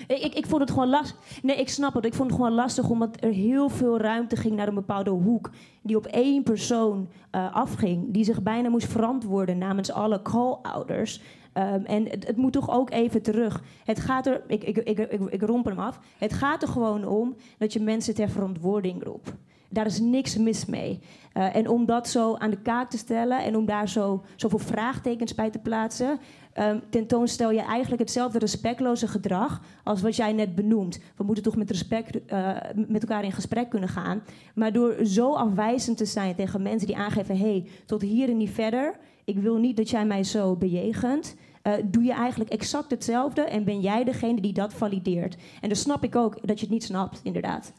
Ik, 0.07 0.17
ik, 0.17 0.33
ik, 0.33 0.45
vond 0.45 0.61
het 0.61 0.71
gewoon 0.71 0.89
lastig. 0.89 1.17
Nee, 1.41 1.55
ik 1.55 1.69
snap 1.69 1.93
het. 1.93 2.05
Ik 2.05 2.13
vond 2.13 2.29
het 2.29 2.39
gewoon 2.39 2.55
lastig 2.55 2.89
omdat 2.89 3.17
er 3.19 3.31
heel 3.31 3.69
veel 3.69 3.97
ruimte 3.97 4.35
ging 4.35 4.55
naar 4.55 4.67
een 4.67 4.73
bepaalde 4.73 5.09
hoek. 5.09 5.49
Die 5.81 5.97
op 5.97 6.05
één 6.05 6.43
persoon 6.43 7.09
uh, 7.31 7.55
afging. 7.55 8.13
Die 8.13 8.23
zich 8.23 8.41
bijna 8.41 8.69
moest 8.69 8.87
verantwoorden 8.87 9.57
namens 9.57 9.91
alle 9.91 10.21
call-outers. 10.21 11.21
Um, 11.53 11.85
en 11.85 12.09
het, 12.09 12.27
het, 12.27 12.37
moet 12.37 12.53
toch 12.53 12.69
ook 12.69 12.91
even 12.91 13.21
terug. 13.21 13.63
Het 13.83 13.99
gaat 13.99 14.27
er, 14.27 14.41
ik, 14.47 14.63
ik, 14.63 14.77
ik, 14.77 14.99
ik, 14.99 15.21
ik 15.29 15.41
romp 15.41 15.65
hem 15.65 15.79
af. 15.79 15.99
Het 16.17 16.33
gaat 16.33 16.61
er 16.61 16.67
gewoon 16.67 17.07
om 17.07 17.35
dat 17.57 17.73
je 17.73 17.79
mensen 17.79 18.15
ter 18.15 18.29
verantwoording 18.29 19.03
roept. 19.03 19.33
Daar 19.74 19.86
is 19.86 19.99
niks 19.99 20.38
mis 20.38 20.65
mee. 20.65 20.99
Uh, 21.34 21.55
en 21.55 21.67
om 21.69 21.86
dat 21.86 22.07
zo 22.07 22.36
aan 22.36 22.49
de 22.49 22.61
kaak 22.61 22.89
te 22.89 22.97
stellen 22.97 23.43
en 23.43 23.55
om 23.55 23.65
daar 23.65 23.89
zo, 23.89 24.24
zoveel 24.36 24.59
vraagtekens 24.59 25.36
bij 25.36 25.49
te 25.49 25.59
plaatsen, 25.59 26.19
um, 26.59 26.82
tentoonstel 26.89 27.51
je 27.51 27.61
eigenlijk 27.61 28.01
hetzelfde 28.01 28.39
respectloze 28.39 29.07
gedrag 29.07 29.61
als 29.84 30.01
wat 30.01 30.15
jij 30.15 30.34
net 30.34 30.55
benoemt. 30.55 30.99
We 31.17 31.24
moeten 31.24 31.43
toch 31.43 31.55
met 31.55 31.69
respect 31.69 32.19
uh, 32.32 32.55
met 32.88 33.01
elkaar 33.01 33.24
in 33.24 33.32
gesprek 33.32 33.69
kunnen 33.69 33.89
gaan. 33.89 34.24
Maar 34.55 34.74
door 34.74 35.05
zo 35.05 35.34
afwijzend 35.34 35.97
te 35.97 36.05
zijn 36.05 36.36
tegen 36.36 36.61
mensen 36.61 36.88
die 36.88 36.97
aangeven: 36.97 37.38
hé, 37.38 37.49
hey, 37.49 37.67
tot 37.86 38.01
hier 38.01 38.30
en 38.30 38.38
niet 38.38 38.49
verder 38.49 38.95
ik 39.26 39.38
wil 39.38 39.57
niet 39.57 39.78
dat 39.78 39.89
jij 39.89 40.05
mij 40.05 40.24
zo 40.24 40.55
bejegent. 40.55 41.36
Uh, 41.63 41.74
doe 41.86 42.03
je 42.03 42.13
eigenlijk 42.13 42.51
exact 42.51 42.91
hetzelfde 42.91 43.41
en 43.41 43.63
ben 43.63 43.80
jij 43.80 44.03
degene 44.03 44.41
die 44.41 44.53
dat 44.53 44.74
valideert. 44.74 45.36
En 45.61 45.69
dan 45.69 45.78
snap 45.78 46.03
ik 46.03 46.15
ook 46.15 46.47
dat 46.47 46.59
je 46.59 46.65
het 46.65 46.74
niet 46.74 46.84
snapt, 46.84 47.19
inderdaad. 47.24 47.74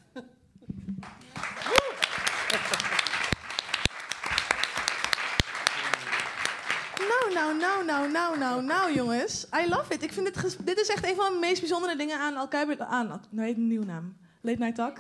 Nou, 7.35 7.57
nou, 7.57 7.85
nou, 7.85 8.11
nou, 8.11 8.39
nou, 8.39 8.63
nou, 8.63 8.95
jongens. 8.95 9.47
I 9.65 9.69
love 9.69 9.95
it. 9.95 10.03
Ik 10.03 10.13
vind 10.13 10.35
dit, 10.35 10.57
dit 10.67 10.81
is 10.81 10.89
echt 10.89 11.09
een 11.09 11.15
van 11.15 11.33
de 11.33 11.39
meest 11.39 11.61
bijzondere 11.61 11.97
dingen 11.97 12.19
aan 12.19 12.37
elkaar. 12.37 12.79
Aan, 12.79 13.23
nee, 13.31 13.55
een 13.55 13.67
nieuwe 13.67 13.85
naam. 13.85 14.17
Late 14.41 14.59
Night 14.59 14.75
Talk. 14.75 14.99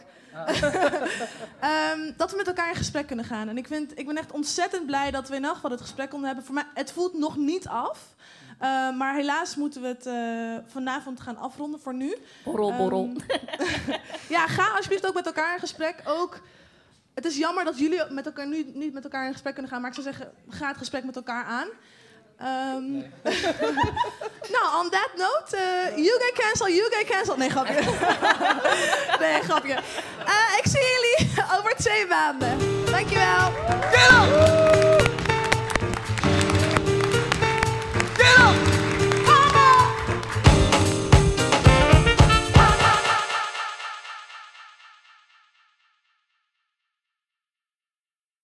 um, 1.96 2.14
dat 2.16 2.30
we 2.30 2.36
met 2.36 2.46
elkaar 2.46 2.68
in 2.68 2.74
gesprek 2.74 3.06
kunnen 3.06 3.24
gaan. 3.24 3.48
En 3.48 3.56
ik, 3.56 3.66
vind, 3.66 3.98
ik 3.98 4.06
ben 4.06 4.16
echt 4.16 4.32
ontzettend 4.32 4.86
blij 4.86 5.10
dat 5.10 5.28
we 5.28 5.36
in 5.36 5.44
elk 5.44 5.54
geval 5.54 5.70
het 5.70 5.80
gesprek 5.80 6.10
konden 6.10 6.26
hebben. 6.26 6.44
Voor 6.46 6.54
mij, 6.54 6.64
het 6.74 6.92
voelt 6.92 7.18
nog 7.18 7.36
niet 7.36 7.68
af. 7.68 8.14
Uh, 8.60 8.96
maar 8.96 9.14
helaas 9.14 9.56
moeten 9.56 9.82
we 9.82 9.88
het 9.88 10.06
uh, 10.06 10.70
vanavond 10.72 11.20
gaan 11.20 11.36
afronden 11.36 11.80
voor 11.80 11.94
nu. 11.94 12.16
Borrel, 12.44 12.76
borrel. 12.76 13.02
Um, 13.02 13.16
ja, 14.36 14.46
ga 14.46 14.68
alsjeblieft 14.68 15.06
ook 15.06 15.14
met 15.14 15.26
elkaar 15.26 15.54
in 15.54 15.60
gesprek. 15.60 16.02
Ook, 16.04 16.40
het 17.14 17.24
is 17.24 17.36
jammer 17.36 17.64
dat 17.64 17.78
jullie 17.78 18.10
met 18.10 18.26
elkaar 18.26 18.46
nu 18.46 18.70
niet 18.74 18.92
met 18.92 19.04
elkaar 19.04 19.26
in 19.26 19.32
gesprek 19.32 19.52
kunnen 19.52 19.72
gaan. 19.72 19.80
Maar 19.80 19.90
ik 19.90 20.02
zou 20.02 20.06
zeggen, 20.06 20.32
ga 20.48 20.68
het 20.68 20.76
gesprek 20.76 21.04
met 21.04 21.16
elkaar 21.16 21.44
aan. 21.44 21.68
Um, 22.40 22.92
nee. 22.92 23.10
nou, 24.54 24.84
on 24.84 24.90
that 24.90 25.10
note, 25.16 25.54
uh, 25.54 25.96
you 25.96 26.18
get 26.18 26.34
cancel, 26.34 26.68
you 26.68 26.88
get 26.90 27.06
cancel. 27.06 27.36
Nee, 27.36 27.50
grapje. 27.50 27.74
nee, 29.20 29.42
grapje. 29.42 29.78
Uh, 30.26 30.58
ik 30.58 30.64
zie 30.64 30.80
jullie 30.80 31.32
over 31.58 31.74
twee 31.76 32.06
maanden. 32.06 32.58
Dankjewel. 32.90 33.52
Get 33.90 35.03